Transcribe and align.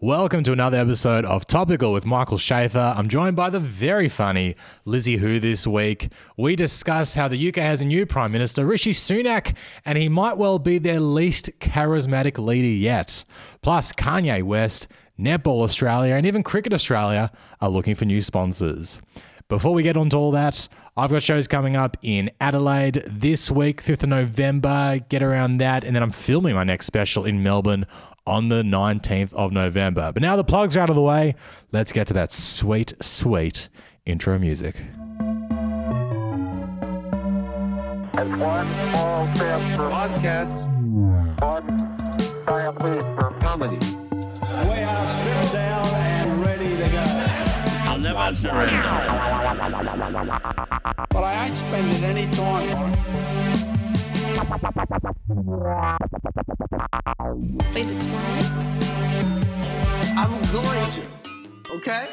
Welcome 0.00 0.44
to 0.44 0.52
another 0.52 0.76
episode 0.76 1.24
of 1.24 1.48
Topical 1.48 1.92
with 1.92 2.06
Michael 2.06 2.38
Shafar. 2.38 2.96
I'm 2.96 3.08
joined 3.08 3.34
by 3.34 3.50
the 3.50 3.58
very 3.58 4.08
funny 4.08 4.54
Lizzy 4.84 5.16
Hoo 5.16 5.40
this 5.40 5.66
week. 5.66 6.12
We 6.36 6.54
discuss 6.54 7.14
how 7.14 7.26
the 7.26 7.48
UK 7.48 7.56
has 7.56 7.80
a 7.80 7.84
new 7.84 8.06
Prime 8.06 8.30
Minister, 8.30 8.64
Rishi 8.64 8.92
Sunak, 8.92 9.56
and 9.84 9.98
he 9.98 10.08
might 10.08 10.36
well 10.36 10.60
be 10.60 10.78
their 10.78 11.00
least 11.00 11.50
charismatic 11.58 12.38
leader 12.38 12.68
yet. 12.68 13.24
Plus, 13.60 13.92
Kanye 13.92 14.44
West, 14.44 14.86
Netball 15.18 15.64
Australia, 15.64 16.14
and 16.14 16.26
even 16.26 16.44
Cricket 16.44 16.72
Australia 16.72 17.32
are 17.60 17.68
looking 17.68 17.96
for 17.96 18.04
new 18.04 18.22
sponsors. 18.22 19.02
Before 19.48 19.72
we 19.74 19.82
get 19.82 19.96
on 19.96 20.10
to 20.10 20.16
all 20.16 20.30
that, 20.30 20.68
I've 20.96 21.10
got 21.10 21.22
shows 21.22 21.48
coming 21.48 21.74
up 21.74 21.96
in 22.02 22.30
Adelaide 22.40 23.02
this 23.06 23.50
week, 23.50 23.82
5th 23.82 24.02
of 24.02 24.10
November. 24.10 25.00
Get 25.08 25.22
around 25.22 25.56
that. 25.56 25.82
And 25.84 25.96
then 25.96 26.02
I'm 26.02 26.10
filming 26.10 26.54
my 26.54 26.64
next 26.64 26.86
special 26.86 27.24
in 27.24 27.42
Melbourne 27.42 27.86
on 28.28 28.48
the 28.50 28.62
19th 28.62 29.32
of 29.32 29.52
November. 29.52 30.12
But 30.12 30.22
now 30.22 30.36
the 30.36 30.44
plugs 30.44 30.76
are 30.76 30.80
out 30.80 30.90
of 30.90 30.96
the 30.96 31.02
way. 31.02 31.34
Let's 31.72 31.92
get 31.92 32.06
to 32.08 32.14
that 32.14 32.30
sweet, 32.30 32.92
sweet 33.00 33.68
intro 34.04 34.38
music. 34.38 34.76
It's 38.10 38.36
one 38.36 38.74
small 38.74 39.34
step 39.34 39.58
for 39.58 39.88
podcasts, 39.88 40.66
one 41.40 41.78
giant 42.44 42.82
leap 42.84 43.02
for 43.18 43.30
comedy. 43.40 43.78
We 44.68 44.82
are 44.82 45.06
stripped 45.22 45.52
down 45.52 45.86
and 45.94 46.44
ready 46.44 46.76
to 46.76 46.88
go. 46.88 47.04
I'll 47.86 47.98
never 47.98 48.36
surrender. 48.36 48.82
But 51.10 51.24
I 51.24 51.46
ain't 51.46 51.56
spending 51.56 52.04
any 52.04 52.26
time 52.32 52.68
on 52.76 52.92
it. 52.92 53.47
Please 57.72 57.90
explain. 57.90 58.22
I'm 60.16 60.40
going 60.52 60.90
to. 60.92 61.74
Okay? 61.76 62.06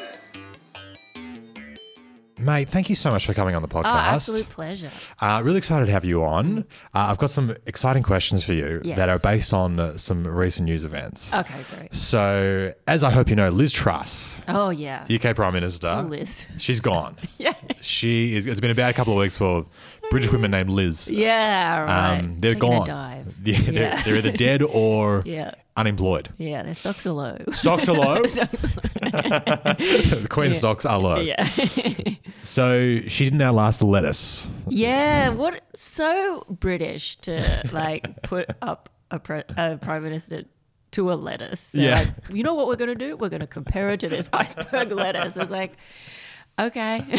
Mate, 2.38 2.68
thank 2.68 2.90
you 2.90 2.94
so 2.94 3.10
much 3.10 3.24
for 3.26 3.32
coming 3.32 3.54
on 3.54 3.62
the 3.62 3.68
podcast. 3.68 3.84
Oh, 3.86 3.96
absolute 3.96 4.48
pleasure. 4.50 4.90
Uh, 5.20 5.40
really 5.42 5.56
excited 5.56 5.86
to 5.86 5.92
have 5.92 6.04
you 6.04 6.22
on. 6.22 6.58
Uh, 6.94 7.06
I've 7.08 7.16
got 7.16 7.30
some 7.30 7.56
exciting 7.64 8.02
questions 8.02 8.44
for 8.44 8.52
you 8.52 8.82
Yes. 8.84 8.98
that 8.98 9.08
are 9.08 9.18
based 9.18 9.54
on 9.54 9.80
uh, 9.80 9.96
some 9.96 10.24
recent 10.24 10.66
news 10.66 10.84
events. 10.84 11.32
Okay, 11.32 11.54
great. 11.74 11.94
So, 11.94 12.74
as 12.86 13.02
I 13.02 13.10
hope 13.10 13.30
you 13.30 13.36
know, 13.36 13.48
Liz 13.48 13.72
Truss, 13.72 14.40
Oh 14.48 14.68
yeah. 14.68 15.06
UK 15.10 15.34
Prime 15.34 15.54
Minister, 15.54 15.88
Oh, 15.88 16.02
Liz. 16.02 16.44
she's 16.58 16.80
gone. 16.80 17.16
Yeah. 17.38 17.54
She 17.80 18.34
is. 18.36 18.46
It's 18.46 18.60
been 18.60 18.70
a 18.70 18.74
bad 18.74 18.94
couple 18.96 19.12
of 19.12 19.18
weeks 19.18 19.36
for 19.36 19.66
British 20.10 20.30
women 20.32 20.50
named 20.50 20.70
Liz. 20.70 21.08
Yeah. 21.10 21.80
Right. 21.80 22.18
Um, 22.18 22.38
they're 22.40 22.54
Taking 22.54 22.84
gone. 22.84 23.24
Yeah, 23.44 23.60
they're, 23.60 23.72
Yeah. 23.72 24.02
they're 24.02 24.16
either 24.16 24.32
dead 24.32 24.62
or 24.68 25.22
Yeah. 25.24 25.52
unemployed. 25.76 26.30
Yeah. 26.38 26.62
Their 26.62 26.74
stocks 26.74 27.06
are 27.06 27.12
low. 27.12 27.36
Stocks 27.52 27.88
are 27.88 27.94
low. 27.96 28.22
Stocks 28.24 28.64
are 28.64 28.68
low. 28.68 29.10
the 30.20 30.26
Queen 30.28 30.52
stocks 30.54 30.84
are 30.84 30.98
low. 30.98 31.16
yeah. 31.20 31.44
So 32.42 33.00
she 33.06 33.24
didn't 33.24 33.42
outlast 33.42 33.80
the 33.80 33.86
lettuce. 33.86 34.48
yeah. 34.68 35.30
What? 35.30 35.62
So 35.74 36.44
British 36.48 37.16
to 37.16 37.62
like 37.72 38.22
put 38.22 38.48
up 38.62 38.88
a, 39.10 39.18
pre- 39.18 39.42
a 39.56 39.76
prime 39.76 40.02
minister 40.02 40.44
to 40.92 41.12
a 41.12 41.14
lettuce. 41.14 41.70
They're 41.70 41.82
Yeah. 41.84 41.98
Like, 41.98 42.08
you 42.32 42.42
know 42.42 42.54
what 42.54 42.66
we're 42.68 42.76
gonna 42.76 42.94
do? 42.94 43.16
We're 43.16 43.28
gonna 43.28 43.46
compare 43.46 43.90
it 43.90 44.00
to 44.00 44.08
this 44.08 44.28
iceberg 44.32 44.90
lettuce. 44.92 45.36
It's 45.36 45.50
like, 45.50 45.74
okay. 46.58 47.02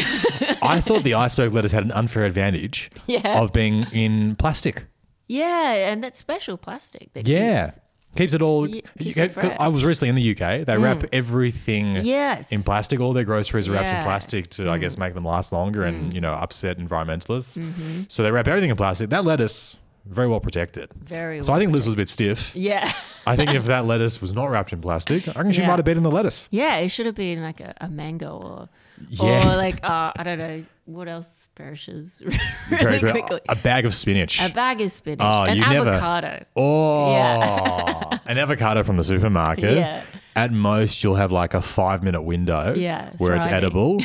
I 0.62 0.80
thought 0.80 1.02
the 1.02 1.14
iceberg 1.14 1.52
lettuce 1.52 1.72
had 1.72 1.84
an 1.84 1.92
unfair 1.92 2.24
advantage 2.24 2.90
Yeah. 3.06 3.40
of 3.40 3.52
being 3.52 3.84
in 3.92 4.36
plastic. 4.36 4.86
yeah, 5.28 5.90
and 5.90 6.02
that 6.02 6.16
special 6.16 6.56
plastic. 6.56 7.12
That 7.14 7.26
Yeah. 7.28 7.66
keeps- 7.66 7.78
Keeps 8.16 8.32
it 8.32 8.40
all. 8.42 8.66
Keeps 8.66 9.18
it. 9.18 9.36
I 9.60 9.68
was 9.68 9.84
recently 9.84 10.08
in 10.08 10.14
the 10.14 10.30
UK. 10.34 10.64
They 10.64 10.78
wrap 10.78 11.04
everything 11.12 11.96
Yes. 11.96 12.50
in 12.50 12.62
plastic. 12.62 13.00
All 13.00 13.12
their 13.12 13.22
groceries 13.24 13.68
are 13.68 13.72
wrapped 13.72 13.88
in 13.88 13.94
Yeah. 13.96 14.00
Mm. 14.00 14.06
plastic 14.06 14.50
to, 14.52 14.70
I 14.70 14.78
guess, 14.78 14.96
make 14.96 15.12
them 15.14 15.26
last 15.26 15.52
longer 15.52 15.84
and 15.84 16.12
you 16.14 16.20
know 16.20 16.32
upset 16.32 16.78
environmentalists. 16.78 17.58
Mm-hmm. 17.58 18.04
So 18.08 18.22
they 18.22 18.32
wrap 18.32 18.48
everything 18.48 18.70
in 18.70 18.76
plastic. 18.76 19.10
That 19.10 19.26
lettuce 19.26 19.76
very 20.08 20.26
well 20.28 20.40
protected. 20.40 20.90
Very 20.94 21.42
So 21.42 21.52
I 21.52 21.58
think 21.58 21.72
Liz 21.72 21.84
was 21.86 21.94
a 21.94 21.96
bit 21.96 22.08
stiff. 22.08 22.54
Yeah. 22.56 22.90
I 23.26 23.36
think 23.36 23.52
if 23.54 23.64
that 23.72 23.84
lettuce 23.86 24.20
was 24.20 24.32
not 24.34 24.46
wrapped 24.50 24.72
in 24.72 24.80
plastic, 24.80 25.28
I 25.28 25.42
think 25.42 25.54
she 25.54 25.60
Yeah. 25.60 25.68
might 25.68 25.76
have 25.76 25.84
been 25.84 25.96
in 25.96 26.02
the 26.02 26.10
lettuce. 26.10 26.48
Yeah, 26.50 26.76
it 26.76 26.88
should 26.88 27.06
have 27.06 27.14
been 27.14 27.42
like 27.42 27.60
a, 27.60 27.74
a 27.80 27.88
mango 27.88 28.36
or 28.38 28.68
Yeah. 29.10 29.52
or 29.52 29.56
like 29.56 29.82
uh, 29.84 30.12
I 30.16 30.22
don't 30.22 30.38
know 30.38 30.62
what 30.86 31.08
else 31.08 31.48
perishes 31.54 32.22
really 32.26 32.38
Very 32.82 32.98
good. 33.00 33.10
quickly. 33.12 33.40
A 33.48 33.56
bag 33.56 33.84
of 33.84 33.94
spinach. 33.94 34.40
A 34.42 34.48
bag 34.48 34.80
of 34.80 34.90
spinach, 34.90 35.20
Oh, 35.22 35.44
an 35.44 35.56
you 35.58 35.68
never- 35.68 35.90
avocado. 35.90 36.44
Oh, 36.56 38.10
an 38.26 38.38
avocado 38.38 38.82
from 38.82 38.96
the 38.96 39.04
supermarket. 39.04 39.76
Yeah. 39.76 40.02
At 40.36 40.52
most, 40.52 41.02
you'll 41.02 41.16
have 41.16 41.32
like 41.32 41.52
a 41.54 41.60
five 41.60 42.02
minute 42.02 42.22
window 42.22 42.72
Yeah, 42.74 43.10
where 43.18 43.34
it's 43.34 43.44
thriving. 43.44 43.52
edible, 43.56 44.02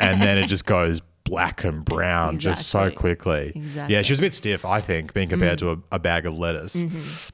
and 0.00 0.22
then 0.22 0.38
it 0.38 0.46
just 0.46 0.66
goes 0.66 1.02
black 1.24 1.64
and 1.64 1.84
brown 1.84 2.38
just 2.38 2.68
so 2.68 2.90
quickly. 2.90 3.52
Exactly. 3.56 3.94
Yeah, 3.94 4.02
she 4.02 4.12
was 4.12 4.18
a 4.18 4.22
bit 4.22 4.34
stiff, 4.34 4.64
I 4.64 4.78
think, 4.80 5.14
being 5.14 5.28
compared 5.28 5.58
to 5.60 5.70
a, 5.72 5.76
a 5.92 5.98
bag 5.98 6.26
of 6.26 6.34
lettuce. 6.36 6.84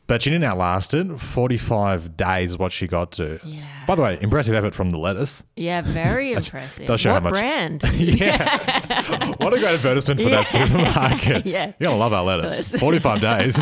But 0.06 0.22
she 0.22 0.30
didn't 0.30 0.44
outlast 0.44 0.94
it. 0.94 1.18
45 1.18 2.16
days 2.16 2.50
is 2.50 2.58
what 2.58 2.70
she 2.72 2.86
got 2.86 3.10
to. 3.12 3.40
Yeah. 3.44 3.62
By 3.86 3.96
the 3.96 4.02
way, 4.02 4.18
impressive 4.20 4.54
effort 4.54 4.74
from 4.74 4.90
the 4.90 4.98
lettuce. 4.98 5.42
Yeah, 5.56 5.82
very 5.82 6.32
impressive. 6.34 6.86
does 6.86 7.00
show 7.00 7.12
what 7.12 7.22
how 7.24 7.30
much- 7.30 7.40
brand? 7.40 7.82
Yeah. 8.00 9.34
what 9.38 9.52
a 9.54 9.58
great 9.58 9.74
advertisement 9.74 10.20
for 10.20 10.28
that 10.30 10.48
supermarket. 10.48 11.44
Yeah. 11.46 11.66
You're 11.78 11.88
going 11.88 11.94
to 11.94 11.96
love 11.96 12.12
our 12.12 12.22
lettuce. 12.24 12.72
Lettuce. 12.72 12.80
45 12.80 13.20
days. 13.20 13.58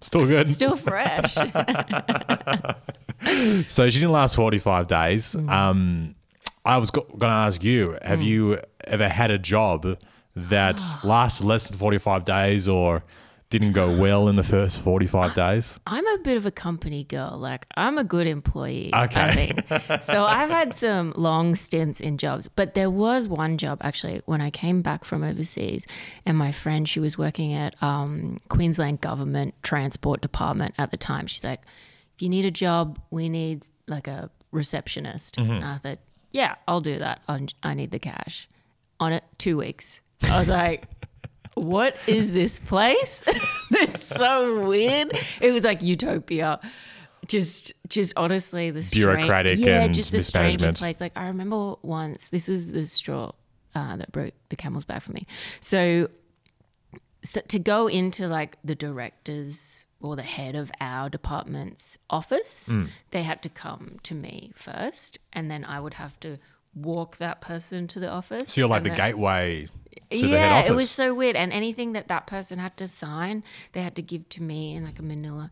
Still 0.00 0.26
good. 0.26 0.48
Still 0.48 0.76
fresh. 0.76 1.34
So 3.66 3.88
she 3.90 3.98
didn't 3.98 4.12
last 4.12 4.36
45 4.36 4.86
days. 4.86 5.34
Mm. 5.34 5.50
Um, 5.50 6.14
I 6.64 6.78
was 6.78 6.90
go- 6.90 7.02
going 7.02 7.30
to 7.30 7.36
ask 7.36 7.62
you 7.64 7.98
have 8.02 8.22
you 8.22 8.60
ever 8.86 9.08
had 9.08 9.30
a 9.30 9.38
job 9.38 9.98
that 10.34 10.78
ah. 10.80 11.00
lasted 11.02 11.46
less 11.46 11.68
than 11.68 11.76
45 11.76 12.24
days 12.24 12.68
or 12.68 13.02
didn't 13.48 13.72
go 13.72 13.94
ah. 13.94 14.00
well 14.00 14.28
in 14.28 14.36
the 14.36 14.42
first 14.42 14.78
45 14.78 15.34
days? 15.34 15.78
I'm 15.86 16.06
a 16.06 16.18
bit 16.18 16.36
of 16.36 16.46
a 16.46 16.50
company 16.50 17.04
girl. 17.04 17.38
Like 17.38 17.66
I'm 17.76 17.96
a 17.96 18.04
good 18.04 18.26
employee. 18.26 18.90
Okay. 18.94 19.20
I 19.20 19.34
think. 19.34 20.02
So 20.02 20.24
I've 20.24 20.50
had 20.50 20.74
some 20.74 21.12
long 21.16 21.54
stints 21.54 22.00
in 22.00 22.18
jobs, 22.18 22.48
but 22.48 22.74
there 22.74 22.90
was 22.90 23.28
one 23.28 23.56
job 23.58 23.78
actually 23.82 24.20
when 24.26 24.40
I 24.40 24.50
came 24.50 24.82
back 24.82 25.04
from 25.04 25.22
overseas, 25.22 25.84
and 26.24 26.36
my 26.36 26.52
friend 26.52 26.88
she 26.88 27.00
was 27.00 27.16
working 27.16 27.54
at 27.54 27.80
um, 27.82 28.38
Queensland 28.48 29.00
Government 29.00 29.54
Transport 29.62 30.20
Department 30.20 30.74
at 30.78 30.90
the 30.90 30.96
time. 30.96 31.26
She's 31.26 31.44
like, 31.44 31.62
"If 32.14 32.22
you 32.22 32.28
need 32.28 32.44
a 32.44 32.50
job, 32.50 33.00
we 33.10 33.28
need 33.28 33.66
like 33.88 34.06
a 34.06 34.30
receptionist." 34.52 35.38
And 35.38 35.48
mm-hmm. 35.48 35.64
I 35.64 35.78
thought, 35.78 35.98
"Yeah, 36.30 36.54
I'll 36.68 36.80
do 36.80 36.98
that. 36.98 37.22
I 37.28 37.46
I 37.62 37.74
need 37.74 37.90
the 37.90 37.98
cash." 37.98 38.48
On 39.00 39.12
it, 39.12 39.24
two 39.38 39.56
weeks. 39.56 40.00
I 40.22 40.38
was 40.38 40.48
like. 40.48 40.88
What 41.54 41.96
is 42.06 42.34
this 42.34 42.58
place? 42.58 43.24
it's 43.70 44.04
so 44.04 44.68
weird. 44.68 45.16
It 45.40 45.52
was 45.52 45.64
like 45.64 45.80
utopia. 45.80 46.60
Just, 47.26 47.72
just 47.88 48.12
honestly, 48.14 48.70
the 48.70 48.86
Bureaucratic 48.92 49.58
yeah, 49.58 49.80
and 49.84 49.94
just 49.94 50.12
the 50.12 50.20
strangest 50.20 50.76
place. 50.76 51.00
Like 51.00 51.12
I 51.16 51.28
remember 51.28 51.76
once. 51.80 52.28
This 52.28 52.50
is 52.50 52.72
the 52.72 52.84
straw 52.84 53.32
uh, 53.74 53.96
that 53.96 54.12
broke 54.12 54.34
the 54.50 54.56
camel's 54.56 54.84
back 54.84 55.02
for 55.02 55.12
me. 55.12 55.22
So, 55.62 56.10
so 57.24 57.40
to 57.40 57.58
go 57.58 57.86
into 57.86 58.28
like 58.28 58.58
the 58.62 58.74
director's 58.74 59.86
or 60.02 60.14
the 60.14 60.22
head 60.22 60.56
of 60.56 60.70
our 60.82 61.08
department's 61.08 61.96
office, 62.10 62.68
Mm. 62.70 62.88
they 63.12 63.22
had 63.22 63.42
to 63.44 63.48
come 63.48 63.96
to 64.02 64.14
me 64.14 64.52
first, 64.54 65.18
and 65.32 65.50
then 65.50 65.64
I 65.64 65.80
would 65.80 65.94
have 65.94 66.20
to 66.20 66.38
walk 66.76 67.16
that 67.16 67.40
person 67.40 67.88
to 67.88 67.98
the 68.00 68.08
office. 68.08 68.52
So 68.52 68.60
you're 68.60 68.68
like 68.68 68.84
the 68.84 68.90
then- 68.90 68.98
gateway 68.98 69.66
the 70.10 70.20
head 70.20 70.30
yeah, 70.30 70.58
office. 70.58 70.70
it 70.70 70.74
was 70.74 70.90
so 70.90 71.14
weird. 71.14 71.36
And 71.36 71.52
anything 71.52 71.92
that 71.92 72.08
that 72.08 72.26
person 72.26 72.58
had 72.58 72.76
to 72.76 72.86
sign, 72.86 73.42
they 73.72 73.82
had 73.82 73.96
to 73.96 74.02
give 74.02 74.28
to 74.30 74.42
me 74.42 74.74
in 74.74 74.84
like 74.84 74.98
a 74.98 75.02
manila 75.02 75.50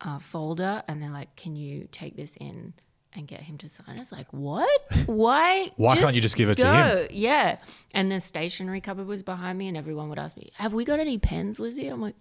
uh, 0.00 0.18
folder. 0.18 0.82
And 0.88 1.02
they're 1.02 1.10
like, 1.10 1.36
can 1.36 1.56
you 1.56 1.88
take 1.92 2.16
this 2.16 2.36
in 2.40 2.72
and 3.12 3.26
get 3.28 3.42
him 3.42 3.58
to 3.58 3.68
sign? 3.68 3.96
I 3.96 3.98
was 4.00 4.12
like, 4.12 4.32
what? 4.32 4.68
Why? 5.06 5.70
Why 5.76 5.96
can't 5.96 6.14
you 6.14 6.20
just 6.20 6.36
give 6.36 6.48
it 6.48 6.56
to 6.58 6.66
him? 6.66 6.72
go. 6.72 7.06
Yeah. 7.10 7.58
And 7.92 8.10
the 8.10 8.20
stationery 8.20 8.80
cupboard 8.80 9.06
was 9.06 9.22
behind 9.22 9.58
me, 9.58 9.68
and 9.68 9.76
everyone 9.76 10.08
would 10.08 10.18
ask 10.18 10.36
me, 10.36 10.50
have 10.54 10.72
we 10.72 10.84
got 10.84 10.98
any 11.00 11.18
pens, 11.18 11.60
Lizzy? 11.60 11.86
I'm 11.88 12.00
like, 12.00 12.16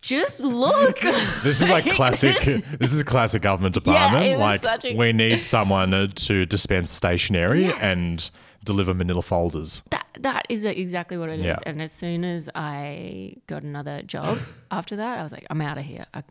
just 0.00 0.40
look. 0.40 0.98
This 1.42 1.60
is 1.60 1.68
like 1.70 1.88
classic. 1.90 2.36
this 2.78 2.92
is 2.92 3.02
classic 3.02 3.42
government 3.42 3.74
department. 3.74 4.38
was 4.38 4.62
like 4.62 4.84
a- 4.84 4.94
we 4.96 5.12
need 5.12 5.44
someone 5.44 5.90
to 6.14 6.44
dispense 6.44 6.90
stationery 6.90 7.66
and 7.80 8.30
deliver 8.64 8.92
Manila 8.94 9.22
folders. 9.22 9.82
that 9.90 10.06
that 10.20 10.46
is 10.48 10.64
exactly 10.64 11.16
what 11.16 11.28
it 11.28 11.40
is. 11.40 11.46
Yeah. 11.46 11.56
And 11.64 11.80
as 11.80 11.92
soon 11.92 12.24
as 12.24 12.48
I 12.54 13.36
got 13.46 13.62
another 13.62 14.02
job 14.02 14.38
after 14.70 14.96
that, 14.96 15.18
I 15.18 15.22
was 15.22 15.32
like, 15.32 15.46
I'm 15.50 15.60
out 15.60 15.78
of 15.78 15.84
here. 15.84 16.06
I, 16.12 16.22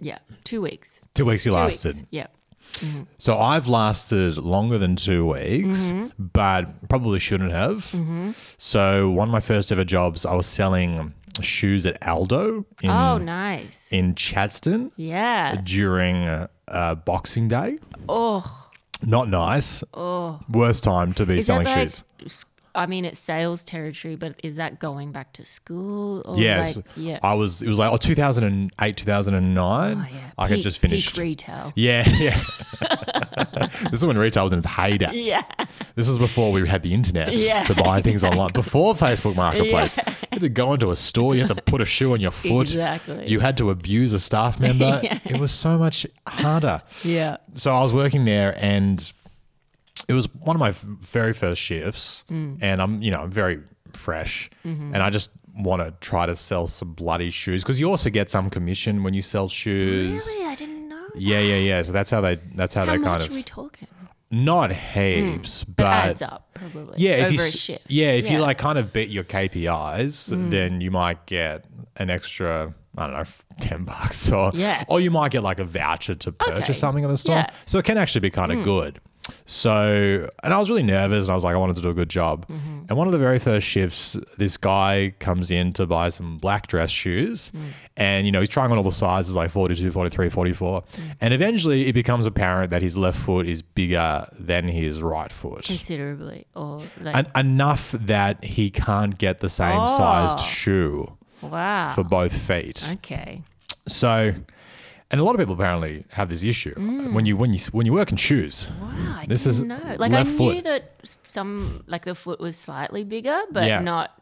yeah, 0.00 0.18
two 0.44 0.60
weeks. 0.62 1.00
Two 1.14 1.24
weeks 1.24 1.44
you 1.46 1.52
Two 1.52 1.58
lasted. 1.58 1.96
weeks. 1.96 2.08
Yeah. 2.10 2.26
So 3.16 3.38
I've 3.38 3.66
lasted 3.66 4.36
longer 4.36 4.76
than 4.78 4.94
two 4.94 5.26
weeks, 5.26 5.78
Mm-hmm. 5.90 6.26
but 6.34 6.86
probably 6.88 7.18
shouldn't 7.18 7.50
have. 7.52 7.82
So 8.58 9.08
one 9.10 9.28
of 9.28 9.32
my 9.32 9.40
first 9.40 9.72
ever 9.72 9.84
jobs, 9.84 10.26
I 10.26 10.34
was 10.34 10.46
selling 10.46 11.14
shoes 11.42 11.86
at 11.86 12.06
Aldo 12.06 12.64
in 12.82 12.90
oh, 12.90 13.18
nice. 13.18 13.88
in 13.90 14.14
Chadstone 14.14 14.90
Yeah. 14.96 15.60
during 15.62 16.24
uh, 16.24 16.48
uh, 16.68 16.94
Boxing 16.96 17.48
Day. 17.48 17.78
Oh, 18.08 18.68
Not 19.02 19.28
nice. 19.28 19.82
Oh. 19.94 20.40
Worst 20.50 20.84
time 20.84 21.12
to 21.14 21.26
be 21.26 21.38
is 21.38 21.46
selling 21.46 21.64
that 21.64 21.76
like? 21.78 21.90
shoes. 22.20 22.44
I 22.78 22.86
mean, 22.86 23.04
it's 23.04 23.18
sales 23.18 23.64
territory, 23.64 24.14
but 24.14 24.38
is 24.44 24.56
that 24.56 24.78
going 24.78 25.10
back 25.12 25.32
to 25.34 25.44
school? 25.44 26.22
Or 26.24 26.38
Yes, 26.38 26.76
Like, 26.76 26.86
yeah. 26.96 27.18
I 27.22 27.34
was. 27.34 27.60
It 27.62 27.68
was 27.68 27.78
like 27.78 27.92
oh, 27.92 27.96
2008, 27.96 28.96
2009. 28.96 29.96
Oh, 29.96 30.06
yeah. 30.10 30.30
I 30.38 30.46
had 30.46 30.60
just 30.60 30.78
finished. 30.78 31.14
peak 31.14 31.20
retail. 31.22 31.72
Yeah, 31.74 32.08
yeah. 32.18 32.40
this 33.90 33.94
is 34.00 34.06
when 34.06 34.16
retail 34.16 34.44
was 34.44 34.52
in 34.52 34.60
its 34.60 34.68
heyday. 34.68 35.10
Yeah. 35.12 35.42
This 35.96 36.08
was 36.08 36.18
before 36.18 36.52
we 36.52 36.66
had 36.68 36.82
the 36.84 36.94
internet 36.94 37.34
Yeah, 37.34 37.64
to 37.64 37.74
buy 37.74 38.00
things 38.00 38.22
online. 38.22 38.52
Before 38.52 38.94
Facebook 38.94 39.34
Marketplace, 39.34 39.96
you 39.96 40.04
had 40.30 40.40
to 40.42 40.48
go 40.48 40.72
into 40.74 40.90
a 40.90 40.96
store. 40.96 41.34
You 41.34 41.40
had 41.40 41.48
to 41.48 41.56
put 41.62 41.80
a 41.80 41.84
shoe 41.84 42.12
on 42.12 42.20
your 42.20 42.30
foot. 42.30 42.68
Exactly. 42.68 43.26
You 43.26 43.40
had 43.40 43.56
to 43.56 43.70
abuse 43.70 44.12
a 44.12 44.20
staff 44.20 44.60
member. 44.60 45.00
Yeah. 45.08 45.18
It 45.24 45.38
was 45.38 45.52
so 45.52 45.78
much 45.78 46.06
harder. 46.26 46.82
Yeah. 47.04 47.36
So 47.54 47.72
I 47.74 47.82
was 47.82 47.92
working 47.92 48.24
there, 48.24 48.56
and 48.62 49.10
it 50.08 50.12
was 50.14 50.32
one 50.34 50.56
of 50.56 50.60
my 50.60 50.70
very 51.00 51.32
first 51.34 51.60
shifts. 51.60 52.24
Mm. 52.30 52.58
And 52.60 52.80
I'm, 52.82 53.02
you 53.02 53.10
know, 53.10 53.20
I'm 53.20 53.30
very 53.30 53.60
fresh, 53.92 54.50
Mm-hmm. 54.64 54.94
and 54.94 55.02
I 55.02 55.10
just 55.10 55.30
want 55.56 55.82
to 55.82 55.92
try 56.00 56.24
to 56.26 56.36
sell 56.36 56.66
some 56.66 56.92
bloody 56.94 57.30
shoes 57.30 57.62
because 57.64 57.80
you 57.80 57.90
also 57.90 58.10
get 58.10 58.30
some 58.30 58.48
commission 58.50 59.02
when 59.02 59.12
you 59.14 59.22
sell 59.22 59.48
shoes. 59.48 60.24
Really? 60.26 60.46
I 60.46 60.54
didn't 60.54 60.88
know. 60.88 61.06
Yeah, 61.16 61.40
yeah, 61.40 61.56
yeah. 61.56 61.82
So 61.82 61.92
that's 61.92 62.10
how 62.10 62.20
they. 62.20 62.36
That's 62.54 62.74
how, 62.74 62.84
How 62.84 62.92
they 62.92 62.98
much 62.98 63.06
kind 63.06 63.22
are 63.22 63.26
of 63.26 63.32
we 63.32 63.42
talking? 63.42 63.88
not 64.30 64.70
heaps, 64.72 65.64
But, 65.64 65.76
but 65.76 65.86
adds 65.86 66.22
up 66.22 66.50
probably. 66.54 66.94
yeah, 66.98 67.24
if 67.26 67.32
you 67.32 67.38
shift. 67.38 67.90
yeah, 67.90 68.08
if 68.08 68.26
you 68.26 68.32
Yeah. 68.32 68.38
Mm. 68.38 68.42
like 68.42 68.58
kind 68.58 68.78
of 68.78 68.92
beat 68.92 69.08
your 69.08 69.24
KPIs, 69.24 70.50
then 70.50 70.80
you 70.80 70.90
might 70.90 71.24
get 71.26 71.64
an 71.96 72.10
extra. 72.10 72.74
I 72.96 73.06
don't 73.06 73.16
know, 73.16 73.24
ten 73.60 73.84
bucks, 73.84 74.30
or 74.32 74.50
Yeah. 74.54 74.84
or 74.88 75.00
you 75.00 75.10
might 75.10 75.30
get 75.30 75.42
like 75.44 75.60
a 75.60 75.64
voucher 75.64 76.14
to 76.16 76.32
purchase 76.32 76.64
Okay. 76.64 76.72
something 76.74 77.04
in 77.04 77.10
the 77.10 77.16
store. 77.16 77.36
Yeah. 77.36 77.46
Mm. 77.46 77.52
So 77.66 77.78
it 77.78 77.84
can 77.84 77.96
actually 77.96 78.20
be 78.22 78.30
kind 78.30 78.50
of 78.52 78.64
good. 78.64 79.00
So, 79.46 80.28
and 80.42 80.52
I 80.54 80.58
was 80.58 80.68
really 80.68 80.82
nervous, 80.82 81.24
and 81.24 81.32
I 81.32 81.34
was 81.34 81.44
like, 81.44 81.54
I 81.54 81.58
wanted 81.58 81.76
to 81.76 81.82
do 81.82 81.88
a 81.88 81.94
good 81.94 82.08
job. 82.10 82.46
Mm-hmm. 82.48 82.84
And 82.88 82.98
one 82.98 83.06
of 83.08 83.12
the 83.12 83.18
very 83.18 83.38
first 83.38 83.66
shifts, 83.66 84.16
this 84.36 84.56
guy 84.56 85.14
comes 85.20 85.50
in 85.50 85.72
to 85.74 85.86
buy 85.86 86.08
some 86.10 86.38
black 86.38 86.66
dress 86.66 86.90
shoes, 86.90 87.50
Mm. 87.54 87.62
and 87.96 88.26
you 88.26 88.32
know 88.32 88.40
he's 88.40 88.48
trying 88.48 88.70
on 88.72 88.78
all 88.78 88.84
the 88.84 88.92
sizes 88.92 89.34
like 89.34 89.50
42, 89.50 89.90
43, 89.90 90.28
44, 90.28 90.82
Mm. 90.82 91.02
and 91.20 91.34
eventually 91.34 91.86
it 91.86 91.92
becomes 91.92 92.26
apparent 92.26 92.70
that 92.70 92.82
his 92.82 92.96
left 92.98 93.18
foot 93.18 93.46
is 93.46 93.62
bigger 93.62 94.26
than 94.38 94.68
his 94.68 95.00
right 95.02 95.32
foot. 95.32 95.64
considerably, 95.64 96.46
or 96.54 96.80
like 97.00 97.16
En- 97.16 97.30
enough 97.34 97.92
that 97.92 98.44
he 98.44 98.70
can't 98.70 99.18
get 99.18 99.40
the 99.40 99.48
same 99.48 99.78
Oh. 99.80 99.96
sized 99.96 100.40
shoe 100.40 101.12
wow. 101.42 101.92
for 101.94 102.04
both 102.04 102.32
feet. 102.36 102.86
okay. 102.94 103.42
So, 103.86 104.34
and 105.10 105.20
a 105.20 105.24
lot 105.24 105.34
of 105.34 105.38
people 105.38 105.54
apparently 105.54 106.04
have 106.10 106.28
this 106.28 106.42
issue 106.42 106.74
uh, 106.76 106.80
mm. 106.80 107.12
when 107.14 107.24
you 107.26 107.36
when 107.36 107.52
you 107.52 107.60
when 107.72 107.86
you 107.86 107.92
work 107.92 108.10
in 108.10 108.16
shoes. 108.16 108.70
Wow, 108.80 108.88
I 109.20 109.26
This 109.26 109.44
didn't 109.44 109.54
is 109.54 109.62
know. 109.62 109.96
Like 109.98 110.12
I 110.12 110.22
knew 110.22 110.36
foot. 110.36 110.64
that 110.64 110.92
some 111.24 111.82
like 111.86 112.04
the 112.04 112.14
foot 112.14 112.40
was 112.40 112.56
slightly 112.56 113.04
bigger, 113.04 113.40
but 113.50 113.66
Yeah. 113.66 113.80
not 113.80 114.12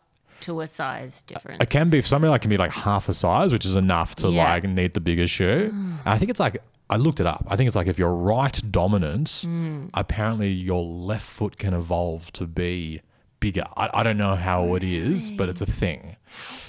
to 0.42 0.60
a 0.60 0.66
size 0.66 1.22
difference. 1.22 1.62
It 1.62 1.70
can 1.70 1.88
be 1.88 2.00
for 2.00 2.06
somebody 2.06 2.30
like 2.30 2.42
can 2.42 2.50
be 2.50 2.56
like 2.56 2.70
half 2.70 3.08
a 3.08 3.12
size, 3.12 3.52
which 3.52 3.64
is 3.66 3.74
enough 3.74 4.14
to 4.16 4.28
Yeah. 4.28 4.44
like 4.52 4.64
need 4.64 4.94
the 4.94 5.00
bigger 5.00 5.26
shoe. 5.26 5.70
Mm. 5.72 5.74
And 5.74 6.08
I 6.14 6.18
think 6.18 6.30
it's 6.30 6.40
like 6.40 6.58
I 6.88 6.96
looked 6.98 7.18
it 7.18 7.26
up. 7.26 7.44
I 7.48 7.56
think 7.56 7.66
it's 7.66 7.74
like 7.74 7.88
if 7.88 7.98
you're 7.98 8.14
right 8.14 8.60
dominant, 8.70 9.26
mm. 9.28 9.90
apparently 9.94 10.50
your 10.50 10.84
left 10.84 11.26
foot 11.26 11.58
can 11.58 11.74
evolve 11.74 12.30
to 12.34 12.46
be 12.46 13.00
bigger. 13.40 13.64
I, 13.76 13.90
I 13.92 14.02
don't 14.04 14.18
know 14.18 14.36
how 14.36 14.74
it 14.76 14.84
is, 14.84 15.30
but 15.32 15.48
it's 15.48 15.60
a 15.60 15.66
thing. 15.66 16.14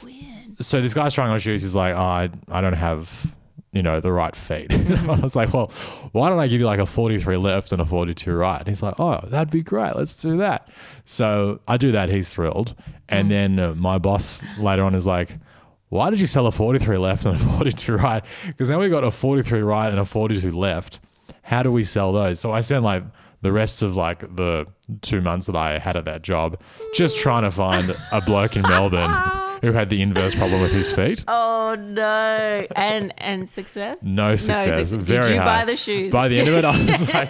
Weird. 0.03 0.59
so 0.59 0.81
this 0.81 0.93
guy's 0.95 1.13
trying 1.13 1.29
on 1.29 1.37
shoes. 1.39 1.61
He's 1.61 1.75
like, 1.75 1.93
oh, 1.95 1.99
I, 1.99 2.29
I 2.49 2.61
don't 2.61 2.73
have, 2.73 3.35
you 3.73 3.83
know, 3.83 3.99
the 3.99 4.11
right 4.11 4.35
feet. 4.35 4.73
I 4.89 5.19
was 5.19 5.35
like, 5.35 5.53
well, 5.53 5.71
why 6.11 6.29
don't 6.29 6.39
I 6.39 6.47
give 6.47 6.59
you 6.59 6.65
like 6.65 6.79
a 6.79 6.85
43 6.85 7.37
left 7.37 7.71
and 7.71 7.81
a 7.81 7.85
42 7.85 8.33
right? 8.33 8.59
And 8.59 8.67
he's 8.67 8.81
like, 8.81 8.99
oh, 8.99 9.19
that'd 9.27 9.51
be 9.51 9.61
great. 9.61 9.95
Let's 9.95 10.19
do 10.21 10.37
that. 10.37 10.69
So 11.05 11.59
I 11.67 11.77
do 11.77 11.91
that. 11.91 12.09
He's 12.09 12.29
thrilled. 12.29 12.75
And 13.09 13.29
then 13.29 13.59
uh, 13.59 13.75
my 13.75 13.97
boss 13.97 14.43
later 14.57 14.83
on 14.83 14.95
is 14.95 15.05
like, 15.05 15.37
why 15.89 16.09
did 16.09 16.19
you 16.19 16.27
sell 16.27 16.47
a 16.47 16.51
43 16.51 16.97
left 16.97 17.25
and 17.25 17.35
a 17.35 17.39
42 17.57 17.95
right? 17.95 18.23
Because 18.45 18.69
now 18.69 18.79
we 18.79 18.89
got 18.89 19.03
a 19.03 19.11
43 19.11 19.61
right 19.61 19.89
and 19.89 19.99
a 19.99 20.05
42 20.05 20.51
left. 20.51 20.99
How 21.43 21.63
do 21.63 21.71
we 21.71 21.83
sell 21.83 22.11
those? 22.11 22.39
So 22.39 22.51
I 22.51 22.61
spent 22.61 22.83
like 22.83 23.03
the 23.41 23.51
rest 23.51 23.83
of 23.83 23.95
like 23.95 24.19
the 24.35 24.65
two 25.01 25.21
months 25.21 25.47
that 25.47 25.55
I 25.55 25.77
had 25.77 25.95
at 25.95 26.05
that 26.05 26.21
job 26.23 26.59
just 26.93 27.17
trying 27.17 27.43
to 27.43 27.51
find 27.51 27.95
a 28.11 28.21
bloke 28.21 28.55
in 28.55 28.61
Melbourne 28.67 29.46
who 29.61 29.71
had 29.71 29.89
the 29.89 30.01
inverse 30.01 30.35
problem 30.35 30.61
with 30.61 30.71
his 30.71 30.91
feet. 30.93 31.23
Oh 31.67 31.75
no! 31.75 32.65
And 32.75 33.13
and 33.17 33.49
success? 33.49 34.01
No 34.01 34.35
success. 34.35 34.91
suc- 34.91 35.01
Very 35.01 35.21
Did 35.23 35.29
you 35.31 35.35
hard. 35.41 35.45
buy 35.45 35.65
the 35.65 35.75
shoes? 35.75 36.11
By 36.13 36.27
the 36.29 36.39
end 36.39 36.47
of 36.47 36.53
it, 36.55 36.63
I 36.65 36.77
was 36.85 37.01
like, 37.13 37.29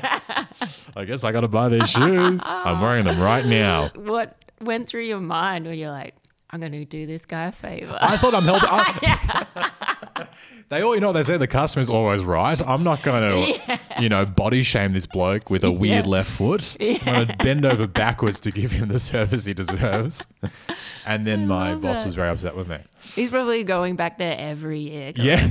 I 0.96 1.06
guess 1.06 1.24
I 1.24 1.32
got 1.32 1.42
to 1.42 1.48
buy 1.48 1.70
these 1.70 1.90
shoes. 1.90 2.42
I'm 2.46 2.80
wearing 2.82 3.06
them 3.06 3.20
right 3.20 3.46
now. 3.46 3.90
what 3.96 4.38
went 4.62 4.88
through 4.88 5.04
your 5.06 5.20
mind 5.20 5.66
when 5.66 5.78
you're 5.80 5.92
like, 5.92 6.14
I'm 6.52 6.60
going 6.60 6.72
to 6.74 6.86
do 6.86 7.08
this 7.08 7.26
guy 7.26 7.46
a 7.48 7.52
favor? 7.52 7.98
I 8.00 8.18
thought 8.18 8.36
I'm 8.36 8.44
helping. 8.52 8.70
I- 8.72 10.28
they 10.70 10.82
all, 10.82 10.94
you 10.96 11.02
know, 11.02 11.08
what 11.08 11.14
they 11.14 11.24
say 11.24 11.38
the 11.38 11.48
customer's 11.48 11.90
always 11.90 12.24
right. 12.24 12.62
I'm 12.62 12.84
not 12.84 13.02
going 13.04 13.46
to, 13.68 13.80
you 14.00 14.10
know, 14.10 14.26
body 14.26 14.64
shame 14.64 14.94
this 14.94 15.06
bloke 15.06 15.50
with 15.50 15.64
a 15.64 15.72
weird 15.72 16.06
Yeah. 16.06 16.12
left 16.12 16.30
foot. 16.32 16.76
I'm 16.80 16.98
going 17.06 17.28
to 17.28 17.38
bend 17.38 17.66
over 17.66 17.88
backwards 17.88 18.40
to 18.42 18.52
give 18.52 18.72
him 18.72 18.90
the 18.90 19.00
service 19.00 19.46
he 19.46 19.54
deserves. 19.54 20.26
And 21.06 21.26
then 21.26 21.48
my 21.48 21.74
boss 21.76 22.04
was 22.06 22.16
very 22.16 22.30
upset 22.30 22.56
with 22.56 22.68
me. 22.68 22.80
He's 23.16 23.30
probably 23.30 23.64
going 23.64 23.96
back 23.96 24.18
there 24.18 24.36
every 24.38 24.80
year. 24.80 25.14
going, 25.14 25.28
Yeah. 25.28 25.46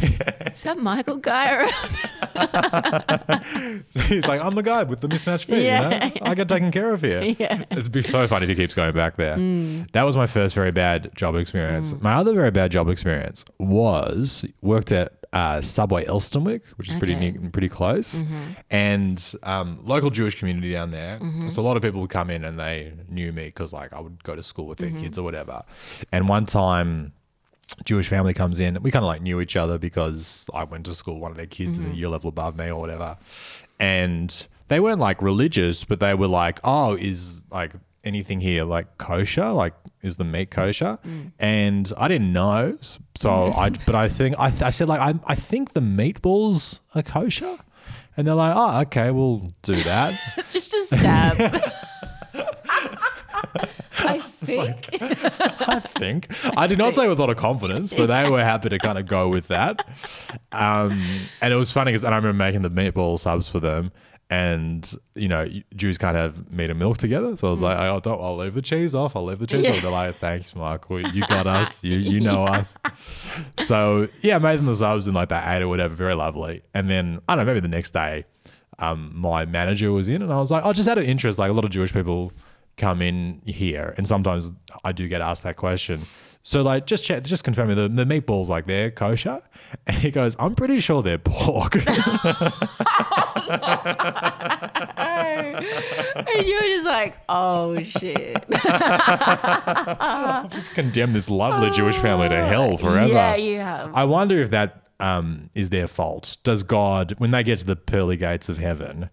Is 0.53 0.63
that 0.63 0.79
Michael 0.79 1.17
guy 1.17 1.53
around? 1.55 1.73
He's 4.09 4.27
like, 4.27 4.43
I'm 4.43 4.55
the 4.55 4.63
guy 4.63 4.83
with 4.85 5.01
the 5.01 5.09
mismatched 5.09 5.47
feet. 5.47 5.65
Yeah. 5.65 6.07
You 6.07 6.21
know? 6.21 6.27
I 6.27 6.35
get 6.35 6.49
taken 6.49 6.71
care 6.71 6.93
of 6.93 7.01
here. 7.01 7.17
Yeah. 7.39 7.65
It'd 7.71 7.93
be 7.93 8.01
so 8.03 8.27
funny 8.29 8.45
if 8.45 8.51
he 8.51 8.55
keeps 8.55 8.75
going 8.75 8.95
back 8.95 9.17
there. 9.17 9.35
Hmm. 9.37 9.83
That 9.93 10.05
was 10.05 10.17
my 10.17 10.27
first 10.27 10.55
very 10.55 10.71
bad 10.71 11.15
job 11.15 11.35
experience. 11.37 11.91
Hmm. 11.91 12.03
My 12.03 12.15
other 12.15 12.33
very 12.33 12.51
bad 12.51 12.71
job 12.71 12.89
experience 12.89 13.45
was 13.59 14.45
worked 14.63 14.91
at 14.91 15.27
uh, 15.33 15.61
Subway 15.61 16.05
Elsternwick, 16.07 16.63
which 16.77 16.89
is 16.89 16.97
pretty 16.97 17.15
Okay. 17.15 17.33
neat, 17.33 17.53
pretty 17.53 17.69
close, 17.69 18.15
mm-hmm. 18.15 18.53
and 18.71 19.35
um, 19.43 19.81
local 19.85 20.09
Jewish 20.09 20.39
community 20.39 20.73
down 20.73 20.93
there. 20.93 21.19
Mm-hmm. 21.19 21.51
So 21.51 21.61
a 21.61 21.65
lot 21.65 21.77
of 21.77 21.83
people 21.83 22.01
would 22.01 22.11
come 22.11 22.31
in 22.31 22.45
and 22.45 22.59
they 22.59 22.95
knew 23.11 23.33
me 23.33 23.47
because 23.47 23.73
like 23.73 23.93
I 23.93 24.01
would 24.01 24.23
go 24.25 24.35
to 24.35 24.43
school 24.43 24.67
with 24.67 24.79
their 24.79 24.89
mm-hmm. 24.89 25.03
kids 25.03 25.19
or 25.19 25.23
whatever. 25.23 25.63
And 26.13 26.29
one 26.29 26.47
time. 26.47 27.13
Jewish 27.85 28.09
family 28.09 28.35
comes 28.35 28.61
in. 28.61 28.81
We 28.83 28.91
kind 28.91 29.05
of 29.05 29.09
like 29.09 29.23
knew 29.23 29.41
each 29.41 29.57
other 29.57 29.79
because 29.79 30.47
I 30.55 30.65
went 30.65 30.87
to 30.87 30.95
school 30.95 31.21
one 31.21 31.31
of 31.31 31.37
their 31.37 31.47
kids 31.47 31.79
in 31.79 31.85
the 31.85 31.91
mm-hmm. 31.91 31.99
year 31.99 32.09
level 32.09 32.29
above 32.29 32.57
me 32.57 32.71
or 32.71 32.81
whatever. 32.81 33.17
And 33.79 34.47
they 34.69 34.81
weren't 34.81 35.01
like 35.01 35.21
religious, 35.21 35.85
but 35.85 36.01
they 36.01 36.15
were 36.15 36.29
like, 36.29 36.61
oh, 36.65 36.95
is 36.95 37.45
like 37.51 37.73
anything 38.05 38.41
here 38.41 38.65
like 38.65 38.99
kosher? 38.99 39.51
Like, 39.51 39.75
is 40.03 40.17
the 40.17 40.25
meat 40.25 40.51
kosher? 40.51 40.99
Mm. 41.05 41.33
And 41.39 41.93
I 41.97 42.09
didn't 42.09 42.33
know. 42.33 42.79
So 43.17 43.47
I, 43.57 43.71
but 43.71 43.95
I 43.95 44.09
think, 44.09 44.37
I, 44.39 44.53
I 44.61 44.71
said, 44.71 44.89
like, 44.89 45.01
I, 45.01 45.19
I 45.27 45.35
think 45.35 45.73
the 45.73 45.81
meatballs 45.81 46.81
are 46.95 47.03
kosher. 47.03 47.59
And 48.17 48.27
they're 48.27 48.35
like, 48.35 48.55
oh, 48.57 48.81
okay, 48.83 49.11
we'll 49.11 49.53
do 49.63 49.77
that. 49.77 50.19
it's 50.39 50.53
just 50.53 50.73
a 50.73 50.83
stab. 50.87 51.63
I 53.99 54.21
think. 54.45 54.89
I 55.01 55.81
think. 55.81 56.29
I 56.57 56.67
did 56.67 56.79
not 56.79 56.95
say 56.95 57.09
with 57.09 57.19
a 57.19 57.21
lot 57.21 57.31
of 57.31 57.37
confidence, 57.37 57.93
but 57.93 58.07
they 58.07 58.29
were 58.29 58.43
happy 58.43 58.69
to 58.69 58.79
kind 58.79 58.99
of 58.99 59.07
go 59.07 59.29
with 59.29 59.49
that. 59.49 59.87
Um, 60.53 61.03
and 61.41 61.53
it 61.53 61.57
was 61.57 61.73
funny 61.73 61.93
because 61.93 62.05
I 62.05 62.09
remember 62.09 62.33
making 62.33 62.63
the 62.63 62.71
meatball 62.71 63.19
subs 63.19 63.49
for 63.49 63.61
them. 63.61 63.93
And, 64.29 64.93
you 65.15 65.29
know, 65.29 65.49
Jews 65.77 65.99
can't 65.99 66.17
have 66.17 66.53
meat 66.53 66.69
and 66.69 66.79
milk 66.81 66.99
together. 66.99 67.37
So 67.37 67.47
I 67.47 67.51
was 67.53 67.61
like, 67.61 67.79
oh, 67.79 68.01
don't, 68.01 68.21
I'll 68.21 68.37
leave 68.37 68.55
the 68.55 68.63
cheese 68.63 68.93
off. 68.93 69.15
I'll 69.15 69.25
leave 69.25 69.39
the 69.39 69.47
cheese 69.47 69.69
off. 69.69 69.81
They're 69.81 69.91
like, 69.91 70.17
thanks, 70.17 70.53
Michael. 70.57 71.01
You 71.13 71.25
got 71.29 71.47
us. 71.47 71.85
You, 71.85 71.97
you 71.97 72.19
know 72.19 72.45
us. 72.45 72.75
So, 73.61 74.09
yeah, 74.23 74.35
I 74.35 74.39
made 74.41 74.59
them 74.59 74.67
the 74.67 74.75
subs 74.75 75.07
in 75.07 75.15
like 75.15 75.29
that 75.29 75.57
eight 75.57 75.63
or 75.63 75.69
whatever. 75.69 75.95
Very 75.95 76.17
lovely. 76.17 76.63
And 76.75 76.91
then, 76.91 77.21
I 77.29 77.37
don't 77.37 77.47
know, 77.47 77.53
maybe 77.53 77.61
the 77.61 77.69
next 77.69 77.93
day, 77.93 78.25
um, 78.81 79.13
my 79.15 79.45
manager 79.47 79.93
was 79.93 80.09
in 80.09 80.23
and 80.23 80.33
I 80.33 80.41
was 80.41 80.51
like, 80.51 80.65
oh, 80.67 80.73
just 80.73 80.89
out 80.89 80.99
of 80.99 81.05
interest, 81.05 81.39
like 81.39 81.51
a 81.51 81.55
lot 81.55 81.65
of 81.65 81.71
Jewish 81.71 81.93
people 81.93 82.33
come 82.77 83.01
in 83.03 83.41
here 83.47 83.95
and 83.97 84.07
sometimes 84.07 84.53
I 84.85 84.93
do 84.93 85.09
get 85.09 85.21
asked 85.21 85.43
that 85.45 85.57
question. 85.57 86.03
So 86.43 86.63
like 86.63 86.87
just 86.87 87.05
check 87.05 87.25
just 87.25 87.43
confirm 87.45 87.69
me 87.69 87.75
the, 87.75 87.89
the 87.89 88.05
meatballs 88.05 88.49
like 88.49 88.67
they're 88.67 88.91
kosher? 88.91 89.43
And 89.89 89.97
he 89.97 90.11
goes, 90.13 90.37
I'm 90.39 90.55
pretty 90.55 90.79
sure 90.81 91.03
they're 91.03 91.19
pork. 91.19 91.75
and 96.17 96.47
you 96.47 96.55
were 96.55 96.69
just 96.69 96.87
like, 96.87 97.17
oh 97.29 97.81
shit. 97.83 98.45
just 100.51 100.71
condemn 100.73 101.13
this 101.13 101.29
lovely 101.29 101.71
Jewish 101.71 101.97
family 101.97 102.29
to 102.29 102.45
hell 102.45 102.77
forever. 102.77 103.13
Yeah, 103.13 103.37
you 103.37 103.59
have. 103.59 103.95
I 103.95 104.05
wonder 104.05 104.41
if 104.41 104.51
that 104.51 104.83
um, 105.01 105.51
is 105.55 105.71
their 105.71 105.89
fault. 105.89 106.37
Does 106.45 106.63
God, 106.63 107.15
when 107.19 107.31
they 107.31 107.43
get 107.43 107.59
to 107.61 107.65
the 107.67 107.77
pearly 107.77 108.17
gates 108.17 108.49
of 108.49 108.59
heaven, 108.59 109.11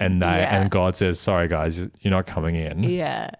and 0.00 0.22
they 0.22 0.26
Yeah. 0.26 0.60
and 0.60 0.70
God 0.70 0.96
says, 0.96 1.18
"Sorry, 1.20 1.48
guys, 1.48 1.78
you're 1.78 2.10
not 2.10 2.26
coming 2.26 2.54
in." 2.56 2.82
yeah. 2.84 3.30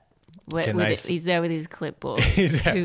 With, 0.50 0.68
with 0.68 0.76
they 0.76 0.92
s- 0.94 1.04
he's 1.04 1.24
there 1.24 1.42
with 1.42 1.50
his 1.50 1.66
clipboard. 1.66 2.20
He's 2.34 2.66
I'm 2.66 2.80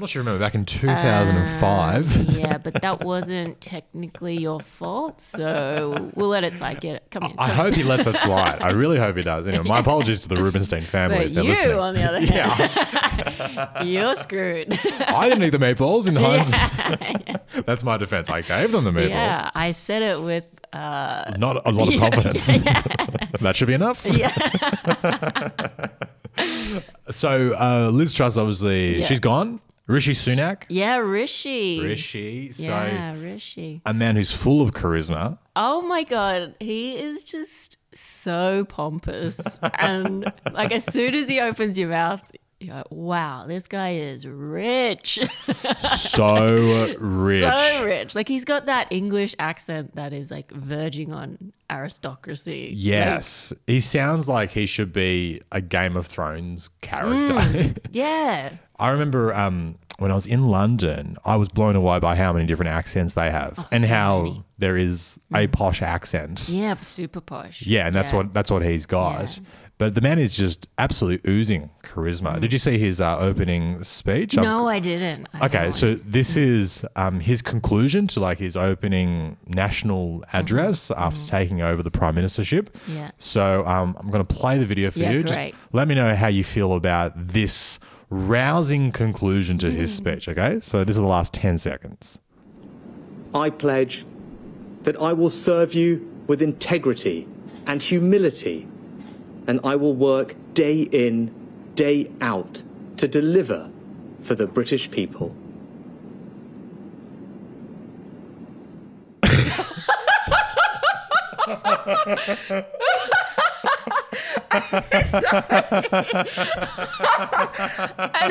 not 0.00 0.08
sure 0.08 0.20
you 0.20 0.26
remember 0.28 0.40
back 0.40 0.56
in 0.56 0.62
um, 0.62 0.64
2005. 0.66 2.16
yeah, 2.36 2.58
but 2.58 2.82
that 2.82 3.04
wasn't 3.04 3.60
technically 3.60 4.36
your 4.40 4.58
fault, 4.58 5.20
so 5.20 6.10
we'll 6.16 6.26
let 6.30 6.42
it 6.42 6.54
slide. 6.56 6.80
Get 6.80 6.96
it. 6.96 7.06
Come 7.12 7.22
in. 7.22 7.36
I 7.38 7.46
come 7.50 7.56
hope 7.56 7.74
he 7.74 7.84
lets 7.84 8.08
it 8.08 8.16
slide. 8.18 8.60
I 8.62 8.70
really 8.70 8.98
hope 8.98 9.16
he 9.16 9.22
does. 9.22 9.46
Anyway, 9.46 9.62
my 9.64 9.78
apologies 9.84 10.22
to 10.22 10.28
the 10.28 10.42
Rubenstein 10.42 10.82
family. 10.82 11.18
But 11.18 11.26
if 11.28 11.34
they're 11.34 11.44
you, 11.44 11.50
listening. 11.50 11.78
on 11.78 11.94
the 11.94 12.02
other 12.02 12.20
hand, 12.20 13.88
you're 13.88 14.16
screwed. 14.16 14.76
I 15.06 15.28
didn't 15.28 15.44
eat 15.44 15.50
the 15.50 15.58
meatballs 15.58 16.08
in 16.08 16.16
hindsight. 16.16 17.64
That's 17.64 17.84
my 17.84 17.96
defense. 17.96 18.28
I 18.28 18.40
gave 18.40 18.72
them 18.72 18.82
the 18.82 18.90
meatballs. 18.90 19.08
yeah, 19.10 19.50
I 19.54 19.70
said 19.70 20.02
it 20.02 20.20
with. 20.20 20.46
Uh, 20.74 21.32
Not 21.38 21.66
a 21.66 21.70
lot 21.70 21.88
of 21.88 21.94
Yeah, 22.00 22.00
confidence. 22.10 22.46
that 23.40 23.52
should 23.54 23.68
be 23.68 23.74
enough. 23.74 24.04
yeah, 24.06 24.34
So 27.10 27.52
uh, 27.54 27.90
Liz 27.90 28.12
Truss, 28.14 28.36
obviously, 28.36 28.98
Yeah. 29.00 29.06
she's 29.06 29.20
gone. 29.20 29.60
Rishi 29.86 30.12
Sunak. 30.12 30.62
yeah, 30.70 30.96
Rishi. 30.96 31.80
Rishi. 31.82 32.50
So 32.52 32.62
Yeah, 32.62 33.14
Rishi. 33.20 33.82
a 33.84 33.92
man 33.92 34.16
who's 34.16 34.30
full 34.32 34.62
of 34.62 34.72
charisma. 34.72 35.36
Oh 35.56 35.82
my 35.82 36.04
god, 36.04 36.54
he 36.58 36.96
is 36.96 37.22
just 37.22 37.76
so 37.94 38.64
pompous, 38.64 39.60
and 39.78 40.32
like 40.52 40.72
as 40.72 40.84
soon 40.90 41.14
as 41.14 41.28
he 41.28 41.38
opens 41.38 41.76
your 41.78 41.90
mouth, 41.90 42.22
you're 42.64 42.76
like, 42.76 42.90
wow, 42.90 43.46
this 43.46 43.66
guy 43.66 43.94
is 43.94 44.26
rich. 44.26 45.18
So 45.94 46.94
rich. 46.98 47.42
so 47.42 47.84
rich. 47.84 48.14
Like 48.14 48.28
he's 48.28 48.44
got 48.44 48.66
that 48.66 48.88
English 48.90 49.34
accent 49.38 49.94
that 49.96 50.12
is 50.12 50.30
like 50.30 50.50
verging 50.52 51.12
on 51.12 51.52
aristocracy. 51.70 52.72
Yes. 52.74 53.52
he 53.66 53.80
sounds 53.80 54.28
like 54.28 54.50
he 54.50 54.66
should 54.66 54.92
be 54.92 55.40
a 55.52 55.60
Game 55.60 55.96
of 55.96 56.06
Thrones 56.06 56.70
character. 56.80 57.34
Like, 57.34 57.86
yeah. 57.92 58.52
I 58.78 58.90
remember 58.90 59.32
um, 59.34 59.76
when 59.98 60.10
I 60.10 60.14
was 60.14 60.26
in 60.26 60.48
London, 60.48 61.16
I 61.24 61.36
was 61.36 61.48
blown 61.48 61.76
away 61.76 61.98
by 62.00 62.16
how 62.16 62.32
many 62.32 62.46
different 62.46 62.70
accents 62.70 63.14
they 63.14 63.30
have 63.30 63.58
and 63.70 63.84
Oh, 63.84 63.86
so 63.88 63.94
how 63.94 64.18
many. 64.22 64.30
Mm. 64.36 64.44
there 64.58 64.76
is 64.76 65.18
a 65.34 65.46
posh 65.48 65.82
accent. 65.82 66.48
Yeah, 66.48 66.74
super 66.82 67.20
posh. 67.20 67.62
Yeah, 67.66 67.86
and 67.86 67.94
that's 67.94 68.12
what 68.12 68.32
that's 68.34 68.50
what 68.50 68.62
he's 68.62 68.86
got. 68.86 69.36
Yeah. 69.36 69.44
But 69.76 69.96
the 69.96 70.00
man 70.00 70.20
is 70.20 70.36
just 70.36 70.68
absolutely 70.78 71.28
oozing 71.28 71.68
charisma. 71.82 72.40
Did 72.40 72.52
you 72.52 72.58
see 72.60 72.78
his 72.78 73.00
uh, 73.00 73.18
opening 73.18 73.82
speech? 73.82 74.38
I've- 74.38 74.46
Mm. 74.46 74.50
No, 74.50 74.68
I 74.68 74.78
didn't. 74.78 75.26
I 75.34 75.46
Okay, 75.46 75.72
so 75.72 75.94
this 75.96 76.36
is 76.36 76.84
um, 76.94 77.18
his 77.18 77.42
conclusion 77.42 78.06
to 78.08 78.20
like 78.20 78.38
his 78.38 78.56
opening 78.56 79.36
national 79.48 80.24
address 80.32 80.92
after 80.92 81.26
taking 81.26 81.60
over 81.60 81.82
the 81.82 81.90
prime 81.90 82.14
ministership. 82.14 82.68
Mm-hmm. 82.70 82.96
Yeah. 82.96 83.10
So 83.18 83.66
um, 83.66 83.96
I'm 83.98 84.10
going 84.10 84.24
to 84.24 84.34
play 84.34 84.58
the 84.58 84.64
video 84.66 84.92
for 84.92 85.00
Yeah, 85.00 85.10
you. 85.10 85.22
Just 85.24 85.40
great. 85.40 85.54
let 85.72 85.88
me 85.88 85.96
know 85.96 86.14
how 86.14 86.28
you 86.28 86.44
feel 86.44 86.74
about 86.74 87.12
this 87.16 87.80
rousing 88.10 88.92
conclusion 88.92 89.58
to 89.58 89.66
Mm. 89.66 89.72
his 89.72 89.92
speech. 89.92 90.28
Okay, 90.28 90.58
so 90.60 90.84
this 90.84 90.94
is 90.94 91.00
the 91.00 91.08
last 91.08 91.32
ten 91.34 91.58
seconds. 91.58 92.20
I 93.34 93.50
pledge 93.50 94.06
that 94.84 94.96
I 95.00 95.12
will 95.14 95.30
serve 95.30 95.74
you 95.74 96.08
with 96.28 96.40
integrity 96.40 97.26
and 97.66 97.82
humility, 97.82 98.68
and 99.46 99.60
I 99.64 99.76
will 99.76 99.94
work 99.94 100.34
day 100.54 100.82
in, 100.82 101.32
day 101.74 102.10
out 102.20 102.62
to 102.96 103.08
deliver 103.08 103.70
for 104.22 104.34
the 104.34 104.46
British 104.46 104.90
people. 104.90 105.34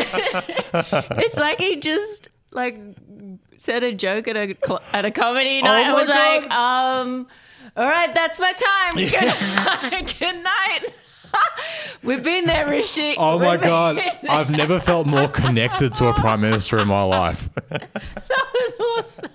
it's 0.04 1.38
like 1.38 1.60
he 1.60 1.76
just 1.78 2.30
like 2.52 2.78
said 3.58 3.84
a 3.84 3.94
joke 3.94 4.28
at 4.28 4.36
a 4.38 4.56
cl- 4.66 4.82
at 4.94 5.06
a 5.06 5.12
comedy 5.12 5.62
night. 5.62 5.88
I 5.88 5.90
Oh 5.90 5.94
my 5.94 6.00
was 6.00 6.08
like, 6.08 6.52
um, 6.52 7.28
all 7.78 7.86
right, 7.86 8.14
that's 8.14 8.40
my 8.40 8.54
time. 8.54 8.96
Night. 8.96 10.14
Good 10.20 10.44
night. 10.44 10.82
We've 12.04 12.24
been 12.24 12.46
there, 12.46 12.70
Rishi. 12.70 13.16
Oh 13.18 13.40
my 13.40 13.52
We've 13.52 13.62
god. 13.62 14.00
I've 14.30 14.50
never 14.50 14.80
felt 14.80 15.08
more 15.08 15.28
connected 15.28 15.94
to 15.96 16.08
a 16.08 16.14
prime 16.14 16.42
minister 16.42 16.80
in 16.80 16.88
my 16.88 17.04
life. 17.04 17.50
that 17.70 17.90
was 18.54 18.74
awesome. 18.98 19.32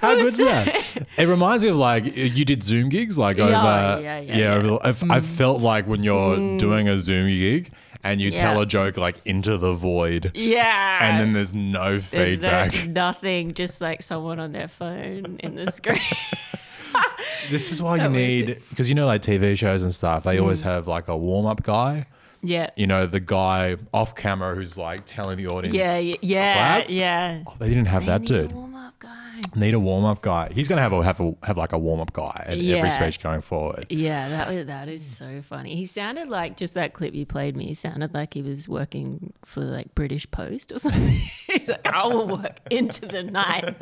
How 0.00 0.14
good's 0.14 0.38
that? 0.38 0.84
It 1.16 1.26
reminds 1.26 1.64
me 1.64 1.70
of 1.70 1.76
like 1.76 2.16
you 2.16 2.44
did 2.44 2.62
Zoom 2.62 2.88
gigs, 2.88 3.18
like 3.18 3.38
over. 3.38 3.52
Yeah, 3.52 3.98
yeah, 3.98 4.20
yeah, 4.20 4.36
yeah. 4.36 4.54
over 4.54 4.66
the- 4.66 4.78
I've, 4.82 5.10
I've 5.10 5.24
mm. 5.24 5.36
felt 5.36 5.60
like 5.60 5.86
when 5.86 6.02
you're 6.02 6.36
mm. 6.36 6.58
doing 6.58 6.88
a 6.88 6.98
Zoom 7.00 7.28
gig 7.28 7.72
and 8.04 8.20
you 8.20 8.30
tell 8.30 8.56
Yeah. 8.56 8.62
a 8.62 8.66
joke 8.66 8.96
like 8.96 9.16
into 9.24 9.56
the 9.58 9.72
void, 9.72 10.30
Yeah. 10.34 10.98
and 11.02 11.18
then 11.18 11.32
there's 11.32 11.54
no 11.54 11.98
There's 11.98 12.12
no- 12.40 12.68
feedback. 12.68 12.86
nothing, 12.88 13.54
just 13.54 13.80
like 13.80 14.02
someone 14.02 14.38
on 14.38 14.52
their 14.52 14.68
phone 14.68 15.38
in 15.40 15.54
the 15.56 15.72
screen. 15.72 16.00
This 17.50 17.70
is 17.70 17.80
why 17.80 17.96
you 18.02 18.08
need 18.08 18.62
because 18.70 18.88
you 18.88 18.94
know 18.94 19.06
like 19.06 19.22
TV 19.22 19.56
shows 19.56 19.82
and 19.82 19.94
stuff. 19.94 20.24
They 20.24 20.38
always 20.38 20.62
have 20.62 20.88
like 20.88 21.06
a 21.08 21.16
warm 21.16 21.46
up 21.46 21.62
guy. 21.62 22.06
yeah. 22.42 22.70
You 22.76 22.86
know 22.88 23.06
the 23.06 23.20
guy 23.20 23.76
off 23.94 24.14
camera 24.16 24.54
who's 24.54 24.76
like 24.76 25.06
telling 25.06 25.36
the 25.38 25.46
audience. 25.46 25.74
Yeah, 25.76 25.96
yeah, 25.98 26.16
yeah, 26.22 26.54
Clap? 26.78 26.90
yeah. 26.90 27.44
Oh, 27.46 27.54
they 27.58 27.68
didn't 27.68 27.86
have 27.86 28.04
that 28.06 28.22
Need 28.22 28.30
a 28.30 28.42
dude. 28.42 28.52
warm-up 28.52 28.94
guy. 29.42 29.60
Need 29.60 29.74
a 29.74 29.80
warm 29.80 30.04
up 30.04 30.22
guy. 30.22 30.50
He's 30.52 30.68
gonna 30.68 30.80
have 30.82 30.92
a 30.92 31.02
have 31.02 31.20
a 31.20 31.34
have 31.42 31.56
like 31.56 31.72
a 31.72 31.78
warm 31.78 32.00
up 32.00 32.12
guy 32.12 32.44
at 32.46 32.58
every 32.58 32.90
speech 32.90 33.20
going 33.22 33.40
forward. 33.40 33.86
Yeah, 33.90 34.28
that 34.30 34.48
was, 34.48 34.66
that 34.66 34.88
is 34.88 35.04
so 35.04 35.42
funny. 35.42 35.74
He 35.76 35.86
sounded 35.86 36.28
like 36.28 36.56
just 36.56 36.74
that 36.74 36.92
clip 36.92 37.14
you 37.14 37.26
played 37.26 37.56
me. 37.56 37.66
He 37.66 37.74
sounded 37.74 38.14
like 38.14 38.34
he 38.34 38.42
was 38.42 38.68
working 38.68 39.32
for 39.44 39.60
like 39.60 39.94
British 39.94 40.30
Post 40.30 40.72
or 40.72 40.78
something. 40.80 41.20
He's 41.48 41.68
like, 41.68 41.86
I 41.86 42.06
will 42.06 42.28
work 42.28 42.58
into 42.70 43.06
the 43.06 43.22
night. 43.22 43.74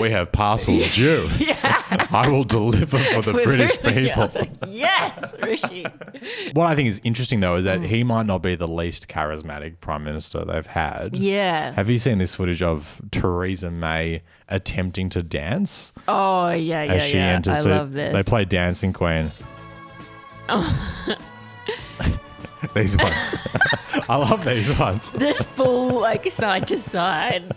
We 0.00 0.10
have 0.10 0.32
parcels 0.32 0.86
due. 0.94 1.28
yeah, 1.38 2.06
I 2.10 2.28
will 2.28 2.44
deliver 2.44 2.98
for 2.98 3.22
the 3.22 3.32
With 3.34 3.44
British 3.44 3.80
people. 3.80 4.28
like, 4.34 4.50
yes, 4.68 5.34
Rishi. 5.42 5.84
What 6.52 6.66
I 6.66 6.74
think 6.74 6.88
is 6.88 7.00
interesting 7.04 7.40
though 7.40 7.56
is 7.56 7.64
that 7.64 7.74
Mm. 7.74 7.86
he 7.86 8.04
might 8.04 8.26
not 8.26 8.38
be 8.42 8.54
the 8.54 8.68
least 8.68 9.08
charismatic 9.08 9.80
prime 9.80 10.04
minister 10.04 10.44
they've 10.44 10.66
had. 10.66 11.16
Yeah. 11.16 11.72
Have 11.72 11.90
you 11.90 11.98
seen 11.98 12.18
this 12.18 12.34
footage 12.36 12.62
of 12.62 13.00
Theresa 13.10 13.53
May 13.62 14.22
attempting 14.48 15.08
to 15.10 15.22
dance 15.22 15.92
Oh 16.08 16.50
yeah, 16.50 16.82
yeah, 16.82 16.92
as 16.94 17.02
she 17.04 17.16
yeah. 17.18 17.34
enters? 17.34 17.56
I 17.56 17.60
So 17.60 17.68
love 17.70 17.92
this. 17.92 18.12
They 18.12 18.22
play 18.22 18.44
Dancing 18.44 18.92
Queen. 18.92 19.30
these 22.74 22.96
ones. 22.96 23.34
I 24.08 24.16
love 24.16 24.44
these 24.44 24.76
ones. 24.78 25.10
this 25.12 25.40
full 25.40 26.00
like 26.00 26.30
side 26.30 26.66
to 26.68 26.78
side. 26.78 27.54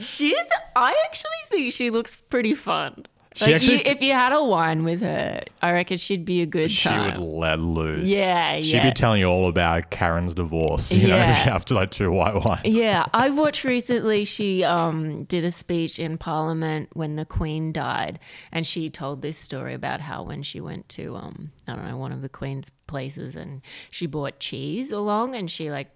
She's. 0.00 0.34
I 0.74 0.94
actually 1.04 1.30
think 1.50 1.72
she 1.72 1.90
looks 1.90 2.16
pretty 2.16 2.54
fun. 2.54 3.06
She 3.34 3.44
Like, 3.46 3.54
actually- 3.54 3.74
you, 3.76 3.82
if 3.86 4.02
you 4.02 4.12
had 4.12 4.32
a 4.32 4.42
wine 4.42 4.82
with 4.82 5.02
her, 5.02 5.42
I 5.62 5.70
reckon 5.72 5.98
she'd 5.98 6.24
be 6.24 6.42
a 6.42 6.46
good 6.46 6.68
chat. 6.68 6.70
She 6.70 6.88
time. 6.88 7.20
would 7.20 7.24
let 7.38 7.60
loose. 7.60 8.08
Yeah, 8.08 8.56
yeah. 8.56 8.60
She'd 8.60 8.82
be 8.82 8.92
telling 8.92 9.20
you 9.20 9.26
all 9.26 9.48
about 9.48 9.90
Karen's 9.90 10.34
divorce, 10.34 10.90
you 10.90 11.06
know, 11.06 11.14
Yeah. 11.16 11.44
after 11.54 11.74
like 11.74 11.92
two 11.92 12.10
white 12.10 12.34
wines. 12.44 12.62
Yeah, 12.64 13.06
I 13.14 13.30
watched 13.30 13.62
recently. 13.62 14.24
She 14.24 14.64
um, 14.64 15.24
did 15.24 15.44
a 15.44 15.52
speech 15.52 16.00
in 16.00 16.18
Parliament 16.18 16.88
when 16.94 17.14
the 17.14 17.24
Queen 17.24 17.72
died, 17.72 18.18
and 18.50 18.66
she 18.66 18.90
told 18.90 19.22
this 19.22 19.38
story 19.38 19.74
about 19.74 20.00
how 20.00 20.24
when 20.24 20.42
she 20.42 20.60
went 20.60 20.88
to 20.90 21.14
um, 21.14 21.52
I 21.68 21.76
don't 21.76 21.86
know 21.86 21.96
one 21.98 22.10
of 22.10 22.22
the 22.22 22.28
Queen's 22.28 22.70
places, 22.88 23.36
and 23.36 23.62
she 23.90 24.06
bought 24.06 24.40
cheese 24.40 24.90
along, 24.90 25.36
and 25.36 25.48
she 25.48 25.70
like 25.70 25.88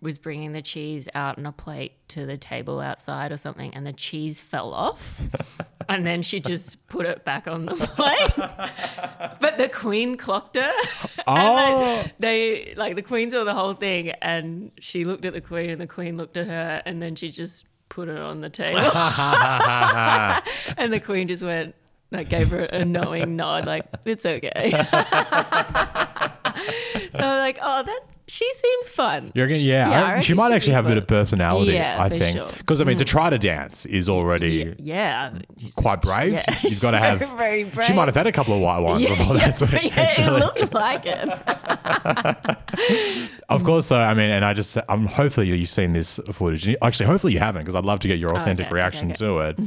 was 0.00 0.16
bringing 0.18 0.52
the 0.52 0.62
cheese 0.62 1.08
out 1.14 1.38
on 1.38 1.46
a 1.46 1.50
plate 1.52 1.92
to 2.08 2.24
the 2.26 2.36
table 2.36 2.78
outside 2.80 3.30
or 3.32 3.36
something, 3.36 3.72
and 3.74 3.86
the 3.86 3.92
cheese 3.92 4.40
fell 4.40 4.72
off. 4.74 5.20
And 5.92 6.06
then 6.06 6.22
she 6.22 6.40
just 6.40 6.88
put 6.88 7.04
it 7.04 7.22
back 7.22 7.46
on 7.46 7.66
the 7.66 7.74
plate. 7.76 8.32
but 9.40 9.58
the 9.58 9.68
queen 9.68 10.16
clocked 10.16 10.56
her. 10.56 10.72
Oh. 11.24 12.04
they 12.18 12.74
like 12.76 12.96
the 12.96 13.02
queen 13.02 13.30
saw 13.30 13.44
the 13.44 13.54
whole 13.54 13.74
thing 13.74 14.10
and 14.22 14.72
she 14.80 15.04
looked 15.04 15.24
at 15.24 15.34
the 15.34 15.40
queen 15.40 15.70
and 15.70 15.80
the 15.80 15.86
queen 15.86 16.16
looked 16.16 16.36
at 16.36 16.48
her 16.48 16.82
and 16.84 17.00
then 17.00 17.14
she 17.14 17.30
just 17.30 17.64
put 17.90 18.08
it 18.08 18.18
on 18.18 18.40
the 18.40 18.50
table. 18.50 18.76
and 20.76 20.92
the 20.92 20.98
queen 20.98 21.28
just 21.28 21.44
went 21.44 21.76
like 22.10 22.28
gave 22.28 22.48
her 22.48 22.64
a 22.64 22.84
knowing 22.84 23.36
nod, 23.36 23.66
like, 23.66 23.86
it's 24.04 24.26
okay. 24.26 24.70
so 24.70 24.78
I'm 27.14 27.38
like, 27.38 27.58
oh 27.62 27.84
that 27.84 28.00
she 28.34 28.50
seems 28.54 28.88
fun. 28.88 29.30
You're 29.34 29.46
gonna, 29.46 29.58
yeah, 29.58 29.90
Yeah, 29.90 29.94
I 29.94 30.00
I- 30.00 30.08
reckon 30.08 30.22
she 30.22 30.32
might 30.34 30.48
she'd 30.48 30.54
actually 30.54 30.70
be 30.70 30.74
have 30.76 30.84
a 30.86 30.88
bit 30.88 30.94
fun. 30.94 30.98
of 31.02 31.06
personality. 31.06 31.72
Yeah, 31.72 31.96
I 32.02 32.08
for 32.08 32.18
think 32.18 32.36
sure. 32.38 32.46
Mm. 32.46 32.58
because 32.58 32.80
I 32.80 32.84
mean, 32.84 32.96
to 32.96 33.04
try 33.04 33.28
to 33.28 33.38
dance 33.38 33.84
is 33.84 34.08
already 34.08 34.74
Yeah. 34.78 35.32
quite 35.76 36.00
brave. 36.00 36.32
Yeah. 36.32 36.44
You've 36.62 36.80
got 36.80 36.92
to 36.92 36.98
have. 37.06 37.18
Very 37.36 37.64
She 37.64 37.70
brave. 37.70 37.94
might 37.94 38.08
have 38.08 38.14
had 38.16 38.26
a 38.26 38.32
couple 38.32 38.54
of 38.54 38.60
white 38.62 38.78
wines 38.78 39.06
before 39.06 39.34
that 39.34 39.58
switch. 39.58 39.72
yeah, 39.84 39.90
it 39.90 39.98
actually. 39.98 40.40
looked 40.40 40.72
like 40.72 41.02
it. 41.04 41.28
of 43.50 43.64
course, 43.64 43.86
so 43.86 43.96
I 43.98 44.14
mean, 44.14 44.30
and 44.30 44.44
I 44.46 44.54
just, 44.54 44.78
I'm 44.88 45.04
hopefully 45.06 45.48
you've 45.54 45.68
seen 45.68 45.92
this 45.92 46.18
footage. 46.32 46.74
Actually, 46.80 47.06
hopefully 47.06 47.34
you 47.34 47.38
haven't, 47.38 47.62
because 47.64 47.74
I'd 47.74 47.84
love 47.84 48.00
to 48.00 48.08
get 48.08 48.18
your 48.18 48.34
authentic 48.34 48.66
okay, 48.66 48.74
reaction 48.74 49.08
okay, 49.12 49.16
to 49.26 49.38
it. 49.40 49.58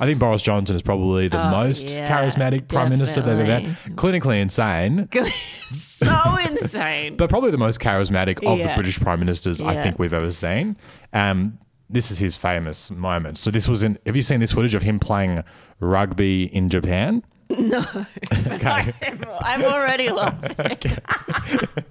I 0.00 0.06
think 0.06 0.18
Boris 0.18 0.40
Johnson 0.42 0.74
is 0.74 0.80
probably 0.82 1.28
the 1.28 1.46
Oh, 1.46 1.50
most 1.50 1.84
yeah, 1.84 2.08
charismatic 2.08 2.68
prime 2.68 2.88
minister 2.88 3.20
they've 3.20 3.38
ever 3.38 3.44
had. 3.44 3.64
Clinically 3.96 4.40
insane, 4.40 5.08
so 5.72 6.36
insane. 6.38 7.16
but 7.16 7.28
probably 7.28 7.50
the 7.50 7.58
most 7.58 7.80
charismatic 7.80 8.13
of 8.16 8.58
the 8.58 8.72
British 8.74 9.00
prime 9.00 9.20
ministers 9.20 9.60
I 9.60 9.74
think 9.82 9.98
we've 9.98 10.14
ever 10.14 10.30
seen. 10.30 10.76
Um, 11.12 11.58
this 11.90 12.10
is 12.10 12.18
his 12.18 12.36
famous 12.36 12.90
moment. 12.90 13.38
So 13.38 13.50
this 13.50 13.68
was 13.68 13.82
in. 13.82 13.98
Have 14.06 14.16
you 14.16 14.22
seen 14.22 14.40
this 14.40 14.52
footage 14.52 14.74
of 14.74 14.82
him 14.82 14.98
playing 14.98 15.44
rugby 15.80 16.44
in 16.54 16.68
Japan? 16.68 17.22
No. 17.50 17.78
okay. 18.46 18.92
I'm, 19.40 19.64
already 19.64 20.10
laughing. 20.10 20.78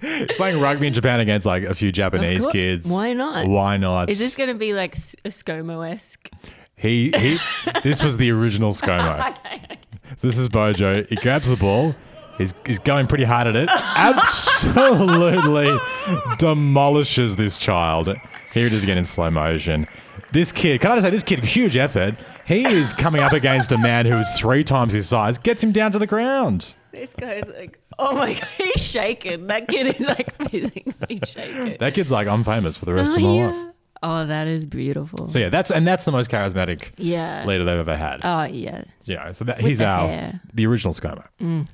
He's 0.00 0.36
playing 0.36 0.60
rugby 0.60 0.88
in 0.88 0.92
Japan 0.92 1.20
against 1.20 1.46
like 1.46 1.62
a 1.62 1.74
few 1.74 1.92
Japanese 1.92 2.46
kids. 2.46 2.88
Why 2.88 3.12
not? 3.12 3.46
Why 3.46 3.76
not? 3.76 4.10
Is 4.10 4.18
this 4.18 4.34
going 4.34 4.48
to 4.48 4.54
be 4.54 4.72
like 4.72 4.94
a 4.96 5.30
ScoMo 5.30 5.88
esque? 5.90 6.28
He 6.76 7.12
he. 7.16 7.38
this 7.82 8.02
was 8.02 8.16
the 8.16 8.30
original 8.32 8.72
ScoMo. 8.72 9.30
Okay, 9.30 9.62
okay. 9.64 9.78
So 10.16 10.28
this 10.28 10.38
is 10.38 10.48
Bojo. 10.48 11.04
He 11.04 11.16
grabs 11.16 11.48
the 11.48 11.56
ball. 11.56 11.94
He's, 12.38 12.54
he's 12.66 12.78
going 12.78 13.06
pretty 13.06 13.24
hard 13.24 13.46
at 13.46 13.56
it. 13.56 13.68
Absolutely 13.96 15.78
demolishes 16.38 17.36
this 17.36 17.58
child. 17.58 18.14
Here 18.52 18.66
it 18.66 18.72
is 18.72 18.82
again 18.82 18.98
in 18.98 19.04
slow 19.04 19.30
motion. 19.30 19.86
This 20.32 20.50
kid, 20.50 20.80
can 20.80 20.90
I 20.90 20.94
just 20.96 21.04
say, 21.04 21.10
this 21.10 21.22
kid, 21.22 21.44
huge 21.44 21.76
effort. 21.76 22.16
He 22.44 22.64
is 22.64 22.92
coming 22.92 23.22
up 23.22 23.32
against 23.32 23.72
a 23.72 23.78
man 23.78 24.04
who 24.04 24.18
is 24.18 24.30
three 24.32 24.64
times 24.64 24.92
his 24.92 25.08
size, 25.08 25.38
gets 25.38 25.62
him 25.62 25.72
down 25.72 25.92
to 25.92 25.98
the 25.98 26.06
ground. 26.06 26.74
This 26.90 27.14
guy's 27.14 27.48
like, 27.48 27.78
oh 27.98 28.14
my 28.14 28.34
god, 28.34 28.48
he's 28.56 28.82
shaking. 28.82 29.46
That 29.46 29.68
kid 29.68 29.94
is 29.98 30.06
like 30.06 30.34
physically 30.50 31.20
shaking. 31.24 31.76
That 31.78 31.94
kid's 31.94 32.12
like, 32.12 32.28
I'm 32.28 32.44
famous 32.44 32.76
for 32.76 32.84
the 32.84 32.94
rest 32.94 33.12
oh, 33.12 33.16
of 33.16 33.22
my 33.22 33.34
yeah. 33.34 33.46
life. 33.46 33.74
Oh, 34.02 34.26
that 34.26 34.46
is 34.46 34.66
beautiful. 34.66 35.28
So 35.28 35.38
yeah, 35.38 35.48
that's 35.48 35.70
and 35.70 35.86
that's 35.86 36.04
the 36.04 36.12
most 36.12 36.30
charismatic 36.30 36.90
yeah. 36.98 37.44
leader 37.46 37.64
they've 37.64 37.78
ever 37.78 37.96
had. 37.96 38.20
Oh 38.22 38.42
yeah. 38.42 38.84
Know, 39.08 39.32
so 39.32 39.44
that 39.44 39.58
With 39.58 39.66
he's 39.66 39.80
our 39.80 40.06
hair. 40.06 40.40
the 40.52 40.66
original 40.66 40.92
ScoMo. 40.92 41.24
Mm. 41.40 41.68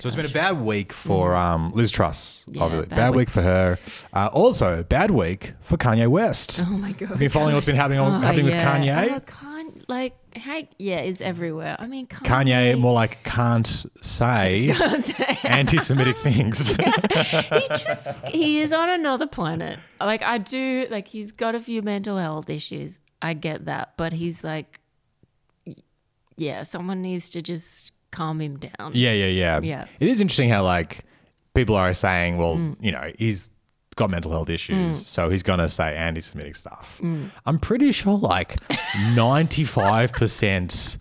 So 0.00 0.06
it's 0.08 0.16
been 0.16 0.26
a 0.26 0.30
bad 0.30 0.60
week 0.60 0.92
for 0.92 1.34
um, 1.34 1.72
Liz 1.72 1.90
Truss. 1.90 2.44
Mm. 2.48 2.56
Yeah, 2.56 2.62
obviously, 2.62 2.88
bad, 2.88 2.96
bad 2.96 3.10
week. 3.10 3.16
week. 3.16 3.30
for 3.30 3.42
her. 3.42 3.78
Uh, 4.12 4.26
also, 4.32 4.82
bad 4.82 5.10
week 5.10 5.52
for 5.60 5.76
Kanye 5.76 6.08
West. 6.08 6.60
Oh 6.64 6.70
my 6.78 6.92
god. 6.92 7.10
Have 7.10 7.22
you 7.22 7.28
following 7.28 7.54
what's 7.54 7.66
been 7.66 7.76
happening 7.76 7.98
on, 8.00 8.14
Oh, 8.14 8.26
happening 8.26 8.46
yeah. 8.46 8.54
with 8.54 8.84
Kanye? 8.84 9.16
Oh, 9.16 9.20
can't 9.20 9.88
like, 9.88 10.16
hey, 10.34 10.68
yeah, 10.78 10.98
it's 10.98 11.20
everywhere. 11.20 11.76
I 11.78 11.86
mean, 11.86 12.06
Kanye 12.06 12.78
more 12.78 12.92
like 12.92 13.22
can't 13.24 13.86
say 14.00 14.74
anti-Semitic 15.44 16.16
things. 16.22 16.66
he 16.68 16.74
just 16.74 18.08
he 18.26 18.60
is 18.60 18.72
on 18.72 18.88
another 18.90 19.26
planet. 19.26 19.78
Like 20.00 20.22
I 20.22 20.38
do 20.38 20.86
like 20.90 21.08
he's 21.08 21.32
got 21.32 21.54
a 21.54 21.60
few 21.60 21.82
mental 21.82 22.18
health 22.18 22.50
issues. 22.50 23.00
I 23.20 23.34
get 23.34 23.64
that, 23.66 23.94
but 23.96 24.12
he's 24.12 24.44
like 24.44 24.80
yeah, 26.36 26.62
someone 26.62 27.02
needs 27.02 27.28
to 27.30 27.42
just 27.42 27.92
calm 28.10 28.40
him 28.40 28.58
down. 28.58 28.92
yeah, 28.94 29.12
yeah, 29.12 29.26
yeah. 29.26 29.60
Yeah. 29.60 29.84
It 30.00 30.08
is 30.08 30.20
interesting 30.20 30.48
how 30.50 30.64
like 30.64 31.04
people 31.54 31.76
are 31.76 31.92
saying, 31.94 32.36
well, 32.36 32.56
Mm. 32.56 32.76
you 32.80 32.92
know, 32.92 33.10
he's 33.18 33.50
got 33.96 34.10
mental 34.10 34.30
health 34.30 34.48
issues, 34.48 35.04
so 35.06 35.28
he's 35.28 35.42
gonna 35.42 35.68
say 35.68 35.96
anti-Semitic 35.96 36.54
stuff. 36.56 36.98
Mm. 37.02 37.30
I'm 37.46 37.58
pretty 37.58 37.90
sure 37.92 38.16
like 38.16 38.56
95% 39.78 40.96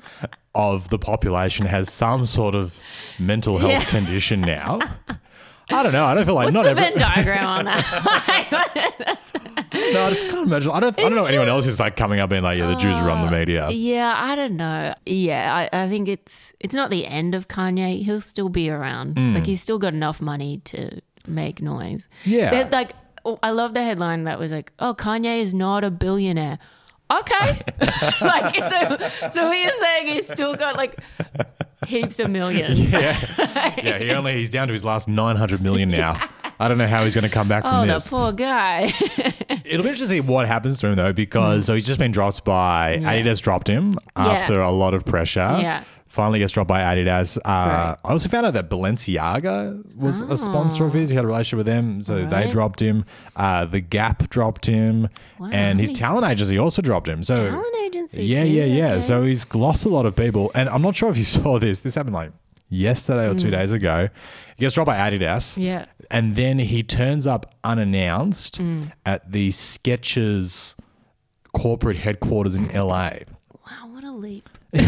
of 0.55 0.89
the 0.89 0.97
population 0.97 1.65
has 1.65 1.91
some 1.91 2.25
sort 2.25 2.55
of 2.55 2.79
mental 3.19 3.57
health 3.59 3.71
Yeah. 3.71 3.83
condition 3.85 4.41
now. 4.41 4.79
I 5.69 5.83
don't 5.83 5.91
know. 5.91 6.05
I 6.05 6.15
don't 6.15 6.25
feel 6.25 6.35
like 6.35 6.45
What's 6.45 6.53
not 6.53 6.63
the 6.63 6.69
every. 6.71 6.83
Venn 6.83 6.97
diagram 6.97 7.45
on 7.45 7.65
that? 7.65 9.19
No, 9.73 10.05
I 10.05 10.09
just 10.09 10.27
can't 10.29 10.47
imagine. 10.47 10.71
I 10.71 10.79
don't. 10.79 10.97
I 10.97 11.01
don't 11.03 11.15
know 11.15 11.25
anyone 11.25 11.49
else 11.49 11.65
who's 11.65 11.79
like 11.79 11.95
coming 11.95 12.19
up 12.19 12.29
being 12.29 12.41
like, 12.41 12.57
yeah, 12.57 12.67
the 12.67 12.75
Jews 12.75 12.99
run 13.01 13.25
the 13.25 13.31
media. 13.31 13.69
yeah, 13.69 14.13
I 14.15 14.35
don't 14.35 14.55
know. 14.55 14.93
Yeah, 15.05 15.53
I, 15.71 15.83
I 15.83 15.89
think 15.89 16.07
it's 16.07 16.53
it's 16.59 16.73
not 16.73 16.89
the 16.89 17.05
end 17.05 17.35
of 17.35 17.47
Kanye. 17.47 18.01
He'll 18.03 18.21
still 18.21 18.49
be 18.49 18.69
around. 18.69 19.15
Mm. 19.15 19.35
Like 19.35 19.45
he's 19.45 19.61
still 19.61 19.77
got 19.77 19.93
enough 19.93 20.21
money 20.21 20.59
to 20.65 21.01
make 21.27 21.61
noise. 21.61 22.07
Yeah. 22.23 22.49
They're 22.49 22.69
like 22.69 22.93
oh, 23.25 23.37
I 23.43 23.51
love 23.51 23.73
the 23.73 23.83
headline 23.83 24.23
that 24.23 24.39
was 24.39 24.51
like, 24.51 24.71
"Oh, 24.79 24.95
Kanye 24.97 25.41
is 25.41 25.53
not 25.53 25.83
a 25.83 25.91
billionaire." 25.91 26.59
Okay, 27.11 27.61
like 28.21 28.55
so. 28.55 28.97
So 29.31 29.47
what 29.47 29.57
you're 29.59 29.71
saying 29.71 30.07
he's 30.07 30.27
still 30.29 30.55
got 30.55 30.75
like 30.75 30.97
heaps 31.85 32.19
of 32.19 32.29
millions. 32.31 32.91
Yeah, 32.91 32.99
yeah. 33.83 33.97
He 33.97 34.11
only 34.11 34.33
he's 34.33 34.49
down 34.49 34.67
to 34.67 34.73
his 34.73 34.85
last 34.85 35.07
nine 35.07 35.35
hundred 35.35 35.61
million 35.61 35.89
now. 35.89 36.29
I 36.59 36.67
don't 36.67 36.79
know 36.79 36.87
how 36.87 37.03
he's 37.03 37.13
going 37.13 37.23
to 37.23 37.29
come 37.29 37.47
back 37.47 37.63
Oh, 37.65 37.69
from 37.69 37.87
the 37.87 37.93
this. 37.93 38.09
poor 38.09 38.31
guy. 38.31 38.85
It'll 39.63 39.83
be 39.83 39.89
interesting 39.89 40.07
to 40.07 40.07
see 40.07 40.19
what 40.21 40.47
happens 40.47 40.79
to 40.79 40.87
him 40.87 40.95
though, 40.95 41.13
because 41.13 41.63
mm. 41.63 41.67
so 41.67 41.75
he's 41.75 41.85
just 41.85 41.99
been 41.99 42.11
dropped 42.11 42.43
by 42.43 42.97
Adidas. 42.97 43.41
Dropped 43.41 43.67
him 43.67 43.93
after 44.15 44.59
a 44.59 44.71
lot 44.71 44.95
of 44.95 45.05
pressure. 45.05 45.57
Yeah. 45.59 45.83
Finally 46.07 46.39
gets 46.39 46.53
dropped 46.53 46.67
by 46.69 46.81
Adidas. 46.81 47.37
Uh, 47.45 47.95
I 48.03 48.11
also 48.11 48.29
found 48.29 48.45
out 48.45 48.53
that 48.53 48.69
Balenciaga 48.69 49.95
was 49.95 50.21
a 50.21 50.37
sponsor 50.37 50.85
of 50.85 50.93
his. 50.93 51.09
He 51.09 51.15
had 51.15 51.25
a 51.25 51.27
relationship 51.27 51.57
with 51.57 51.65
them, 51.65 52.01
so 52.01 52.25
they 52.25 52.49
dropped 52.49 52.81
him. 52.81 53.03
Uh, 53.35 53.65
the 53.65 53.81
Gap 53.81 54.29
dropped 54.29 54.65
him, 54.65 55.09
Wow, 55.39 55.49
and 55.51 55.79
his 55.79 55.91
talent 55.91 56.25
agency 56.25 56.57
also 56.57 56.81
dropped 56.81 57.07
him. 57.07 57.23
So 57.23 57.35
Talent 57.35 57.75
agency. 57.81 58.23
yeah, 58.25 58.43
too, 58.43 58.45
yeah, 58.49 58.65
yeah. 58.65 58.91
okay. 58.93 59.01
So 59.01 59.23
he's 59.23 59.45
lost 59.53 59.85
a 59.85 59.89
lot 59.89 60.05
of 60.05 60.15
people, 60.15 60.49
and 60.55 60.69
I'm 60.69 60.81
not 60.81 60.95
sure 60.95 61.09
if 61.11 61.17
you 61.17 61.23
saw 61.37 61.59
this. 61.59 61.81
This 61.81 61.95
happened 61.95 62.15
like 62.15 62.31
yesterday 62.69 63.29
or 63.29 63.35
two 63.35 63.49
days 63.51 63.71
ago. 63.71 64.09
He 64.55 64.61
gets 64.61 64.75
dropped 64.75 64.87
by 64.87 64.97
Adidas. 64.97 65.57
Mm. 65.57 65.63
Yeah. 65.63 65.85
And 66.09 66.35
then 66.35 66.57
he 66.59 66.83
turns 66.83 67.27
up 67.27 67.53
unannounced 67.63 68.59
Mm. 68.59 68.91
at 69.05 69.29
the 69.31 69.49
Skechers 69.49 70.75
corporate 71.53 71.97
headquarters 71.97 72.55
in 72.55 72.67
LA. 72.69 73.11
wow, 73.65 73.87
what 73.89 74.03
a 74.03 74.11
leap. 74.11 74.49
What 74.73 74.83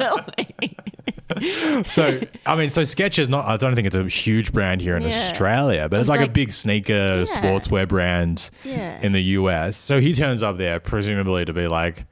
a 0.00 0.24
leap. 0.38 1.86
So, 1.86 2.20
I 2.44 2.56
mean, 2.56 2.70
so 2.70 2.82
Skechers, 2.82 3.28
not, 3.28 3.46
I 3.46 3.56
don't 3.56 3.74
think 3.74 3.86
it's 3.86 3.96
a 3.96 4.04
huge 4.08 4.52
brand 4.52 4.80
here 4.80 4.96
in 4.96 5.02
Yeah. 5.04 5.08
Australia, 5.08 5.88
but 5.88 6.00
it's, 6.00 6.08
It's 6.08 6.18
like, 6.18 6.28
a 6.28 6.30
big 6.30 6.52
sneaker 6.52 7.24
sportswear 7.24 7.86
brand 7.88 8.50
Yeah. 8.64 8.98
in 9.00 9.12
the 9.12 9.22
US. 9.38 9.76
So 9.76 10.00
he 10.00 10.12
turns 10.12 10.42
up 10.42 10.58
there, 10.58 10.80
presumably 10.80 11.44
to 11.44 11.52
be 11.52 11.68
like, 11.68 12.04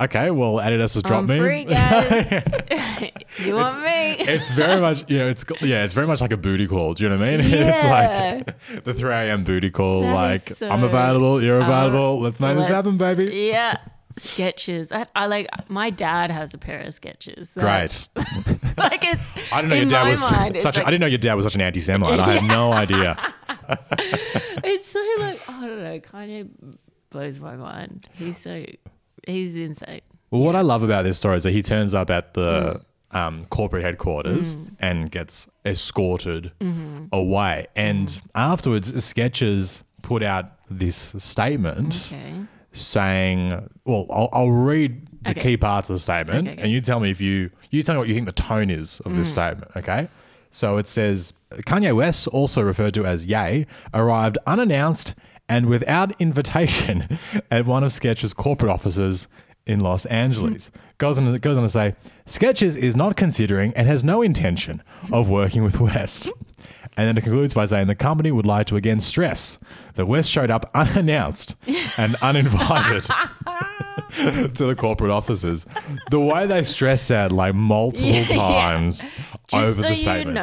okay, 0.00 0.30
well, 0.30 0.54
Adidas 0.54 0.94
has 0.94 0.96
I'm 0.98 1.02
dropped 1.02 1.28
me. 1.30 1.38
free, 1.38 1.62
you 3.46 3.54
want 3.54 3.82
me? 3.82 4.16
it's 4.18 4.50
very 4.50 4.80
much, 4.80 5.08
you 5.10 5.18
know, 5.18 5.28
it's 5.28 5.44
yeah, 5.62 5.84
it's 5.84 5.94
very 5.94 6.06
much 6.06 6.20
like 6.20 6.32
a 6.32 6.36
booty 6.36 6.66
call. 6.66 6.92
Do 6.94 7.04
you 7.04 7.08
know 7.08 7.16
what 7.18 7.28
I 7.28 7.36
mean? 7.38 7.40
Yeah. 7.50 8.42
it's 8.42 8.50
like 8.76 8.84
the 8.84 8.94
3 8.94 9.10
a.m. 9.12 9.44
booty 9.44 9.70
call. 9.70 10.02
That 10.02 10.14
like, 10.14 10.42
so- 10.48 10.68
I'm 10.68 10.84
available, 10.84 11.42
you're 11.42 11.62
Uh, 11.62 11.66
available. 11.66 12.20
Let's 12.20 12.38
make 12.40 12.50
this 12.56 12.68
let's- 12.70 12.74
happen, 12.74 12.96
baby. 12.98 13.48
Yeah. 13.52 13.76
Skechers. 14.16 14.88
That 14.88 15.10
I 15.14 15.26
like. 15.26 15.48
My 15.70 15.90
dad 15.90 16.30
has 16.30 16.52
a 16.54 16.58
pair 16.58 16.80
of 16.80 16.88
Skechers. 16.88 17.48
That- 17.54 17.60
Great. 17.60 18.08
like 18.78 19.04
it's. 19.04 19.22
I 19.52 19.62
didn't 19.62 19.70
know 19.70 19.76
your 19.76 19.90
dad 19.90 20.08
was 20.08 20.30
mind, 20.32 20.60
such. 20.60 20.76
a, 20.76 20.78
like- 20.80 20.86
I 20.86 20.90
didn't 20.90 21.00
know 21.00 21.06
your 21.06 21.18
dad 21.18 21.34
was 21.34 21.44
such 21.46 21.54
an 21.54 21.60
anti-Semite. 21.60 22.18
I 22.20 22.34
had 22.34 22.44
no 22.44 22.72
idea. 22.72 23.16
It's 24.62 24.86
so 24.86 25.00
like 25.18 25.40
I 25.48 25.66
don't 25.66 25.82
know. 25.82 26.00
Kanye 26.00 26.48
blows 27.10 27.40
my 27.40 27.56
mind. 27.56 28.08
He's 28.14 28.36
so. 28.36 28.64
He's 29.26 29.56
insane. 29.56 30.00
Well, 30.30 30.42
what 30.42 30.54
I 30.56 30.60
love 30.60 30.82
about 30.82 31.04
this 31.04 31.16
story 31.16 31.36
is 31.36 31.42
that 31.44 31.52
he 31.52 31.62
turns 31.62 31.94
up 31.94 32.10
at 32.10 32.34
the 32.34 32.80
Mm. 33.12 33.16
um, 33.18 33.42
corporate 33.44 33.82
headquarters 33.84 34.56
and 34.80 35.10
gets 35.10 35.48
escorted 35.64 36.52
Mm-hmm. 36.60 37.06
away. 37.12 37.66
And 37.74 38.20
afterwards, 38.34 38.92
Skechers 38.92 39.82
put 40.02 40.22
out 40.22 40.46
this 40.70 41.14
statement 41.18 42.10
Okay. 42.12 42.34
Saying, 42.72 43.68
"Well, 43.84 44.06
I'll, 44.10 44.28
I'll 44.32 44.50
read 44.50 45.06
the 45.22 45.30
Okay. 45.30 45.40
key 45.40 45.56
parts 45.56 45.90
of 45.90 45.96
the 45.96 46.00
statement, 46.00 46.46
Okay, 46.48 46.52
okay. 46.54 46.62
and 46.62 46.70
you 46.72 46.80
tell 46.80 47.00
me 47.00 47.10
if 47.10 47.20
you 47.20 47.50
you 47.70 47.82
tell 47.82 47.94
me 47.94 47.98
what 48.00 48.08
you 48.08 48.14
think 48.14 48.26
the 48.26 48.32
tone 48.32 48.70
is 48.70 49.00
of 49.00 49.14
this 49.16 49.28
Mm. 49.28 49.32
statement." 49.32 49.70
Okay. 49.76 50.08
So 50.50 50.78
it 50.78 50.88
says 50.88 51.32
Kanye 51.66 51.94
West, 51.94 52.26
also 52.28 52.62
referred 52.62 52.94
to 52.94 53.04
as 53.06 53.26
Ye, 53.26 53.66
arrived 53.94 54.38
unannounced 54.46 55.14
and 55.48 55.66
without 55.66 56.12
invitation 56.20 57.18
at 57.50 57.66
one 57.66 57.84
of 57.84 57.92
Skechers' 57.92 58.34
corporate 58.34 58.70
offices 58.72 59.28
in 59.66 59.80
Los 59.80 60.06
Angeles. 60.06 60.70
goes 60.98 61.18
on 61.18 61.36
goes 61.38 61.56
on 61.56 61.62
to 61.62 61.68
say, 61.68 61.94
Skechers 62.26 62.76
is 62.76 62.96
not 62.96 63.16
considering 63.16 63.72
and 63.74 63.86
has 63.86 64.02
no 64.02 64.22
intention 64.22 64.82
of 65.12 65.28
working 65.28 65.62
with 65.62 65.78
West. 65.80 66.30
And 66.96 67.06
then 67.08 67.16
it 67.16 67.22
concludes 67.22 67.54
by 67.54 67.64
saying 67.64 67.86
the 67.86 67.94
company 67.94 68.30
would 68.32 68.46
like 68.46 68.66
to 68.66 68.76
again 68.76 69.00
stress 69.00 69.58
that 69.94 70.06
West 70.06 70.30
showed 70.30 70.50
up 70.50 70.70
unannounced 70.74 71.54
and 71.96 72.14
uninvited 72.22 73.04
to 74.54 74.64
the 74.66 74.74
corporate 74.76 75.10
offices. 75.10 75.66
The 76.10 76.20
way 76.20 76.46
they 76.46 76.64
stress 76.64 77.08
that 77.08 77.32
like 77.32 77.54
multiple 77.54 78.08
Yeah. 78.10 78.24
times 78.36 79.04
Just 79.48 79.54
over 79.54 79.72
so 79.72 79.82
the 79.82 79.88
you 79.90 79.94
statement. 79.94 80.34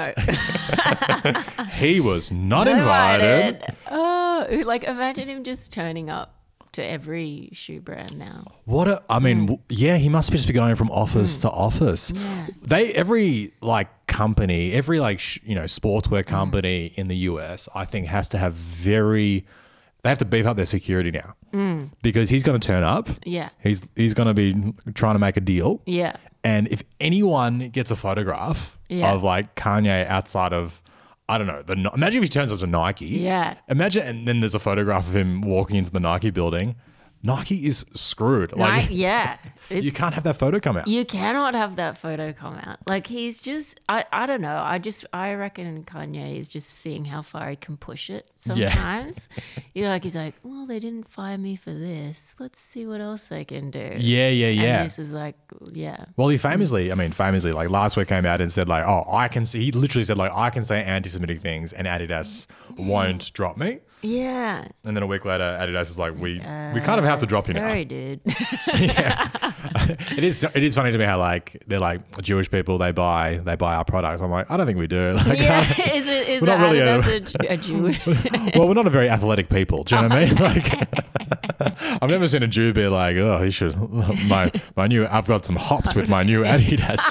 know. 1.58 1.66
He 1.74 2.00
was 2.00 2.32
not 2.32 2.68
invited. 2.68 3.62
Oh, 3.92 4.48
like 4.66 4.84
imagine 4.86 5.28
him 5.28 5.44
just 5.44 5.72
turning 5.72 6.10
up 6.10 6.34
to 6.78 6.84
every 6.86 7.50
shoe 7.54 7.82
brand 7.82 8.18
now. 8.18 8.46
What 8.66 8.88
a, 8.88 9.04
I 9.10 9.20
mean, 9.20 9.38
Mm. 9.44 9.48
w 9.48 9.60
yeah, 9.70 9.98
he 9.98 10.10
must 10.10 10.32
be 10.32 10.38
just 10.38 10.48
be 10.48 10.54
going 10.54 10.76
from 10.76 10.90
office 10.90 11.38
to 11.44 11.50
office. 11.52 12.14
They 12.62 12.94
every 12.94 13.52
like 13.62 13.90
company, 14.08 14.72
every 14.72 15.00
like 15.08 15.20
sh- 15.20 15.40
you 15.44 15.56
know 15.56 15.66
sportswear 15.66 16.26
company 16.26 16.80
in 16.96 17.08
the 17.10 17.18
US, 17.32 17.68
I 17.76 17.86
think 17.86 18.08
has 18.08 18.28
to 18.30 18.38
have 18.38 18.54
very. 18.54 19.46
They 20.04 20.10
have 20.10 20.20
to 20.20 20.26
beef 20.26 20.46
up 20.46 20.56
their 20.56 20.66
security 20.78 21.12
now 21.12 21.36
because 22.02 22.30
he's 22.30 22.44
going 22.44 22.58
to 22.60 22.66
turn 22.66 22.84
up. 22.84 23.10
Yeah. 23.26 23.50
He's 23.62 23.82
he's 23.96 24.14
going 24.14 24.28
to 24.28 24.34
be 24.34 24.48
trying 24.94 25.16
to 25.16 25.20
make 25.20 25.38
a 25.38 25.42
deal. 25.42 25.82
Yeah. 25.86 26.16
And 26.44 26.68
if 26.70 26.82
anyone 27.02 27.70
gets 27.70 27.92
a 27.92 27.96
photograph 27.96 28.78
Yeah. 28.90 29.12
of 29.14 29.24
like 29.24 29.56
Kanye 29.56 30.08
outside 30.08 30.54
of, 30.54 30.82
I 31.30 31.38
don't 31.38 31.48
know, 31.48 31.62
the 31.62 31.74
imagine 31.94 32.18
if 32.18 32.24
he 32.24 32.30
turns 32.30 32.54
up 32.54 32.60
to 32.60 32.68
Nike. 32.68 33.06
Yeah. 33.06 33.56
Imagine, 33.68 34.04
and 34.04 34.28
then 34.28 34.40
there's 34.40 34.56
a 34.56 34.60
photograph 34.60 35.08
of 35.08 35.16
him 35.16 35.42
walking 35.42 35.76
into 35.76 35.92
the 35.92 36.00
Nike 36.00 36.30
building. 36.30 36.76
Nike 37.28 37.68
is 37.68 37.86
screwed. 37.94 38.54
Like, 38.56 38.88
yeah. 38.92 39.38
you 39.70 39.92
can't 39.92 40.14
have 40.14 40.24
that 40.24 40.38
photo 40.38 40.60
come 40.62 40.78
out. 40.78 40.88
you 40.88 41.04
cannot 41.04 41.54
have 41.56 41.76
that 41.76 41.98
photo 41.98 42.32
come 42.32 42.56
out. 42.56 42.80
Like 42.88 43.06
he's 43.06 43.40
just 43.40 43.82
I, 43.90 44.06
I 44.14 44.26
don't 44.26 44.42
know. 44.42 44.58
I 44.64 44.80
just 44.80 45.06
I 45.12 45.34
reckon 45.34 45.84
Kanye 45.84 46.40
is 46.40 46.48
just 46.48 46.70
seeing 46.70 47.04
how 47.04 47.22
far 47.22 47.50
he 47.50 47.58
can 47.58 47.76
push 47.76 48.10
it 48.10 48.28
Yeah. 48.46 48.70
sometimes. 48.70 49.28
you 49.76 49.84
know, 49.84 49.90
like 49.90 50.06
he's 50.06 50.16
like, 50.16 50.36
Well, 50.44 50.66
they 50.66 50.80
didn't 50.80 51.08
fire 51.08 51.38
me 51.38 51.58
for 51.58 51.74
this. 51.74 52.34
Let's 52.40 52.62
see 52.62 52.86
what 52.88 53.02
else 53.02 53.28
they 53.28 53.44
can 53.44 53.72
do. 53.72 53.92
yeah, 53.98 54.30
yeah, 54.30 54.48
yeah. 54.48 54.78
And 54.82 54.86
this 54.90 54.98
is 54.98 55.12
like 55.12 55.36
yeah. 55.74 56.06
Well, 56.16 56.30
he 56.30 56.38
famously, 56.38 56.92
I 56.94 56.96
mean, 56.96 57.12
famously, 57.12 57.52
like 57.52 57.70
last 57.70 57.98
week 57.98 58.08
came 58.08 58.26
out 58.26 58.40
and 58.40 58.50
said, 58.52 58.70
like, 58.70 58.86
oh, 58.86 59.04
I 59.12 59.28
can 59.28 59.46
see, 59.46 59.66
he 59.66 59.72
literally 59.74 60.06
said, 60.06 60.18
like, 60.18 60.32
I 60.34 60.50
can 60.50 60.64
say 60.64 60.82
anti 60.84 61.10
Semitic 61.10 61.42
things 61.42 61.74
and 61.74 61.88
Adidas 61.88 62.48
won't 62.78 63.34
drop 63.34 63.58
me. 63.58 63.80
Yeah. 64.02 64.68
And 64.86 64.96
then 64.96 65.02
a 65.04 65.08
week 65.08 65.26
later, 65.26 65.44
Adidas 65.60 65.90
is 65.90 65.98
like, 66.00 66.14
we 66.16 66.36
we 66.36 66.82
kind 66.82 67.00
of 67.00 67.04
have 67.06 67.20
to 67.20 67.26
drop 67.26 67.48
you 67.48 67.56
now. 67.56 67.68
Sorry, 67.68 67.86
dude. 67.86 68.22
It 70.18 70.24
is 70.24 70.44
it 70.44 70.64
is 70.64 70.76
funny 70.76 70.92
to 70.92 70.98
me 70.98 71.06
how 71.06 71.20
like 71.20 71.62
they're 71.68 71.80
like 71.80 72.20
Jewish 72.22 72.50
people 72.50 72.78
they 72.78 72.92
buy 72.92 73.40
they 73.44 73.56
buy 73.56 73.76
our 73.76 73.86
products. 73.86 74.22
I'm 74.22 74.32
like 74.32 74.50
I 74.50 74.58
don't 74.58 74.66
think 74.66 74.78
we 74.80 74.88
do. 74.88 75.14
Like, 75.28 75.40
yeah. 75.40 75.60
Uh, 75.60 75.84
is 75.94 76.08
it 76.08 76.30
is 76.30 76.44
not 76.44 76.60
really 76.60 76.80
a- 76.80 77.00
a, 77.00 77.54
a 77.54 77.58
Jewish? 77.58 78.06
well, 78.56 78.68
we're 78.68 78.74
not 78.74 78.88
a 78.88 78.92
very 78.92 79.10
athletic 79.10 79.50
people. 79.50 79.84
Do 79.84 79.96
you 79.96 80.02
know 80.02 80.08
what 80.10 80.18
I 80.18 80.26
mean? 80.26 80.38
Oh. 80.40 80.44
Like 80.44 82.02
I've 82.04 82.10
never 82.10 82.28
seen 82.28 82.44
a 82.44 82.48
Jew 82.48 82.74
be 82.74 82.88
like, 82.88 83.18
oh, 83.18 83.42
you 83.44 83.52
should 83.52 83.76
my 84.28 84.52
my 84.76 84.88
new 84.88 85.08
I've 85.08 85.28
got 85.28 85.46
some 85.46 85.56
hops 85.56 85.96
with 85.96 86.10
my 86.10 86.24
new 86.24 86.44
Adidas. 86.44 87.02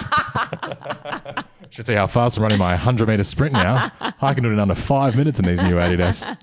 should 1.70 1.86
see 1.86 1.94
how 1.94 2.06
fast 2.06 2.36
I'm 2.36 2.42
running 2.42 2.58
my 2.58 2.70
100 2.72 3.08
meter 3.08 3.24
sprint 3.24 3.52
now. 3.52 3.90
I 4.00 4.34
can 4.34 4.42
do 4.42 4.50
it 4.50 4.52
in 4.54 4.58
under 4.60 4.74
five 4.74 5.16
minutes 5.16 5.38
in 5.38 5.46
these 5.46 5.62
new 5.62 5.74
Adidas. 5.74 6.36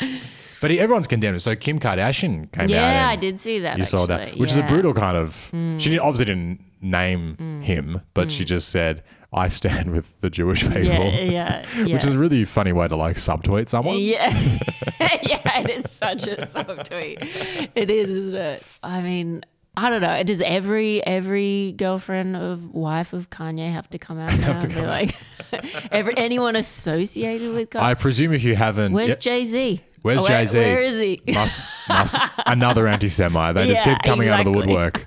But 0.58 0.70
he, 0.70 0.80
everyone's 0.80 1.06
condemned. 1.06 1.42
So 1.42 1.54
Kim 1.54 1.78
Kardashian 1.78 2.50
came 2.50 2.62
out. 2.62 2.70
yeah, 2.70 3.02
and- 3.02 3.10
I 3.10 3.16
did 3.16 3.38
see 3.38 3.58
that. 3.60 3.76
You 3.76 3.84
saw 3.84 4.06
that, 4.06 4.20
actually. 4.20 4.40
which 4.40 4.52
is 4.52 4.56
a 4.56 4.62
Yeah. 4.62 4.66
Mm. 4.66 4.70
brutal 4.70 4.94
kind 4.94 5.16
of. 5.18 5.48
She 5.52 5.90
didn't, 5.90 6.00
obviously 6.00 6.24
didn't 6.24 6.60
name 6.80 7.60
him, 7.62 8.00
but 8.14 8.32
she 8.32 8.42
just 8.46 8.70
said, 8.70 9.02
"I 9.34 9.48
stand 9.48 9.90
with 9.90 10.18
the 10.22 10.30
Jewish 10.30 10.62
people," 10.62 10.80
Yeah, 10.82 11.08
yeah, 11.20 11.66
yeah. 11.84 11.92
which 11.94 12.04
is 12.04 12.14
a 12.14 12.18
really 12.18 12.46
funny 12.46 12.72
way 12.72 12.88
to 12.88 12.96
like 12.96 13.16
subtweet 13.16 13.68
someone. 13.68 13.98
Yeah, 13.98 14.30
yeah, 15.22 15.60
it 15.60 15.68
is 15.84 15.90
such 15.90 16.26
a 16.26 16.36
subtweet. 16.46 17.68
It 17.74 17.90
is, 17.90 18.08
isn't 18.08 18.34
it? 18.40 18.62
I 18.82 19.02
mean, 19.02 19.44
I 19.76 19.90
don't 19.90 20.00
know. 20.00 20.22
Does 20.22 20.40
every 20.40 21.04
every 21.06 21.74
girlfriend 21.76 22.36
of 22.36 22.72
wife 22.74 23.12
of 23.12 23.28
Kanye 23.30 23.70
have 23.70 23.88
to 23.90 23.98
come 23.98 24.18
out 24.18 24.36
now 24.38 24.58
and 24.58 24.74
be 24.74 24.80
like, 24.80 25.14
every 25.92 26.16
anyone 26.16 26.56
associated 26.56 27.52
with 27.52 27.70
Kanye? 27.70 27.82
I 27.82 27.94
presume 27.94 28.32
if 28.32 28.42
you 28.42 28.54
haven't, 28.56 28.92
Where's 28.92 29.10
Yeah, 29.10 29.14
Jay 29.16 29.44
Z? 29.44 29.82
where's 30.02 30.24
Jay 30.24 30.46
Z? 30.46 30.58
Where 30.58 30.80
is 30.80 31.00
he? 31.00 31.20
Must, 31.32 31.58
must, 31.88 32.16
another 32.46 32.86
anti-Semite. 32.86 33.54
They 33.54 33.66
just 33.66 33.82
keep 33.84 33.98
coming 34.02 34.28
out 34.28 34.38
of 34.40 34.46
the 34.46 34.52
woodwork. 34.52 35.02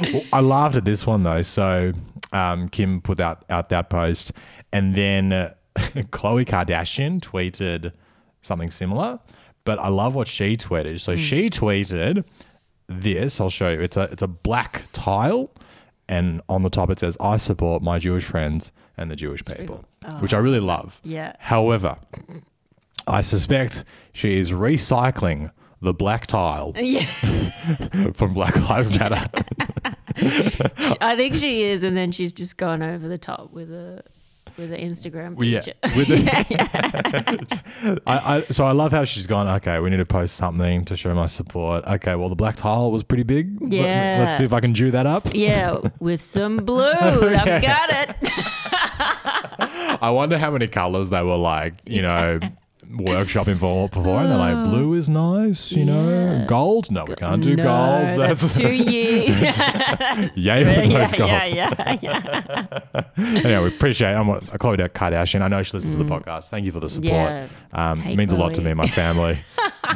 Well, 0.00 0.24
I 0.32 0.40
laughed 0.40 0.76
at 0.76 0.84
this 0.84 1.06
one 1.06 1.22
though. 1.22 1.42
So 1.42 1.92
um, 2.32 2.68
Kim 2.70 3.00
put 3.02 3.20
out 3.20 3.44
out 3.50 3.68
that 3.68 3.90
post, 3.90 4.32
and 4.72 4.94
then 4.94 5.32
uh, 5.32 5.54
Khloe 5.76 6.46
Kardashian 6.46 7.20
tweeted 7.20 7.92
something 8.40 8.70
similar. 8.70 9.18
But 9.64 9.78
I 9.78 9.88
love 9.88 10.14
what 10.14 10.26
she 10.28 10.56
tweeted. 10.56 10.98
So 11.00 11.14
she 11.14 11.48
tweeted 11.50 12.24
this. 13.00 13.40
I'll 13.40 13.50
show 13.50 13.70
you. 13.70 13.80
It's 13.80 13.96
a 13.96 14.02
it's 14.02 14.22
a 14.22 14.28
black 14.28 14.84
tile, 14.92 15.50
and 16.08 16.40
on 16.48 16.62
the 16.62 16.70
top 16.70 16.90
it 16.90 17.00
says, 17.00 17.16
"I 17.20 17.36
support 17.36 17.82
my 17.82 17.98
Jewish 17.98 18.24
friends 18.24 18.72
and 18.96 19.10
the 19.10 19.16
Jewish 19.16 19.44
people," 19.44 19.84
oh. 20.04 20.14
which 20.16 20.34
I 20.34 20.38
really 20.38 20.60
love. 20.60 21.00
Oh. 21.04 21.08
Yeah. 21.08 21.34
However, 21.38 21.96
I 23.06 23.22
suspect 23.22 23.84
she 24.12 24.36
is 24.36 24.50
recycling 24.50 25.50
the 25.80 25.92
black 25.92 26.26
tile 26.28 26.72
yeah, 26.76 27.04
from 28.12 28.32
Black 28.34 28.56
Lives 28.68 28.90
Matter. 28.90 29.28
I 31.00 31.14
think 31.16 31.34
she 31.34 31.62
is, 31.62 31.82
and 31.82 31.96
then 31.96 32.12
she's 32.12 32.32
just 32.32 32.56
gone 32.56 32.82
over 32.82 33.08
the 33.08 33.18
top 33.18 33.52
with 33.52 33.72
a 33.72 34.04
with 34.58 34.70
the 34.70 34.76
Instagram 34.76 35.36
Yeah, 35.42 35.60
with 35.96 36.08
the- 36.08 38.02
I, 38.06 38.36
I, 38.36 38.40
so 38.50 38.64
I 38.64 38.72
love 38.72 38.92
how 38.92 39.04
she's 39.04 39.26
gone. 39.26 39.48
Okay, 39.48 39.78
we 39.80 39.88
need 39.90 39.96
to 39.98 40.04
post 40.04 40.36
something 40.36 40.84
to 40.86 40.96
show 40.96 41.14
my 41.14 41.26
support. 41.26 41.84
Okay, 41.86 42.14
well 42.16 42.28
the 42.28 42.34
black 42.34 42.56
tile 42.56 42.90
was 42.90 43.02
pretty 43.02 43.22
big. 43.22 43.60
Let- 43.62 43.72
Yeah. 43.72 44.16
let's 44.24 44.38
see 44.38 44.44
if 44.44 44.52
I 44.52 44.60
can 44.60 44.74
Jew 44.74 44.90
that 44.90 45.06
up. 45.06 45.28
Yeah, 45.34 45.78
with 46.00 46.20
some 46.22 46.58
blue. 46.58 46.82
I've 46.90 47.62
got 47.62 47.90
it. 47.90 48.16
I 50.02 50.10
wonder 50.10 50.38
how 50.38 50.50
many 50.50 50.66
colors 50.68 51.10
they 51.10 51.22
were 51.22 51.36
like, 51.36 51.74
you 51.86 52.02
know, 52.02 52.40
workshopping 52.92 53.58
for 53.58 53.88
before, 53.88 54.20
and 54.20 54.30
they're 54.30 54.38
like, 54.38 54.64
blue 54.64 54.94
is 54.94 55.08
nice, 55.08 55.72
you 55.72 55.84
know, 55.84 56.44
gold. 56.48 56.90
No, 56.90 57.04
we 57.04 57.14
can't 57.16 57.42
do 57.42 57.56
no, 57.56 57.62
gold. 57.62 58.20
That's, 58.20 58.56
too 58.56 58.72
years. 58.72 59.56
Yeah, 60.34 60.62
gold. 61.16 61.28
yeah, 61.30 61.44
yeah, 61.44 61.98
yeah. 62.02 62.80
anyway, 63.16 63.58
we 63.62 63.68
appreciate. 63.68 64.14
I'm 64.14 64.26
Khloe 64.26 64.76
Kardashian. 64.90 65.42
I 65.42 65.48
know 65.48 65.62
she 65.62 65.72
listens 65.72 65.96
to 65.96 66.02
the 66.02 66.08
podcast. 66.08 66.48
Thank 66.48 66.64
you 66.66 66.72
for 66.72 66.80
the 66.80 66.88
support. 66.88 67.12
Mm. 67.12 67.48
Yeah. 67.72 67.90
Um, 67.92 68.00
Hey, 68.00 68.12
it 68.12 68.16
means 68.16 68.32
a 68.32 68.36
lot 68.36 68.54
to 68.54 68.60
me 68.62 68.70
and 68.70 68.78
my 68.78 68.86
family, 68.86 69.38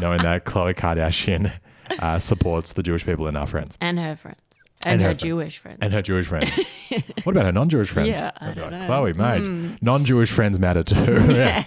knowing 0.00 0.22
that 0.22 0.44
Khloe 0.44 0.74
Kardashian 0.74 1.52
uh, 2.00 2.18
supports 2.18 2.72
the 2.74 2.82
Jewish 2.82 3.04
people 3.04 3.26
and 3.26 3.36
our 3.36 3.46
friends 3.46 3.76
And 3.80 3.98
her 3.98 4.16
friends. 4.16 4.38
And, 4.84 4.94
And 4.94 5.02
her, 5.02 5.08
her. 5.08 5.14
Jewish 5.14 5.58
friends. 5.58 5.78
and 5.82 5.92
her 5.92 6.02
Jewish 6.02 6.26
friends. 6.26 6.50
what 7.24 7.32
about 7.32 7.46
her 7.46 7.52
non-Jewish 7.52 7.88
friends? 7.90 8.08
Yeah, 8.20 8.30
I 8.38 8.52
don't 8.52 8.70
like, 8.70 8.88
know. 8.88 8.88
Khloe, 8.88 9.16
mate, 9.16 9.78
non-Jewish 9.82 10.30
friends 10.30 10.58
matter 10.60 10.82
too. 10.84 11.32
Yeah. 11.32 11.64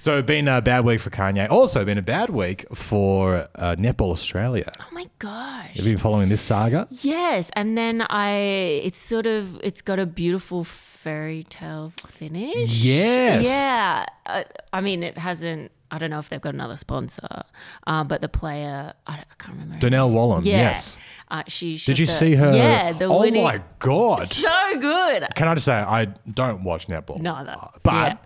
So, 0.00 0.22
been 0.22 0.48
a 0.48 0.62
bad 0.62 0.86
week 0.86 0.98
for 0.98 1.10
Kanye. 1.10 1.50
Also, 1.50 1.84
been 1.84 1.98
a 1.98 2.02
bad 2.02 2.30
week 2.30 2.64
for 2.74 3.46
uh, 3.54 3.76
Netball 3.76 4.12
Australia. 4.12 4.72
oh 4.80 4.88
my 4.92 5.04
gosh. 5.18 5.76
Have 5.76 5.84
you 5.84 5.92
been 5.92 5.98
following 6.00 6.30
this 6.30 6.40
saga? 6.40 6.88
Yes, 7.02 7.50
and 7.54 7.76
then 7.76 8.06
I 8.08 8.30
it's 8.82 8.98
sort 8.98 9.26
of 9.26 9.60
it's 9.62 9.82
got 9.82 9.98
a 9.98 10.06
beautiful 10.06 10.64
fairy 10.64 11.44
tale 11.50 11.92
finish. 12.08 12.82
Yes. 12.82 13.44
Yeah. 13.44 14.06
Uh, 14.24 14.44
I 14.72 14.80
mean, 14.80 15.02
it 15.02 15.18
hasn't. 15.18 15.70
I 15.90 15.98
don't 15.98 16.08
know 16.08 16.18
if 16.18 16.30
they've 16.30 16.40
got 16.40 16.54
another 16.54 16.76
sponsor, 16.78 17.42
uh, 17.86 18.02
but 18.04 18.22
the 18.22 18.28
player 18.28 18.94
I, 19.06 19.12
I 19.18 19.24
can't 19.38 19.58
remember. 19.58 19.80
Donnell. 19.80 20.10
Wallam. 20.10 20.46
Yeah. 20.46 20.60
Yes. 20.62 20.98
Uh, 21.30 21.42
she. 21.46 21.76
Did 21.76 21.98
you 21.98 22.06
the- 22.06 22.12
see 22.12 22.34
her? 22.36 22.56
Yeah. 22.56 22.94
The 22.94 23.04
oh 23.04 23.20
winning. 23.20 23.42
my 23.42 23.60
god! 23.80 24.32
So 24.32 24.50
good. 24.80 25.26
Can 25.34 25.46
I 25.46 25.52
just 25.52 25.66
say 25.66 25.74
I 25.74 26.06
don't 26.32 26.64
watch 26.64 26.86
netball? 26.86 27.20
No, 27.20 27.44
that- 27.44 27.80
but 27.82 27.92
yeah. 27.92 28.16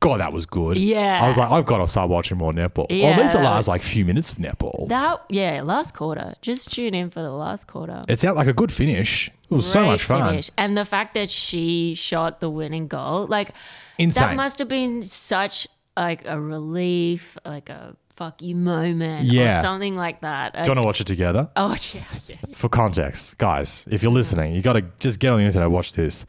God, 0.00 0.20
that 0.20 0.32
was 0.32 0.46
good. 0.46 0.76
Yeah. 0.76 1.20
I 1.22 1.26
was 1.26 1.36
like, 1.36 1.50
I've 1.50 1.66
got 1.66 1.78
to 1.78 1.88
start 1.88 2.08
watching 2.08 2.38
more 2.38 2.52
netball. 2.52 2.86
Or 2.90 3.10
at 3.10 3.18
least 3.18 3.34
the 3.34 3.40
Yeah. 3.42 3.50
last 3.50 3.66
like 3.66 3.82
few 3.82 4.04
minutes 4.04 4.30
of 4.30 4.38
netball. 4.38 4.88
That 4.88 5.24
yeah, 5.28 5.62
last 5.64 5.92
quarter. 5.94 6.34
Just 6.40 6.72
tune 6.72 6.94
in 6.94 7.10
for 7.10 7.20
the 7.20 7.30
last 7.32 7.66
quarter. 7.66 8.02
it 8.08 8.20
sounded 8.20 8.38
like 8.38 8.46
a 8.48 8.52
good 8.52 8.70
finish. 8.70 9.28
It 9.50 9.54
was 9.54 9.70
so 9.70 9.84
much 9.84 10.04
fun. 10.04 10.28
finish. 10.30 10.50
And 10.56 10.76
the 10.76 10.84
fact 10.84 11.14
that 11.14 11.30
she 11.30 11.94
shot 11.94 12.38
the 12.40 12.48
winning 12.50 12.86
goal, 12.86 13.26
like 13.26 13.50
Insane. 13.98 14.28
that 14.28 14.36
must 14.36 14.58
have 14.60 14.68
been 14.68 15.04
such 15.06 15.66
like 15.96 16.24
a 16.26 16.40
relief, 16.40 17.36
like 17.44 17.68
a 17.68 17.96
fuck 18.14 18.40
you 18.42 18.54
moment 18.54 19.26
Yeah. 19.26 19.58
or 19.58 19.62
something 19.62 19.96
like 19.96 20.20
that. 20.20 20.52
Do 20.54 20.60
you 20.60 20.68
want 20.68 20.78
to 20.78 20.82
watch 20.84 21.00
it 21.00 21.06
together? 21.08 21.48
oh 21.56 21.76
yeah, 21.92 22.02
yeah. 22.28 22.36
For 22.54 22.68
context, 22.68 23.38
guys, 23.38 23.86
if 23.90 24.02
you're 24.02 24.12
listening, 24.12 24.54
you 24.54 24.62
got 24.62 24.74
to 24.74 24.82
just 25.00 25.18
get 25.18 25.30
on 25.32 25.38
the 25.38 25.44
internet 25.44 25.66
and 25.66 25.72
watch 25.74 25.92
this. 25.94 26.24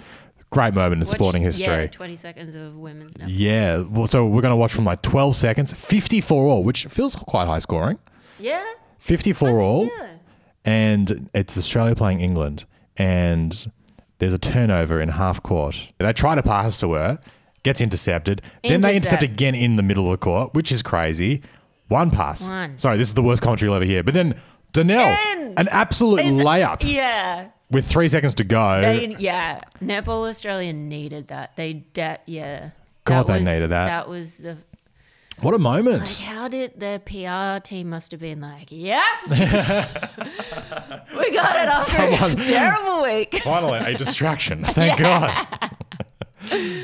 Great 0.52 0.74
moment 0.74 1.02
in 1.02 1.08
sporting 1.08 1.44
history. 1.44 1.68
Yeah, 1.68 1.88
20 1.88 2.16
seconds 2.16 2.56
of 2.56 2.76
women's 2.76 3.18
now. 3.18 3.28
Yeah. 3.28 3.78
Well, 3.84 4.08
so 4.08 4.26
we're 4.26 4.42
going 4.42 4.52
to 4.52 4.56
watch 4.56 4.74
from 4.74 4.84
like 4.86 5.02
12 5.04 5.36
seconds, 5.36 5.74
54 5.74 6.48
all, 6.48 6.64
which 6.64 6.86
feels 6.86 7.16
quite 7.16 7.46
high 7.46 7.60
scoring. 7.60 8.00
Yeah. 8.40 8.66
54 8.98 9.60
all. 9.60 9.86
Yeah. 9.86 10.08
And 10.66 11.30
it's 11.36 11.56
Australia 11.58 11.96
playing 11.96 12.22
England. 12.22 12.66
And 12.98 13.72
there's 14.18 14.34
a 14.34 14.40
turnover 14.40 15.00
in 15.00 15.10
half 15.10 15.42
court. 15.44 15.92
They 16.00 16.12
try 16.14 16.34
to 16.36 16.44
pass 16.44 16.80
to 16.80 16.94
her, 16.94 17.20
gets 17.64 17.80
intercepted. 17.80 18.42
Then 18.64 18.82
they 18.82 18.96
intercept 18.96 19.24
again 19.24 19.54
in 19.56 19.76
the 19.76 19.84
middle 19.84 20.06
of 20.06 20.12
the 20.12 20.18
court, 20.18 20.54
which 20.56 20.72
is 20.72 20.82
crazy. 20.82 21.44
One 21.90 22.10
pass. 22.12 22.48
One. 22.48 22.78
Sorry, 22.80 22.98
this 22.98 23.08
is 23.08 23.14
the 23.14 23.24
worst 23.24 23.42
commentary 23.42 23.68
you'll 23.68 23.76
ever 23.76 23.86
hear. 23.86 24.02
But 24.04 24.16
then 24.16 24.40
Donnell, 24.74 25.00
And- 25.00 25.58
an 25.60 25.68
absolute 25.70 26.20
It's- 26.22 26.34
layup 26.34 26.78
Yeah. 26.84 27.48
With 27.72 27.86
three 27.88 28.08
seconds 28.10 28.34
to 28.36 28.44
go. 28.44 28.82
They, 28.82 29.16
yeah. 29.20 29.60
Netball 29.82 30.28
Australia 30.28 30.74
needed 30.74 31.28
that. 31.28 31.56
They 31.56 31.74
de- 31.94 32.18
yeah. 32.26 32.72
God, 33.06 33.28
they 33.28 33.38
was- 33.40 33.48
needed 33.48 33.68
that. 33.70 33.86
That 33.86 34.10
was 34.10 34.38
the 34.38 34.58
what 35.42 35.54
a 35.54 35.58
Like, 35.58 35.62
moment. 35.62 36.20
how 36.26 36.50
did 36.50 36.78
the 36.80 37.02
PR 37.06 37.66
team 37.66 37.90
must 37.92 38.12
have 38.12 38.20
been 38.20 38.42
like, 38.42 38.68
yes, 38.72 39.30
we 41.18 41.32
got 41.32 41.56
it 41.56 41.70
after 41.70 41.92
Someone- 41.96 42.40
a 42.42 42.44
terrible 42.44 43.04
week. 43.04 43.36
Finally, 43.44 43.80
a 43.80 43.98
distraction. 43.98 44.64
Thank 44.66 45.00
God. 45.00 45.32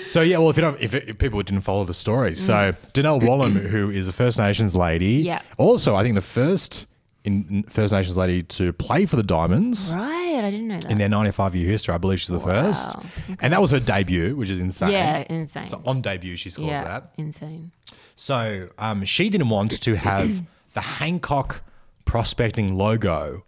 so 0.06 0.22
yeah, 0.22 0.38
well, 0.38 0.50
if 0.50 0.56
you 0.58 0.62
don't, 0.62 0.80
if, 0.80 0.94
if 0.94 1.18
people 1.18 1.42
didn't 1.44 1.62
follow 1.64 1.84
the 1.84 1.94
story, 1.94 2.34
so 2.36 2.74
Donnell 2.94 3.20
Wallam, 3.20 3.54
who 3.70 3.90
is 3.90 4.08
a 4.08 4.14
First 4.14 4.38
Nations 4.38 4.76
lady, 4.76 5.22
Mm. 5.22 5.26
Yeah. 5.26 5.42
also 5.58 5.96
I 5.96 6.04
think 6.04 6.16
the 6.16 6.22
first 6.22 6.88
in 7.26 7.64
First 7.70 7.92
Nations 7.94 8.16
lady 8.16 8.42
to 8.44 8.72
play 8.74 9.06
for 9.06 9.16
the 9.16 9.24
Diamonds. 9.24 9.94
Right, 9.96 10.42
I 10.44 10.52
didn't 10.52 10.68
know 10.68 10.80
that. 10.80 10.92
In 10.92 10.98
their 10.98 11.10
95 11.10 11.56
year 11.56 11.70
history, 11.70 11.94
I 11.94 11.98
believe 11.98 12.20
she's 12.20 12.30
the 12.30 12.40
first. 12.40 12.96
Wow. 12.96 13.04
And 13.42 13.52
that 13.54 13.62
was 13.62 13.72
her 13.72 13.80
debut, 13.80 14.36
which 14.36 14.50
is 14.50 14.60
insane. 14.60 14.92
yeah, 14.92 15.26
insane. 15.30 15.70
So 15.70 15.82
on 15.86 16.02
debut, 16.02 16.36
she 16.36 16.50
scores 16.50 16.68
yeah, 16.70 16.84
that. 16.84 17.12
insane. 17.18 17.72
So 18.16 18.70
um, 18.78 19.04
she 19.06 19.30
didn't 19.30 19.50
want 19.50 19.82
to 19.82 19.96
have 19.96 20.42
the 20.74 20.82
Hancock 20.82 21.62
prospecting 22.06 22.76
logo 22.78 23.44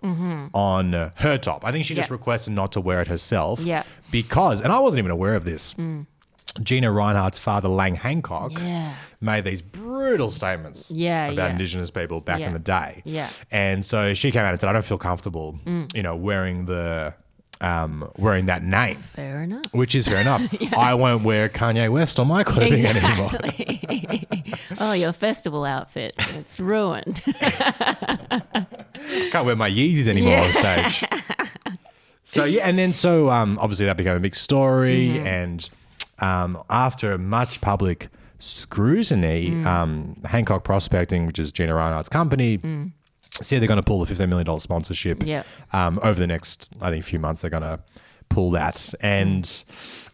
on 0.54 0.94
uh, 0.96 1.12
her 1.18 1.38
top. 1.38 1.63
I 1.66 1.72
think 1.72 1.86
she 1.86 1.94
just 1.94 2.08
Mm-hmm. 2.08 2.13
Requested 2.16 2.54
not 2.54 2.72
to 2.72 2.82
wear 2.82 3.02
it 3.02 3.08
herself. 3.08 3.60
Yeah. 3.60 3.84
Mm. 3.84 3.86
Because, 4.12 4.62
and 4.62 4.72
I 4.74 4.80
wasn't 4.80 5.00
even 5.00 5.12
aware 5.12 5.36
of 5.36 5.46
this. 5.46 5.76
Gina 6.63 6.88
Rinehart's 6.91 7.39
father, 7.39 7.67
Lang 7.67 7.96
Hancock, 7.96 8.52
Yeah. 8.60 8.93
made 9.22 9.43
these 9.46 9.62
brutal 9.62 10.30
statements 10.32 10.91
Yeah, 10.91 11.26
about 11.28 11.36
yeah. 11.36 11.50
Indigenous 11.52 11.91
people 11.91 12.22
back 12.22 12.41
in 12.41 12.54
the 12.54 12.60
day. 12.60 13.02
Yeah. 13.06 13.30
And 13.52 13.84
so 13.86 14.13
she 14.13 14.32
came 14.32 14.41
out 14.43 14.52
and 14.52 14.60
said, 14.60 14.70
I 14.70 14.74
don't 14.74 14.86
feel 14.86 14.98
comfortable, 14.98 15.60
Mm. 15.65 15.96
you 15.96 16.04
know, 16.04 16.15
wearing 16.15 16.65
the 16.65 17.13
um, 17.60 18.08
wearing 18.17 18.46
that 18.46 18.62
name. 18.62 18.98
Fair 18.98 19.41
enough. 19.41 19.65
Which 19.74 19.96
is 19.96 20.08
fair 20.08 20.22
enough. 20.22 20.43
I 20.78 20.93
won't 20.93 21.24
wear 21.24 21.50
Kanye 21.50 21.91
West 21.91 22.20
on 22.20 22.28
my 22.28 22.43
clothing 22.43 22.86
anymore. 22.86 23.32
Oh, 24.80 24.91
your 24.93 25.12
festival 25.12 25.65
outfit. 25.65 26.13
It's 26.36 26.60
ruined. 26.60 27.22
Can't 29.32 29.46
wear 29.46 29.56
my 29.56 29.70
Yeezys 29.72 30.06
anymore 30.08 30.38
on 30.38 30.52
stage. 30.54 31.04
So 32.24 32.43
yeah, 32.43 32.67
and 32.67 32.78
then 32.78 32.93
so 32.93 33.30
um, 33.30 33.58
obviously 33.60 33.86
that 33.88 33.98
became 33.98 34.15
a 34.15 34.20
big 34.20 34.36
story, 34.36 35.08
Mm-hmm. 35.10 35.26
and 35.28 35.70
um, 36.19 36.62
after 36.69 37.17
much 37.17 37.62
public 37.62 38.10
scrutiny, 38.39 39.49
Mm. 39.51 39.65
um, 39.65 40.15
Hancock 40.25 40.63
Prospecting, 40.63 41.25
which 41.25 41.39
is 41.39 41.51
Gina 41.51 41.73
Rinehart's 41.73 42.10
company, 42.10 42.58
said 43.41 43.62
they're 43.62 43.67
going 43.67 43.77
to 43.80 43.84
pull 43.84 43.99
the 43.99 44.06
fifteen 44.06 44.30
million 44.30 44.45
dollars 44.45 44.63
sponsorship. 44.63 45.19
Mm. 45.19 45.27
Yep. 45.27 45.45
Um, 45.73 45.99
over 46.03 46.19
the 46.19 46.27
next, 46.27 46.69
I 46.82 46.91
think, 46.91 47.03
few 47.03 47.19
months, 47.19 47.41
they're 47.41 47.49
going 47.51 47.63
to 47.63 47.80
pull 48.30 48.51
that, 48.51 48.93
and 49.01 49.63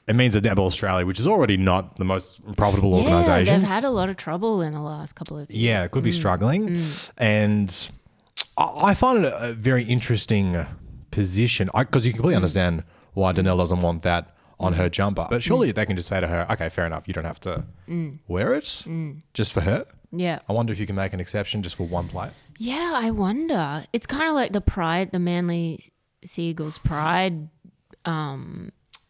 it 0.08 0.16
means 0.16 0.34
that 0.36 0.44
Netball 0.44 0.68
Australia, 0.68 1.06
which 1.06 1.20
is 1.20 1.26
already 1.28 1.58
not 1.58 1.98
the 1.98 2.06
most 2.06 2.40
profitable 2.58 2.92
yeah, 2.92 2.98
organisation, 3.10 3.60
they've 3.60 3.68
had 3.68 3.84
a 3.84 3.90
lot 3.90 4.08
of 4.10 4.18
trouble 4.18 4.62
in 4.62 4.74
the 4.74 4.80
last 4.82 5.14
couple 5.16 5.38
of 5.40 5.50
years. 5.50 5.64
yeah, 5.64 5.84
it 5.84 5.92
could 5.92 6.04
be 6.04 6.12
Mm. 6.12 6.14
struggling. 6.14 6.82
And 7.18 7.90
I 8.58 8.92
I 8.92 8.94
find 8.94 9.26
it 9.26 9.34
a, 9.36 9.54
very 9.54 9.84
interesting 9.84 10.66
position 11.12 11.70
because 11.74 12.06
you 12.06 12.14
Mm. 12.14 12.18
completely 12.18 12.36
understand 12.36 12.84
why 13.14 13.32
Donnell 13.32 13.58
doesn't 13.58 13.80
want 13.82 14.02
that 14.04 14.33
on 14.64 14.74
her 14.74 14.90
jumper. 14.90 15.28
But 15.30 15.44
surely 15.44 15.72
they 15.72 15.86
can 15.86 15.96
just 15.96 16.08
say 16.10 16.20
to 16.22 16.28
her, 16.28 16.48
okay, 16.52 16.70
fair 16.70 16.86
enough, 16.86 17.08
you 17.08 17.14
don't 17.14 17.26
have 17.26 17.40
to 17.42 17.66
Mm. 17.88 18.20
wear 18.28 18.54
it 18.54 18.84
just 19.34 19.52
for 19.54 19.62
her. 19.62 19.86
Yeah. 20.12 20.40
I 20.48 20.54
wonder 20.54 20.72
if 20.74 20.80
you 20.80 20.86
can 20.86 20.96
make 20.96 21.14
an 21.14 21.20
exception 21.20 21.62
just 21.64 21.76
for 21.76 21.88
one 21.88 22.08
player. 22.08 22.32
Yeah, 22.60 22.92
I 22.96 23.10
wonder. 23.12 23.84
It's 23.94 24.06
kind 24.06 24.28
of 24.30 24.36
like 24.36 24.54
the 24.54 24.62
pride, 24.62 25.12
the 25.12 25.20
Manly 25.20 25.92
Sea 26.24 26.50
Eagles 26.50 26.78
pride. 26.78 27.50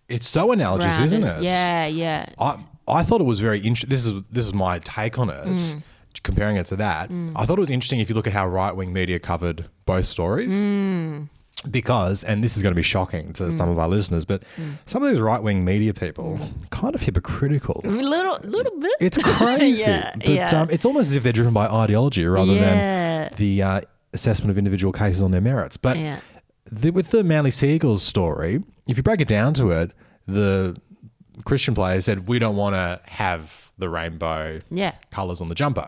It's 0.09 0.27
so 0.27 0.51
analogous, 0.51 0.99
isn't 0.99 1.23
it? 1.23 1.43
Yeah, 1.43 1.85
yeah. 1.87 2.27
I, 2.39 2.55
I 2.87 3.03
thought 3.03 3.21
it 3.21 3.25
was 3.25 3.39
very 3.39 3.59
interesting. 3.59 3.89
This 3.89 4.05
is 4.05 4.13
this 4.31 4.45
is 4.45 4.53
my 4.53 4.79
take 4.79 5.17
on 5.17 5.29
it. 5.29 5.45
Mm. 5.45 5.83
Comparing 6.21 6.57
it 6.57 6.67
to 6.67 6.75
that, 6.75 7.09
I 7.35 7.45
thought 7.45 7.57
it 7.57 7.61
was 7.61 7.71
interesting 7.71 7.99
if 7.99 8.07
you 8.07 8.15
look 8.15 8.27
at 8.27 8.33
how 8.33 8.47
right 8.47 8.73
wing 8.75 8.93
media 8.93 9.17
covered 9.19 9.65
both 9.85 10.05
stories. 10.05 10.61
Mm. 11.63 11.71
Because, 11.71 12.23
and 12.23 12.43
this 12.43 12.57
is 12.57 12.63
going 12.63 12.71
to 12.73 12.75
be 12.75 12.81
shocking 12.83 13.33
to 13.33 13.51
some 13.51 13.69
of 13.69 13.79
our 13.79 13.87
listeners, 13.87 14.25
but 14.25 14.43
Mm. 14.57 14.77
some 14.85 15.03
of 15.03 15.09
these 15.11 15.19
right 15.21 15.41
wing 15.41 15.63
media 15.63 15.93
people 15.93 16.39
kind 16.71 16.93
of 16.95 17.01
hypocritical. 17.01 17.81
a 17.83 17.87
little, 17.87 18.37
little 18.43 18.79
bit. 18.79 18.91
It's 18.99 19.17
crazy, 19.23 19.81
Yeah, 19.81 20.11
but 20.15 20.27
yeah. 20.29 20.45
Um, 20.61 20.69
it's 20.69 20.85
almost 20.85 21.09
as 21.09 21.15
if 21.15 21.23
they're 21.23 21.31
driven 21.33 21.53
by 21.53 21.67
ideology 21.67 22.25
rather 22.25 22.53
Yeah. 22.53 23.29
than 23.29 23.37
the 23.37 23.63
uh, 23.63 23.81
assessment 24.13 24.51
of 24.51 24.57
individual 24.57 24.91
cases 24.91 25.21
on 25.21 25.31
their 25.31 25.41
merits. 25.41 25.77
But 25.77 25.97
the, 26.71 26.89
with 26.91 27.11
the 27.11 27.23
Manly 27.23 27.51
Sea 27.51 27.75
Eagles 27.75 28.03
story, 28.03 28.61
if 28.87 28.97
you 28.97 29.03
break 29.03 29.21
it 29.21 29.27
down 29.29 29.53
to 29.55 29.71
it, 29.71 29.91
the 30.27 30.75
Christian 31.45 31.73
players 31.75 32.03
said 32.05 32.27
we 32.27 32.39
don't 32.39 32.57
want 32.57 32.75
to 32.75 32.99
have 33.09 33.71
the 33.77 33.87
rainbow 33.89 34.59
Yeah, 34.69 34.95
colors 35.11 35.39
on 35.39 35.47
the 35.49 35.55
jumper 35.55 35.87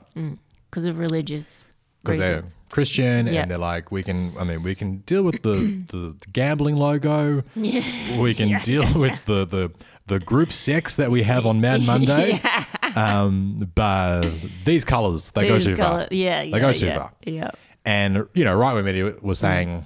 because 0.72 0.86
of 0.86 0.98
religious 1.00 1.65
because 2.06 2.20
they're. 2.20 2.44
Christian 2.70 3.28
Yeah. 3.28 3.42
and 3.44 3.52
they're 3.52 3.58
like 3.58 3.92
we 3.92 4.04
can. 4.04 4.34
I 4.40 4.44
mean, 4.44 4.62
we 4.64 4.76
can 4.76 4.98
deal 5.06 5.24
with 5.24 5.42
the 5.44 5.56
the 5.92 6.16
gambling 6.34 6.76
logo. 6.78 7.44
We 7.56 8.34
can 8.34 8.60
deal 8.64 8.86
with 9.00 9.24
the 9.26 9.46
the 9.46 9.72
the 10.08 10.20
group 10.20 10.52
sex 10.52 10.96
that 10.98 11.10
we 11.10 11.24
have 11.24 11.46
on 11.46 11.62
Mad 11.62 11.82
Monday. 11.84 12.40
Um, 12.96 13.70
but 13.76 14.30
these 14.64 14.86
colors 14.86 15.32
they 15.32 15.48
go 15.50 15.60
too 15.60 15.76
colour- 15.76 16.06
far. 16.06 16.08
Yeah, 16.12 16.42
yeah. 16.44 16.52
they 16.54 16.62
go 16.62 16.72
too 16.72 16.86
yeah, 16.86 16.98
far. 16.98 17.12
Yeah. 17.26 17.52
And 17.84 18.26
you 18.34 18.46
know, 18.46 18.56
right 18.56 18.74
wing 18.74 18.86
media 18.86 19.14
was 19.22 19.38
saying, 19.40 19.86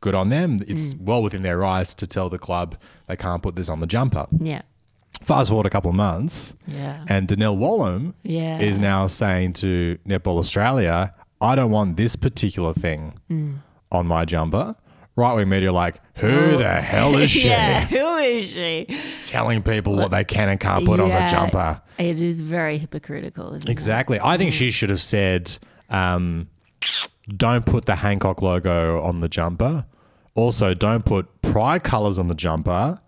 "Good 0.00 0.14
on 0.14 0.28
them. 0.28 0.60
It's 0.68 0.94
Mm. 0.94 1.00
well 1.02 1.20
within 1.22 1.42
their 1.42 1.58
rights 1.58 1.94
to 1.96 2.06
tell 2.06 2.28
the 2.30 2.38
club 2.38 2.76
they 3.08 3.16
can't 3.16 3.42
put 3.42 3.56
this 3.56 3.68
on 3.68 3.80
the 3.80 3.88
jumper." 3.88 4.26
Yeah. 4.38 4.62
Fast 5.22 5.48
forward 5.48 5.66
a 5.66 5.70
couple 5.70 5.90
of 5.90 5.96
months, 5.96 6.54
Yeah. 6.68 7.04
and 7.08 7.26
Donnell 7.26 7.56
Wallam 7.56 8.12
Yeah. 8.22 8.58
is 8.60 8.78
now 8.78 9.08
saying 9.08 9.54
to 9.54 9.98
Netball 10.06 10.38
Australia, 10.38 11.12
"I 11.44 11.54
don't 11.54 11.70
want 11.70 11.96
this 11.96 12.16
particular 12.16 12.72
thing 12.74 13.14
Mm. 13.30 13.58
on 13.92 14.06
my 14.06 14.24
jumper." 14.24 14.74
Right 15.16 15.32
wing 15.34 15.48
media 15.48 15.72
like, 15.72 16.00
"Who 16.16 16.56
the 16.56 16.80
hell 16.80 17.14
is 17.16 17.30
she?" 17.38 17.48
Oh. 17.48 17.52
yeah. 17.52 17.84
Who 17.86 18.16
is 18.16 18.48
she? 18.48 18.86
Telling 19.22 19.62
people 19.62 19.94
what 19.94 20.10
they 20.10 20.24
can 20.24 20.48
and 20.48 20.58
can't 20.58 20.84
put 20.84 20.98
on 21.00 21.08
the 21.10 21.26
jumper. 21.28 21.80
It 21.98 22.20
is 22.20 22.40
very 22.40 22.78
hypocritical, 22.78 23.54
isn't 23.54 23.70
Exactly. 23.70 24.18
I 24.20 24.36
think 24.36 24.52
she 24.52 24.72
should 24.72 24.90
have 24.90 25.00
said, 25.02 25.56
um, 25.88 26.48
don't 27.28 27.64
put 27.64 27.84
the 27.84 27.94
Hancock 27.94 28.42
logo 28.42 29.00
on 29.02 29.20
the 29.20 29.28
jumper. 29.28 29.84
Also, 30.34 30.74
don't 30.74 31.04
put 31.04 31.42
pride 31.42 31.84
colors 31.84 32.18
on 32.18 32.26
the 32.26 32.34
jumper. 32.34 32.98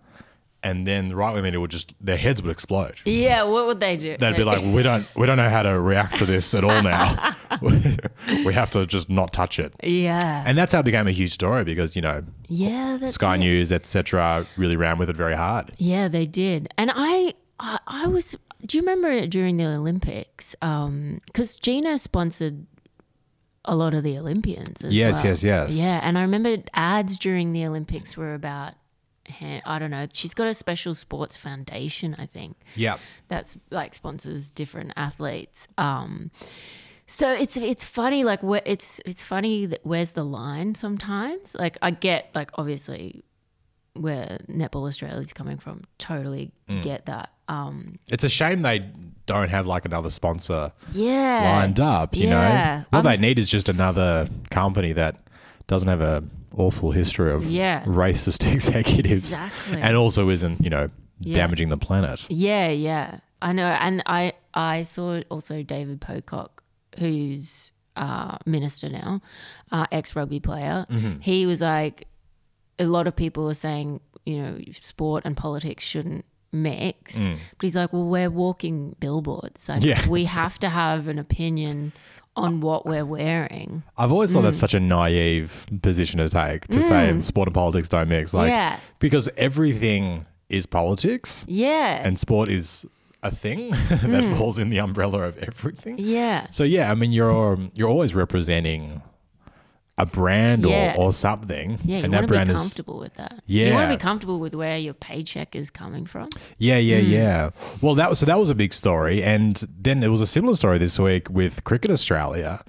And 0.63 0.87
then 0.87 1.09
the 1.09 1.15
right 1.15 1.33
wing 1.33 1.43
media 1.43 1.59
would 1.59 1.69
just, 1.71 1.93
their 2.01 2.17
heads 2.17 2.41
would 2.41 2.51
explode. 2.51 2.95
Yeah. 3.05 3.43
What 3.43 3.67
would 3.67 3.79
they 3.79 3.95
do? 3.95 4.17
They'd 4.17 4.35
be 4.35 4.43
like, 4.43 4.63
we 4.63 4.81
don't, 4.83 5.05
we 5.15 5.27
don't 5.27 5.37
know 5.37 5.49
how 5.49 5.61
to 5.63 5.79
react 5.79 6.15
to 6.17 6.25
this 6.25 6.53
at 6.55 6.63
all 6.63 6.81
now. 6.81 7.35
we 7.61 8.53
have 8.53 8.69
to 8.71 8.85
just 8.87 9.09
not 9.09 9.33
touch 9.33 9.59
it. 9.59 9.73
yeah. 9.83 10.43
And 10.45 10.57
that's 10.57 10.73
how 10.73 10.79
it 10.79 10.83
became 10.83 11.07
a 11.07 11.11
huge 11.11 11.31
story 11.31 11.63
because, 11.63 11.95
you 11.95 12.01
know, 12.01 12.23
yeah. 12.47 12.97
Sky 13.07 13.35
it. 13.35 13.39
News, 13.39 13.71
etc., 13.71 14.47
really 14.57 14.75
ran 14.75 14.97
with 14.97 15.09
it 15.09 15.15
very 15.15 15.35
hard. 15.35 15.73
Yeah, 15.77 16.07
they 16.07 16.25
did. 16.25 16.73
And 16.77 16.91
I, 16.93 17.33
I, 17.59 17.79
I 17.87 18.07
was. 18.07 18.35
Do 18.65 18.77
you 18.77 18.81
remember 18.81 19.27
during 19.27 19.57
the 19.57 19.65
Olympics? 19.67 20.55
Um, 20.63 21.21
because 21.27 21.55
Gina 21.57 21.99
sponsored 21.99 22.65
a 23.65 23.75
lot 23.75 23.93
of 23.93 24.03
the 24.03 24.17
Olympians. 24.17 24.83
As 24.83 24.93
Yes, 24.93 25.23
well. 25.23 25.31
yes, 25.31 25.43
yes. 25.43 25.75
Yeah, 25.75 25.99
and 26.01 26.17
I 26.17 26.21
remember 26.23 26.57
ads 26.73 27.19
during 27.19 27.53
the 27.53 27.65
Olympics 27.65 28.17
were 28.17 28.33
about. 28.33 28.73
Ha- 29.29 29.61
I 29.65 29.79
don't 29.79 29.91
know. 29.91 30.07
She's 30.13 30.33
got 30.33 30.47
a 30.47 30.53
special 30.53 30.95
sports 30.95 31.37
foundation, 31.37 32.15
I 32.17 32.25
think 32.25 32.57
Yeah. 32.75 32.97
that's 33.27 33.57
like 33.71 33.93
sponsors 33.95 34.51
different 34.51 34.93
athletes. 34.95 35.67
Um, 35.77 36.31
so 37.07 37.31
it's 37.31 37.55
it's 37.57 37.83
funny 37.83 38.23
like 38.23 38.43
where 38.43 38.61
it's 38.65 38.99
it's 39.05 39.23
funny 39.23 39.65
that 39.67 39.79
where's 39.83 40.11
the 40.11 40.23
line 40.23 40.75
sometimes. 40.75 41.55
Like 41.55 41.77
I 41.81 41.91
get 41.91 42.29
like 42.35 42.51
obviously 42.55 43.23
where 43.93 44.39
Netball 44.49 44.87
Australia's 44.87 45.33
coming 45.33 45.57
from. 45.57 45.83
Totally 45.97 46.51
Mm. 46.69 46.81
get 46.83 47.05
that. 47.07 47.29
Um, 47.47 47.97
It's 48.09 48.23
a 48.25 48.29
shame 48.29 48.61
they 48.61 48.79
don't 49.25 49.49
have 49.49 49.65
like 49.65 49.85
another 49.85 50.09
sponsor 50.09 50.71
yeah, 50.93 51.41
lined 51.59 51.79
up. 51.79 52.15
You 52.15 52.27
Yeah. 52.27 52.75
know, 52.79 52.85
what 52.89 53.05
I'm- 53.05 53.19
they 53.21 53.27
need 53.27 53.39
is 53.39 53.49
just 53.49 53.69
another 53.69 54.27
company 54.51 54.91
that 54.93 55.17
doesn't 55.67 55.87
have 55.89 56.01
a 56.01 56.23
awful 56.55 56.91
history 56.91 57.31
of 57.31 57.45
Yeah. 57.45 57.83
racist 57.85 58.51
executives, 58.53 59.33
Exactly. 59.33 59.81
and 59.81 59.95
also 59.97 60.29
isn't 60.29 60.63
you 60.63 60.69
know 60.69 60.89
Yeah. 61.19 61.35
damaging 61.35 61.69
the 61.69 61.77
planet. 61.77 62.25
Yeah, 62.29 62.69
yeah. 62.69 63.19
I 63.41 63.51
know. 63.53 63.67
And 63.67 64.01
I 64.05 64.33
I 64.53 64.83
saw 64.83 65.21
also 65.29 65.61
David 65.63 66.01
Pocock, 66.01 66.63
who's 66.97 67.71
uh, 67.95 68.37
minister 68.45 68.89
now, 68.89 69.21
uh, 69.71 69.85
ex 69.91 70.15
rugby 70.15 70.39
player. 70.39 70.85
Mm-hmm. 70.89 71.19
He 71.19 71.45
was 71.47 71.61
like, 71.61 72.07
a 72.79 72.85
lot 72.85 73.07
of 73.07 73.15
people 73.15 73.49
are 73.49 73.55
saying, 73.55 73.99
you 74.25 74.37
know, 74.41 74.59
sport 74.81 75.23
and 75.25 75.35
politics 75.35 75.83
shouldn't 75.83 76.23
mix. 76.51 77.15
But 77.17 77.37
he's 77.61 77.75
like, 77.75 77.91
well, 77.93 78.05
we're 78.05 78.29
walking 78.29 78.95
billboards. 78.99 79.67
Like, 79.67 79.81
Mm. 79.81 79.85
Yeah. 79.85 80.07
we 80.09 80.25
have 80.25 80.59
to 80.59 80.69
have 80.69 81.07
an 81.07 81.17
opinion 81.19 81.91
on 82.37 82.61
what 82.61 82.85
we're 82.85 83.05
wearing. 83.05 83.83
I've 83.97 84.11
always 84.11 84.31
thought 84.31 84.41
Mm. 84.41 84.43
that's 84.43 84.59
such 84.59 84.73
a 84.73 84.79
naive 84.79 85.65
position 85.81 86.19
to 86.19 86.29
take 86.29 86.67
to 86.67 86.79
say 86.81 87.19
sport 87.19 87.47
and 87.47 87.55
politics 87.55 87.89
don't 87.89 88.07
mix. 88.09 88.33
Like, 88.33 88.49
Yeah. 88.49 88.79
because 88.99 89.27
everything 89.37 90.25
is 90.49 90.65
politics 90.65 91.43
Yeah. 91.47 92.01
and 92.05 92.17
sport 92.17 92.47
is 92.49 92.85
a 93.23 93.31
thing 93.31 93.69
that 93.89 94.35
falls 94.37 94.59
in 94.59 94.69
the 94.69 94.79
umbrella 94.79 95.23
of 95.23 95.37
everything. 95.39 95.97
Mm. 95.97 96.03
yeah. 96.05 96.47
So 96.51 96.63
yeah, 96.63 96.91
I 96.91 96.95
mean 96.95 97.11
you're 97.11 97.57
you're 97.73 97.89
always 97.89 98.13
representing 98.13 99.01
a 99.99 100.05
brand 100.05 100.63
Yeah. 100.63 100.93
or, 100.95 101.05
or 101.07 101.13
something. 101.13 101.79
Yeah, 101.83 101.97
you 101.99 102.03
and 102.03 102.11
want 102.13 102.21
that 102.21 102.21
to 102.21 102.27
be 102.27 102.35
brand 102.35 102.49
is 102.51 102.55
comfortable 102.57 102.99
with 102.99 103.15
that. 103.15 103.41
Yeah. 103.47 103.67
You 103.67 103.73
want 103.73 103.85
Yeah. 103.85 103.91
to 103.91 103.97
be 103.97 104.01
comfortable 104.01 104.39
with 104.39 104.53
where 104.53 104.77
your 104.77 104.93
paycheck 104.93 105.55
is 105.55 105.69
coming 105.71 106.05
from. 106.05 106.29
Yeah, 106.59 106.77
yeah, 106.77 106.99
Hmm. 107.01 107.09
yeah. 107.09 107.49
Well, 107.81 107.95
that 107.95 108.09
was 108.09 108.19
so 108.19 108.25
that 108.27 108.37
was 108.39 108.49
a 108.51 108.55
big 108.55 108.73
story, 108.73 109.23
and 109.23 109.61
then 109.79 109.99
there 110.01 110.11
was 110.11 110.21
a 110.21 110.27
similar 110.27 110.55
story 110.55 110.77
this 110.77 110.99
week 110.99 111.29
with 111.29 111.63
Cricket 111.63 111.89
Australia. 111.91 112.61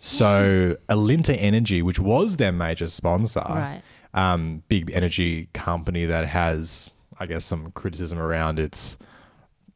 So 0.00 0.76
Alinta 0.90 1.34
Energy, 1.40 1.80
which 1.80 1.98
was 1.98 2.36
their 2.36 2.52
major 2.52 2.88
sponsor, 2.88 3.40
Right. 3.48 3.80
um, 4.12 4.62
big 4.68 4.90
energy 4.92 5.48
company 5.54 6.04
that 6.04 6.26
has, 6.28 6.94
I 7.18 7.24
guess, 7.24 7.44
some 7.46 7.70
criticism 7.72 8.18
around 8.18 8.58
its, 8.58 8.98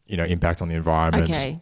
you 0.06 0.18
know, 0.18 0.24
impact 0.24 0.60
on 0.60 0.68
the 0.68 0.74
environment. 0.74 1.30
Okay. 1.30 1.60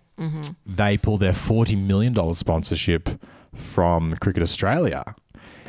They 0.67 0.97
pulled 0.97 1.21
their 1.21 1.35
forty 1.35 1.77
million 1.77 2.13
dollars 2.15 2.39
sponsorship 2.39 3.09
from 3.55 4.17
Cricket 4.17 4.43
Australia. 4.43 5.15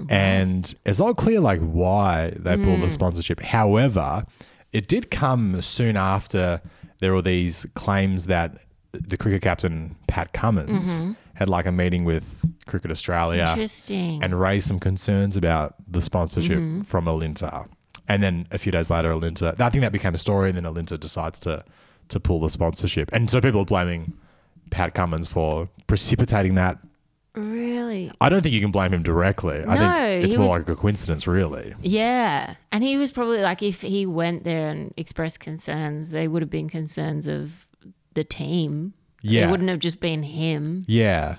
And 0.10 0.74
it's 0.86 1.00
not 1.00 1.18
clear 1.18 1.40
like 1.40 1.62
why 1.62 2.34
they 2.38 2.56
pulled 2.56 2.82
the 2.82 2.88
hmm. 2.88 2.92
sponsorship. 2.92 3.42
However, 3.42 4.26
it 4.72 4.88
did 4.88 5.12
come 5.12 5.62
soon 5.62 5.98
after 5.98 6.62
there 7.00 7.14
were 7.14 7.22
these 7.22 7.66
claims 7.76 8.28
that 8.28 8.58
the 8.92 9.18
cricket 9.18 9.42
captain 9.42 9.96
Pat 10.08 10.34
Cummins 10.34 11.00
mm-hmm. 11.00 11.12
had 11.36 11.50
like 11.50 11.66
a 11.66 11.72
meeting 11.72 12.06
with 12.06 12.44
Cricket 12.66 12.92
Australia 12.92 13.46
Interesting. 13.50 14.24
and 14.24 14.40
raised 14.40 14.68
some 14.68 14.80
concerns 14.80 15.38
about 15.38 15.76
the 15.88 16.02
sponsorship 16.02 16.58
mm-hmm. 16.58 16.82
from 16.82 17.06
Alinta. 17.06 17.68
And 18.08 18.24
then 18.24 18.48
a 18.52 18.58
few 18.58 18.72
days 18.72 18.90
later, 18.90 19.12
Alinta, 19.12 19.60
I 19.60 19.70
think 19.70 19.82
that 19.82 19.92
became 19.92 20.16
a 20.16 20.18
story, 20.18 20.50
and 20.50 20.58
then 20.58 20.64
Alinta 20.64 21.00
decides 21.00 21.40
to 21.40 21.64
to 22.10 22.20
pull 22.22 22.40
the 22.40 22.50
sponsorship. 22.50 23.10
And 23.12 23.30
so 23.30 23.42
people 23.42 23.62
are 23.62 23.66
blaming 23.66 24.14
Pat 24.70 24.94
Cummins 24.94 25.28
for 25.28 25.70
precipitating 25.88 26.56
that. 26.56 26.78
Really? 27.38 28.12
I 28.20 28.30
don't 28.30 28.42
think 28.42 28.54
you 28.54 28.62
can 28.62 28.72
blame 28.72 28.94
him 28.94 29.04
directly. 29.04 29.64
I 29.66 29.76
No, 29.76 29.94
think 29.94 30.26
it's 30.26 30.36
more 30.36 30.44
was- 30.44 30.52
like 30.52 30.70
a 30.70 30.76
coincidence, 30.76 31.28
really. 31.28 31.74
Yeah. 31.82 32.56
And 32.72 32.84
he 32.84 32.98
was 32.98 33.12
probably 33.12 33.42
like, 33.42 33.62
if 33.64 33.82
he 33.82 34.06
went 34.06 34.44
there 34.44 34.70
and 34.70 34.94
expressed 34.98 35.40
concerns, 35.40 36.10
they 36.12 36.28
would 36.28 36.42
have 36.42 36.50
been 36.50 36.70
concerns 36.70 37.28
of 37.28 37.68
the 38.14 38.24
team. 38.24 38.94
Yeah. 39.22 39.48
It 39.48 39.52
wouldn't 39.52 39.70
have 39.70 39.80
just 39.80 40.00
been 40.00 40.24
him. 40.24 40.84
Yeah. 40.88 41.38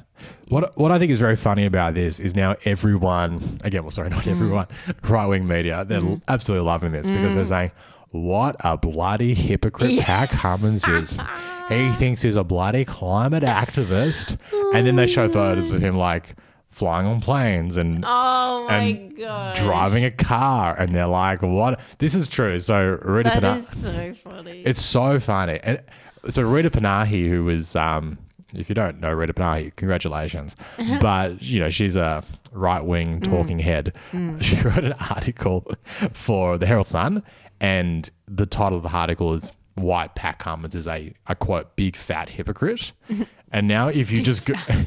What 0.48 0.76
what 0.76 0.90
I 0.90 0.98
think 0.98 1.12
is 1.12 1.20
very 1.20 1.36
funny 1.36 1.64
about 1.64 1.94
this 1.94 2.18
is 2.18 2.34
now 2.34 2.56
everyone 2.64 3.60
again, 3.62 3.82
well 3.82 3.92
sorry, 3.92 4.08
not 4.10 4.24
Mm. 4.24 4.30
everyone, 4.32 4.66
right 5.04 5.26
wing 5.26 5.46
media, 5.46 5.84
they're 5.84 6.00
l- 6.00 6.20
absolutely 6.26 6.66
loving 6.66 6.90
this 6.92 7.06
because 7.06 7.32
Mm. 7.32 7.34
they're 7.36 7.44
saying, 7.44 7.70
What 8.10 8.56
a 8.64 8.76
bloody 8.76 9.32
hypocrite 9.34 10.00
Pat 10.00 10.30
Cummins 10.30 10.86
is. 10.88 11.18
he 11.68 11.90
thinks 11.92 12.22
he's 12.22 12.36
a 12.36 12.44
bloody 12.44 12.84
climate 12.84 13.42
activist. 13.44 14.38
And 14.74 14.86
then 14.86 14.96
they 14.96 15.06
show 15.06 15.28
photos 15.28 15.70
of 15.70 15.80
him 15.80 15.96
like 15.96 16.36
flying 16.70 17.06
on 17.06 17.20
planes 17.20 17.76
and 17.76 18.04
Oh 18.06 18.66
my 18.68 18.92
god. 19.18 19.56
driving 19.56 20.04
a 20.04 20.10
car 20.10 20.74
and 20.78 20.94
they're 20.94 21.06
like, 21.06 21.42
What 21.42 21.80
this 21.98 22.14
is 22.14 22.28
true. 22.28 22.58
So 22.58 22.98
Rita 23.02 23.30
That 23.30 23.42
Pana- 23.42 23.56
is 23.56 23.68
so 23.68 24.14
funny. 24.22 24.62
it's 24.64 24.82
so 24.84 25.18
funny. 25.20 25.58
And 25.62 25.82
so 26.28 26.42
Rita 26.42 26.70
Panahi, 26.70 27.28
who 27.28 27.44
was, 27.44 27.74
um, 27.76 28.18
if 28.54 28.68
you 28.68 28.74
don't 28.74 29.00
know 29.00 29.12
Rita 29.12 29.32
Panahi, 29.32 29.74
congratulations. 29.76 30.56
but 31.00 31.42
you 31.42 31.60
know 31.60 31.70
she's 31.70 31.96
a 31.96 32.22
right 32.52 32.84
wing 32.84 33.20
talking 33.20 33.58
head. 33.58 33.92
She 34.40 34.56
wrote 34.60 34.84
an 34.84 34.94
article 35.10 35.66
for 36.12 36.58
the 36.58 36.66
Herald 36.66 36.86
Sun, 36.86 37.22
and 37.60 38.08
the 38.26 38.46
title 38.46 38.76
of 38.78 38.84
the 38.84 38.90
article 38.90 39.32
is 39.34 39.52
"Why 39.78 40.08
Pat 40.08 40.38
Cummins 40.38 40.74
is 40.74 40.86
a, 40.86 41.12
a 41.26 41.34
quote 41.34 41.76
big 41.76 41.96
fat 41.96 42.28
hypocrite." 42.28 42.92
And 43.50 43.66
now, 43.66 43.88
if 43.88 44.10
you 44.10 44.22
just 44.22 44.44
go, 44.44 44.52
and 44.68 44.86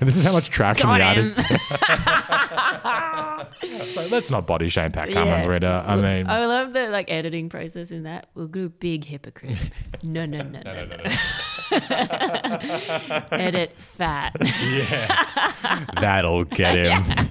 this 0.00 0.16
is 0.16 0.24
how 0.24 0.32
much 0.32 0.48
traction 0.48 0.88
Got 0.88 1.18
him. 1.18 1.34
article. 3.62 3.86
so 3.92 4.06
let's 4.06 4.30
not 4.30 4.46
body 4.46 4.70
shame 4.70 4.90
Pat 4.90 5.10
Cummins, 5.10 5.44
Yeah. 5.44 5.82
I 5.86 5.96
mean, 5.96 6.26
I 6.26 6.46
love 6.46 6.72
the 6.72 6.88
like 6.88 7.10
editing 7.10 7.50
process 7.50 7.90
in 7.90 8.04
that. 8.04 8.28
We'll 8.34 8.48
do 8.48 8.70
big 8.70 9.04
hypocrite. 9.04 9.58
No, 10.02 10.24
no, 10.24 10.38
no, 10.38 10.62
no, 10.62 10.86
no. 10.86 10.96
no 10.96 11.04
Edit 13.32 13.74
fat. 13.76 14.34
Yeah, 14.40 15.84
that'll 16.00 16.44
get 16.44 16.76
him. 16.76 17.30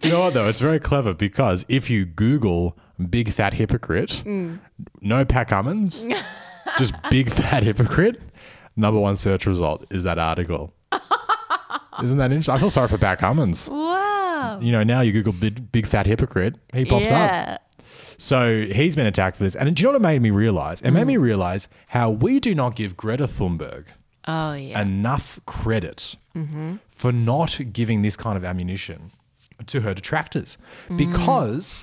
Do 0.00 0.08
you 0.08 0.14
know 0.14 0.20
what 0.22 0.34
though? 0.34 0.48
It's 0.48 0.60
very 0.60 0.80
clever 0.80 1.14
because 1.14 1.64
if 1.68 1.88
you 1.88 2.04
Google 2.04 2.76
big 3.06 3.32
fat 3.32 3.54
hypocrite, 3.54 4.22
mm. 4.24 4.58
no 5.00 5.24
Pat 5.24 5.48
Cummins, 5.48 6.06
just 6.78 6.94
big 7.10 7.30
fat 7.30 7.62
hypocrite, 7.62 8.20
number 8.76 9.00
one 9.00 9.16
search 9.16 9.46
result 9.46 9.84
is 9.90 10.04
that 10.04 10.18
article. 10.18 10.72
Isn't 12.02 12.18
that 12.18 12.30
interesting? 12.30 12.54
I 12.54 12.58
feel 12.58 12.70
sorry 12.70 12.88
for 12.88 12.98
Pat 12.98 13.18
Cummins. 13.18 13.68
wow. 13.68 14.58
You 14.62 14.72
know, 14.72 14.82
now 14.82 15.00
you 15.02 15.12
Google 15.12 15.32
big, 15.34 15.70
big 15.70 15.86
fat 15.86 16.06
hypocrite, 16.06 16.54
he 16.72 16.84
pops 16.84 17.10
up. 17.10 17.60
So 18.16 18.66
he's 18.66 18.96
been 18.96 19.06
attacked 19.06 19.38
for 19.38 19.44
this. 19.44 19.54
And 19.54 19.74
do 19.74 19.80
you 19.80 19.86
know 19.86 19.92
what 19.92 20.00
it 20.00 20.02
made 20.02 20.20
me 20.20 20.30
realize? 20.30 20.82
It 20.82 20.90
made 20.90 21.06
me 21.06 21.16
mm. 21.16 21.22
realize 21.22 21.68
how 21.88 22.10
we 22.10 22.38
do 22.38 22.54
not 22.54 22.76
give 22.76 22.96
Greta 22.96 23.24
Thunberg 23.24 23.86
Oh 24.26 24.52
yeah. 24.52 24.82
enough 24.82 25.40
credit 25.46 26.16
mm-hmm. 26.36 26.76
for 26.88 27.12
not 27.12 27.58
giving 27.72 28.02
this 28.02 28.16
kind 28.16 28.36
of 28.36 28.44
ammunition 28.44 29.10
to 29.66 29.80
her 29.80 29.94
detractors 29.94 30.58
mm. 30.88 30.98
because 30.98 31.80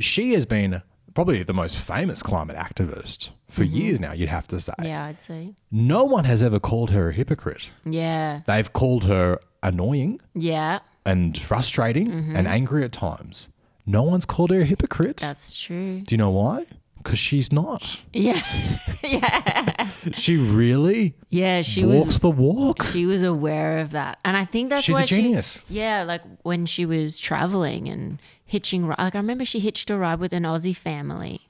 she 0.00 0.32
has 0.32 0.46
been 0.46 0.82
probably 1.14 1.42
the 1.42 1.52
most 1.54 1.76
famous 1.76 2.22
climate 2.22 2.56
activist 2.56 3.30
for 3.48 3.64
mm-hmm. 3.64 3.76
years 3.76 4.00
now, 4.00 4.12
you'd 4.12 4.28
have 4.28 4.46
to 4.48 4.60
say. 4.60 4.72
yeah, 4.82 5.04
I'd 5.04 5.20
say. 5.20 5.54
No 5.70 6.04
one 6.04 6.24
has 6.24 6.42
ever 6.42 6.60
called 6.60 6.90
her 6.90 7.10
a 7.10 7.12
hypocrite. 7.12 7.70
Yeah. 7.84 8.42
They've 8.46 8.72
called 8.72 9.04
her 9.04 9.38
annoying 9.62 10.20
Yeah. 10.34 10.80
and 11.04 11.36
frustrating 11.36 12.08
mm-hmm. 12.08 12.36
and 12.36 12.46
angry 12.46 12.84
at 12.84 12.92
times. 12.92 13.48
No 13.86 14.02
one's 14.02 14.24
called 14.24 14.50
her 14.50 14.60
a 14.60 14.64
hypocrite. 14.64 15.18
That's 15.18 15.60
true. 15.60 16.00
Do 16.00 16.14
you 16.14 16.18
know 16.18 16.30
why? 16.30 16.66
Because 16.98 17.18
she's 17.18 17.50
not. 17.50 18.00
Yeah. 18.12 18.40
yeah. 19.02 19.88
She 20.12 20.36
really 20.36 21.14
Yeah. 21.30 21.62
She 21.62 21.84
walks 21.84 22.06
was 22.06 22.20
the 22.20 22.30
walk. 22.30 22.84
she 22.84 23.06
was 23.06 23.22
aware 23.22 23.78
of 23.78 23.90
that. 23.92 24.18
And 24.24 24.36
I 24.36 24.44
think 24.44 24.68
that's 24.70 24.88
why. 24.88 25.04
She's 25.04 25.18
a 25.18 25.20
why 25.20 25.22
genius. 25.22 25.58
She, 25.66 25.74
yeah, 25.74 26.04
like 26.04 26.22
when 26.42 26.66
she 26.66 26.86
was 26.86 27.18
traveling 27.18 27.88
and 27.88 28.20
hitching 28.50 28.86
like 28.88 29.14
I 29.14 29.18
remember 29.18 29.44
she 29.44 29.60
hitched 29.60 29.88
a 29.90 29.96
ride 29.96 30.18
with 30.20 30.32
an 30.32 30.42
Aussie 30.42 30.76
family. 30.76 31.40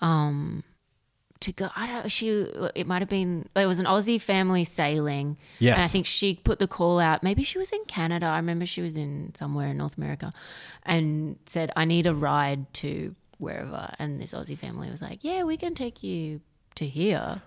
Um 0.00 0.62
to 1.40 1.52
go 1.52 1.68
I 1.76 1.86
don't 1.86 2.08
she 2.10 2.28
it 2.74 2.86
might 2.86 3.02
have 3.02 3.08
been 3.08 3.48
it 3.56 3.66
was 3.66 3.78
an 3.78 3.86
Aussie 3.86 4.20
family 4.20 4.64
sailing. 4.64 5.36
Yes. 5.58 5.74
And 5.78 5.82
I 5.84 5.88
think 5.88 6.06
she 6.06 6.36
put 6.36 6.58
the 6.60 6.68
call 6.68 7.00
out. 7.00 7.22
Maybe 7.22 7.42
she 7.44 7.58
was 7.58 7.70
in 7.72 7.84
Canada. 7.86 8.26
I 8.26 8.36
remember 8.36 8.66
she 8.66 8.80
was 8.82 8.96
in 8.96 9.32
somewhere 9.36 9.68
in 9.68 9.76
North 9.78 9.96
America 9.98 10.32
and 10.84 11.36
said, 11.46 11.70
I 11.76 11.84
need 11.84 12.06
a 12.06 12.14
ride 12.14 12.72
to 12.74 13.14
wherever. 13.38 13.92
And 13.98 14.20
this 14.20 14.32
Aussie 14.32 14.56
family 14.56 14.90
was 14.90 15.02
like, 15.02 15.24
Yeah, 15.24 15.42
we 15.42 15.56
can 15.56 15.74
take 15.74 16.02
you 16.02 16.40
to 16.76 16.86
here. 16.86 17.42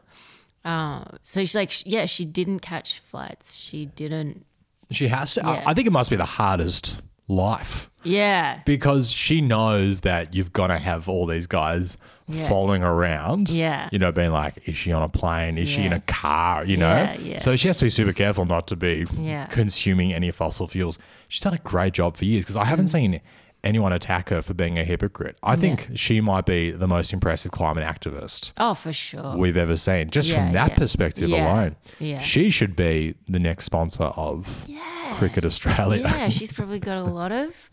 Uh, 0.65 1.06
so 1.24 1.39
she's 1.39 1.56
like, 1.56 1.72
yeah, 1.86 2.06
she 2.06 2.26
didn't 2.26 2.60
catch 2.60 3.00
flights. 3.00 3.56
She 3.56 3.86
didn't. 3.86 4.46
She 4.91 5.08
has 5.08 5.34
to. 5.36 5.46
I- 5.48 5.63
I 5.67 5.74
think 5.74 5.88
it 5.88 5.91
must 5.91 6.10
be 6.10 6.17
the 6.17 6.26
hardest 6.26 7.02
life 7.27 7.89
Yeah. 8.03 8.59
because 8.65 9.11
she 9.11 9.41
knows 9.41 10.01
that 10.01 10.33
you've 10.33 10.53
got 10.53 10.67
to 10.67 10.77
have 10.77 11.09
all 11.09 11.25
these 11.25 11.47
guys 11.47 11.97
Yeah. 12.29 12.47
following 12.47 12.83
around. 12.83 13.49
Yeah. 13.49 13.89
You 13.91 13.99
know, 13.99 14.11
being 14.11 14.31
like, 14.31 14.67
is 14.67 14.75
she 14.77 14.91
on 14.91 15.01
a 15.03 15.09
plane? 15.09 15.57
Is 15.57 15.69
she 15.69 15.83
in 15.83 15.93
a 15.93 15.99
car? 16.01 16.65
You 16.65 16.77
know? 16.77 16.89
Yeah, 16.93 17.17
yeah. 17.19 17.37
So 17.39 17.55
she 17.55 17.67
has 17.69 17.77
to 17.79 17.85
be 17.85 17.89
super 17.89 18.13
careful 18.13 18.45
not 18.45 18.67
to 18.67 18.75
be 18.75 19.05
Yeah. 19.17 19.45
consuming 19.47 20.13
any 20.13 20.31
fossil 20.31 20.67
fuels. 20.67 20.97
She's 21.27 21.41
done 21.41 21.53
a 21.53 21.57
great 21.59 21.93
job 21.93 22.15
for 22.17 22.25
years 22.25 22.43
because 22.43 22.55
I 22.57 22.65
haven't 22.65 22.85
Mm. 22.87 22.91
seen 22.91 23.21
anyone 23.67 23.91
attack 23.93 24.30
her 24.30 24.41
for 24.41 24.53
being 24.53 24.80
a 24.80 24.84
hypocrite. 24.84 25.38
I 25.43 25.56
think 25.56 25.89
she 25.95 26.21
might 26.21 26.45
be 26.45 26.71
the 26.71 26.88
most 26.88 27.13
impressive 27.13 27.51
climate 27.51 27.84
activist 27.84 28.53
Oh, 28.58 28.73
for 28.73 28.93
sure. 28.93 29.36
we've 29.38 29.58
ever 29.58 29.75
seen. 29.75 30.10
Just 30.10 30.30
Yeah, 30.30 30.45
from 30.45 30.53
that 30.53 30.69
yeah. 30.71 30.75
perspective 30.75 31.30
Yeah, 31.30 31.53
alone, 31.53 31.75
yeah. 31.99 32.19
she 32.19 32.49
should 32.49 32.75
be 32.75 33.15
the 33.27 33.39
next 33.39 33.65
sponsor 33.65 34.06
of 34.06 34.67
Cricket 35.15 35.45
Australia. 35.45 36.01
yeah, 36.03 36.30
she's 36.38 36.53
probably 36.53 36.80
got 36.80 36.97
a 36.97 37.03
lot 37.03 37.32
of 37.32 37.69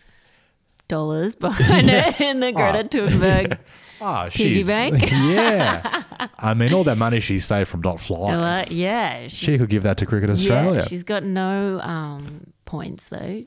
dollars 0.88 1.34
behind 1.34 1.88
her 1.88 2.12
in 2.24 2.40
the 2.40 2.52
Greta 2.52 2.84
Thunberg. 2.90 3.58
Ah, 4.00 4.28
Piggy 4.30 4.54
she's 4.56 4.66
bank? 4.66 5.00
yeah. 5.10 6.28
I 6.38 6.52
mean, 6.52 6.74
all 6.74 6.84
that 6.84 6.98
money 6.98 7.20
she 7.20 7.38
saved 7.38 7.70
from 7.70 7.80
not 7.80 8.00
flying, 8.00 8.66
yeah, 8.70 9.28
she, 9.28 9.46
she 9.46 9.56
could 9.58 9.70
give 9.70 9.84
that 9.84 9.96
to 9.98 10.04
Cricket 10.04 10.28
Australia. 10.28 10.80
yeah, 10.80 10.84
she's 10.84 11.04
got 11.04 11.22
no 11.22 11.80
um, 11.80 12.52
points 12.64 13.08
though. 13.08 13.44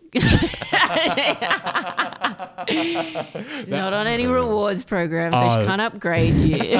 she's 2.67 3.69
not 3.69 3.93
on 3.93 4.07
any 4.07 4.27
rewards 4.27 4.83
program, 4.83 5.31
so 5.31 5.39
Oh. 5.39 5.59
she 5.61 5.65
can't 5.65 5.81
upgrade 5.81 6.35
you. 6.35 6.79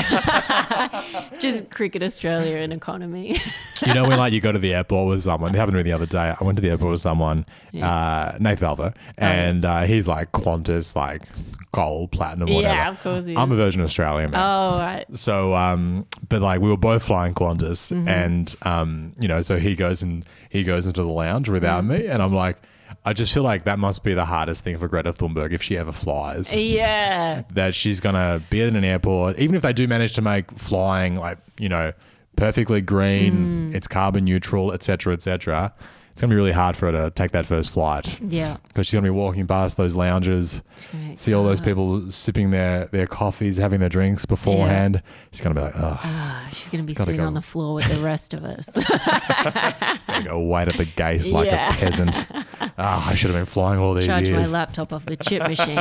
Just 1.40 1.70
Cricket 1.70 2.04
Australia 2.04 2.58
and 2.58 2.74
economy. 2.74 3.38
you 3.86 3.94
know, 3.94 4.08
when 4.08 4.18
like 4.18 4.34
you 4.34 4.42
go 4.42 4.52
to 4.52 4.60
the 4.60 4.74
airport 4.74 5.10
with 5.10 5.24
someone. 5.24 5.54
It 5.54 5.58
happened 5.58 5.74
to 5.74 5.78
me 5.78 5.84
the 5.84 5.94
other 5.94 6.06
day. 6.06 6.34
I 6.40 6.44
went 6.44 6.58
to 6.58 6.62
the 6.62 6.70
airport 6.70 6.92
with 6.92 7.02
someone, 7.02 7.46
uh, 7.76 8.34
Nath 8.40 8.62
Oh, 8.64 8.76
Valvo, 8.76 8.94
and 9.18 9.64
uh, 9.66 9.84
he's 9.84 10.08
like 10.08 10.32
Qantas, 10.32 10.96
like 10.96 11.24
gold, 11.72 12.12
platinum, 12.12 12.52
whatever. 12.54 12.74
Yeah, 12.74 12.90
of 12.90 13.02
course 13.02 13.28
I'm 13.28 13.52
a. 13.52 13.56
Virgin 13.58 13.82
Australian 13.82 14.32
man. 14.32 14.40
oh 14.40 14.78
right. 14.80 15.06
So, 15.16 15.56
um, 15.56 16.06
but 16.30 16.42
like 16.42 16.62
we 16.62 16.70
were 16.70 16.78
both 16.78 17.04
flying 17.04 17.34
Qantas, 17.34 17.92
Mm-hmm. 17.92 18.08
and 18.08 18.56
um, 18.64 19.14
you 19.20 19.28
know, 19.28 19.42
so 19.42 19.58
he 19.58 19.76
goes 19.76 20.02
and 20.04 20.26
he 20.50 20.64
goes 20.64 20.86
into 20.86 21.02
the 21.04 21.10
lounge 21.10 21.50
without 21.50 21.84
Mm. 21.84 21.88
me, 22.02 22.08
and 22.08 22.22
I'm 22.28 22.36
like, 22.36 22.58
I 23.06 23.14
just 23.14 23.34
feel 23.34 23.44
like 23.44 23.64
that 23.64 23.80
must 23.80 24.04
be 24.04 24.14
the 24.14 24.26
hardest 24.26 24.64
thing 24.64 24.78
for 24.78 24.88
Greta 24.88 25.14
Thunberg 25.14 25.52
if 25.52 25.62
she 25.62 25.78
ever 25.78 25.92
flies. 25.92 26.54
Yeah. 26.54 27.44
that 27.54 27.74
she's 27.74 28.00
gonna 28.00 28.42
be 28.50 28.62
at 28.62 28.74
an 28.74 28.84
airport, 28.84 29.40
even 29.40 29.56
if 29.56 29.62
they 29.62 29.74
do 29.74 29.88
manage 29.88 30.14
to 30.16 30.22
make 30.22 30.52
flying 30.58 31.16
like 31.16 31.38
you 31.60 31.70
know 31.70 31.94
perfectly 32.36 32.82
green, 32.82 33.72
mm. 33.72 33.76
it's 33.76 33.88
carbon 33.88 34.26
neutral, 34.26 34.72
etc., 34.72 35.14
etc. 35.14 35.74
It's 36.18 36.22
gonna 36.24 36.32
be 36.32 36.36
really 36.36 36.52
hard 36.52 36.76
for 36.76 36.88
her 36.88 36.92
to 36.94 37.12
take 37.12 37.30
that 37.34 37.46
first 37.46 37.70
flight 37.70 38.20
Yeah. 38.28 38.58
because 38.70 38.88
she's 38.88 38.96
gonna 38.96 39.04
be 39.04 39.12
walking 39.12 39.46
past 39.46 39.78
those 39.78 39.94
lounges, 39.96 40.64
Right. 40.92 41.20
see 41.20 41.32
all 41.32 41.44
those 41.44 41.62
people 41.62 42.10
sipping 42.10 42.50
their 42.50 42.86
their 42.88 43.06
coffees, 43.06 43.58
having 43.58 43.80
their 43.80 43.88
drinks 43.90 44.26
beforehand. 44.26 45.04
She's 45.32 45.42
gonna 45.42 45.54
be 45.54 45.62
like, 45.62 45.76
oh, 45.78 46.00
Ah, 46.04 46.48
she's 46.52 46.70
going 46.70 46.84
to 46.84 46.88
be 46.88 46.96
sitting 46.96 47.18
go. 47.18 47.26
on 47.28 47.36
the 47.36 47.42
floor 47.44 47.76
with 47.76 47.88
the 47.88 47.98
rest 48.02 48.34
of 48.34 48.44
us. 48.44 48.66
Go 50.26 50.40
wait 50.40 50.68
at 50.70 50.78
the 50.78 50.86
gate 50.96 51.26
like 51.32 51.46
Yeah. 51.48 51.70
a 51.70 51.74
peasant. 51.78 52.26
Ah, 52.80 53.10
I 53.10 53.16
should 53.16 53.32
have 53.32 53.38
been 53.40 53.46
flying 53.46 53.80
all 53.80 53.94
these 53.96 54.06
years. 54.06 54.30
Charge 54.30 54.32
my 54.32 54.46
laptop 54.48 54.94
off 54.94 55.04
the 55.06 55.16
chip 55.18 55.42
machine. 55.48 55.78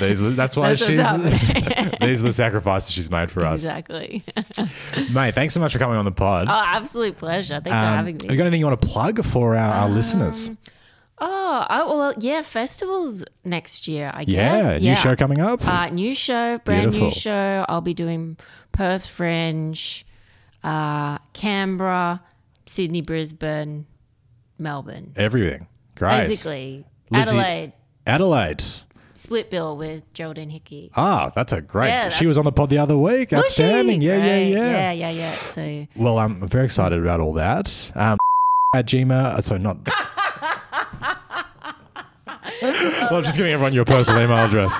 These, 0.00 0.22
are- 0.22 0.30
that's 0.30 0.56
why 0.56 0.68
That's 0.74 0.80
she's. 0.86 0.98
these 2.00 2.20
are 2.22 2.26
the 2.26 2.32
sacrifices 2.32 2.90
she's 2.90 3.10
made 3.10 3.30
for 3.30 3.44
us, 3.44 3.60
exactly. 3.60 4.24
mate. 5.12 5.34
Thanks 5.34 5.52
so 5.54 5.60
much 5.60 5.72
for 5.74 5.78
coming 5.78 5.96
on 5.98 6.04
the 6.06 6.10
pod. 6.12 6.46
Oh, 6.48 6.57
absolute 6.64 7.16
pleasure. 7.16 7.60
Thanks 7.62 7.68
for 7.80 7.86
Um, 7.86 7.94
having 7.96 8.14
Have 8.16 8.22
me. 8.24 8.28
you 8.30 8.36
got 8.36 8.42
anything 8.44 8.60
you 8.60 8.66
want 8.66 8.80
to 8.80 8.86
plug 8.86 9.24
for 9.24 9.56
our, 9.56 9.72
our 9.74 9.88
listeners? 9.88 10.50
Oh, 11.20 11.66
oh, 11.68 11.98
well, 11.98 12.14
yeah, 12.20 12.42
festivals 12.42 13.24
next 13.44 13.88
year, 13.88 14.10
I 14.14 14.24
guess. 14.24 14.34
Yeah, 14.64 14.72
guess. 14.74 14.80
new 14.80 14.94
show 14.94 15.16
coming 15.16 15.40
up. 15.40 15.66
Uh, 15.66 15.88
new 15.88 16.14
show, 16.14 16.58
brand 16.58 16.92
Beautiful. 16.92 17.08
new 17.08 17.12
show. 17.14 17.64
I'll 17.68 17.80
be 17.80 17.94
doing 17.94 18.36
Perth 18.70 19.04
Fringe, 19.06 20.06
uh, 20.62 21.18
Canberra, 21.32 22.22
Sydney, 22.66 23.00
Brisbane, 23.00 23.86
Melbourne. 24.58 25.12
Everything. 25.16 25.66
Great. 25.96 26.28
Basically, 26.28 26.84
Lizzy- 27.10 27.30
Adelaide, 27.30 27.72
Adelaide. 28.06 28.64
Split 29.18 29.50
bill 29.50 29.76
with 29.76 30.02
Geraldine 30.14 30.50
Hickey. 30.50 30.90
Ah, 30.94 31.32
that's 31.34 31.52
a 31.52 31.60
great. 31.60 31.88
Yeah, 31.88 32.08
she 32.08 32.26
was 32.26 32.38
on 32.38 32.44
the 32.44 32.52
pod 32.52 32.70
the 32.70 32.78
other 32.78 32.96
week. 32.96 33.32
Was? 33.32 33.40
Outstanding. 33.40 34.00
Yeah, 34.00 34.16
yeah, 34.16 34.22
Great. 34.22 34.50
yeah, 34.50 34.70
Yeah, 34.70 34.92
yeah, 34.92 35.10
yeah. 35.10 35.34
So, 35.34 35.86
Well, 35.96 36.18
I'm 36.18 36.46
very 36.48 36.64
excited 36.64 36.98
about 37.00 37.20
all 37.20 37.32
that. 37.34 37.90
Um, 37.94 38.16
at 38.74 38.86
Gmail. 38.86 39.10
uh, 39.12 39.40
Sorry, 39.40 39.60
not. 39.60 39.78
well, 42.62 43.14
I'm 43.16 43.22
just 43.24 43.36
giving 43.36 43.52
everyone 43.52 43.72
your 43.72 43.84
personal 43.84 44.22
email 44.22 44.36
address. 44.38 44.74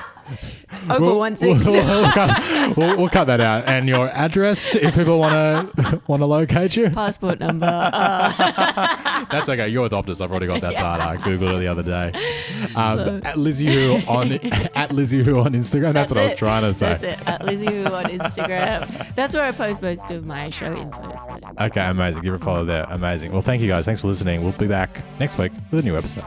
oh, 0.89 0.97
for 0.99 1.17
one 1.17 1.35
six. 1.35 1.65
We'll, 1.65 1.75
we'll 1.85 2.11
cut, 2.11 2.77
we'll, 2.77 2.97
we'll 2.97 3.09
cut 3.09 3.25
that 3.25 3.41
out. 3.41 3.65
And 3.65 3.87
your 3.89 4.09
address, 4.09 4.75
if 4.75 4.93
people 4.95 5.19
want 5.19 5.75
to 5.75 6.01
want 6.07 6.21
to 6.21 6.25
locate 6.27 6.75
you, 6.77 6.89
Passport 6.91 7.39
number. 7.39 7.65
Uh, 7.67 8.97
that's 9.31 9.49
okay. 9.49 9.67
You're 9.67 9.83
with 9.83 9.91
Optus. 9.91 10.21
I've 10.21 10.31
already 10.31 10.47
got 10.47 10.61
that 10.61 10.73
data. 10.73 11.09
I 11.09 11.17
googled 11.17 11.55
it 11.55 11.59
the 11.59 11.67
other 11.67 11.83
day. 11.83 12.11
Um, 12.75 13.21
at 13.23 13.37
Lizzy 13.37 13.71
Hoo 13.71 13.97
on 14.07 14.31
at 14.75 14.91
Lizzy 14.91 15.23
Hoo 15.23 15.39
on 15.39 15.53
Instagram. 15.53 15.93
That's, 15.93 16.11
what 16.11 16.19
I 16.19 16.25
was 16.25 16.35
trying 16.35 16.63
to 16.63 16.73
say. 16.73 16.97
That's 16.99 17.21
it. 17.21 17.27
At 17.27 17.45
Lizzy 17.45 17.65
Hoo 17.65 17.85
on 17.85 18.03
Instagram. 18.05 19.15
That's 19.15 19.33
where 19.33 19.43
I 19.43 19.51
post 19.51 19.81
most 19.81 20.09
of 20.11 20.25
my 20.25 20.49
show 20.49 20.73
info. 20.73 21.15
So. 21.15 21.39
Okay, 21.61 21.85
amazing. 21.85 22.21
Give 22.21 22.33
it 22.33 22.41
a 22.41 22.43
follow 22.43 22.65
there. 22.65 22.85
Amazing. 22.89 23.31
Well, 23.31 23.41
thank 23.41 23.61
you 23.61 23.67
guys. 23.67 23.85
Thanks 23.85 24.01
for 24.01 24.07
listening. 24.07 24.41
We'll 24.41 24.51
be 24.53 24.67
back 24.67 25.03
next 25.19 25.37
week 25.37 25.51
with 25.71 25.81
a 25.81 25.83
new 25.83 25.95
episode. 25.95 26.25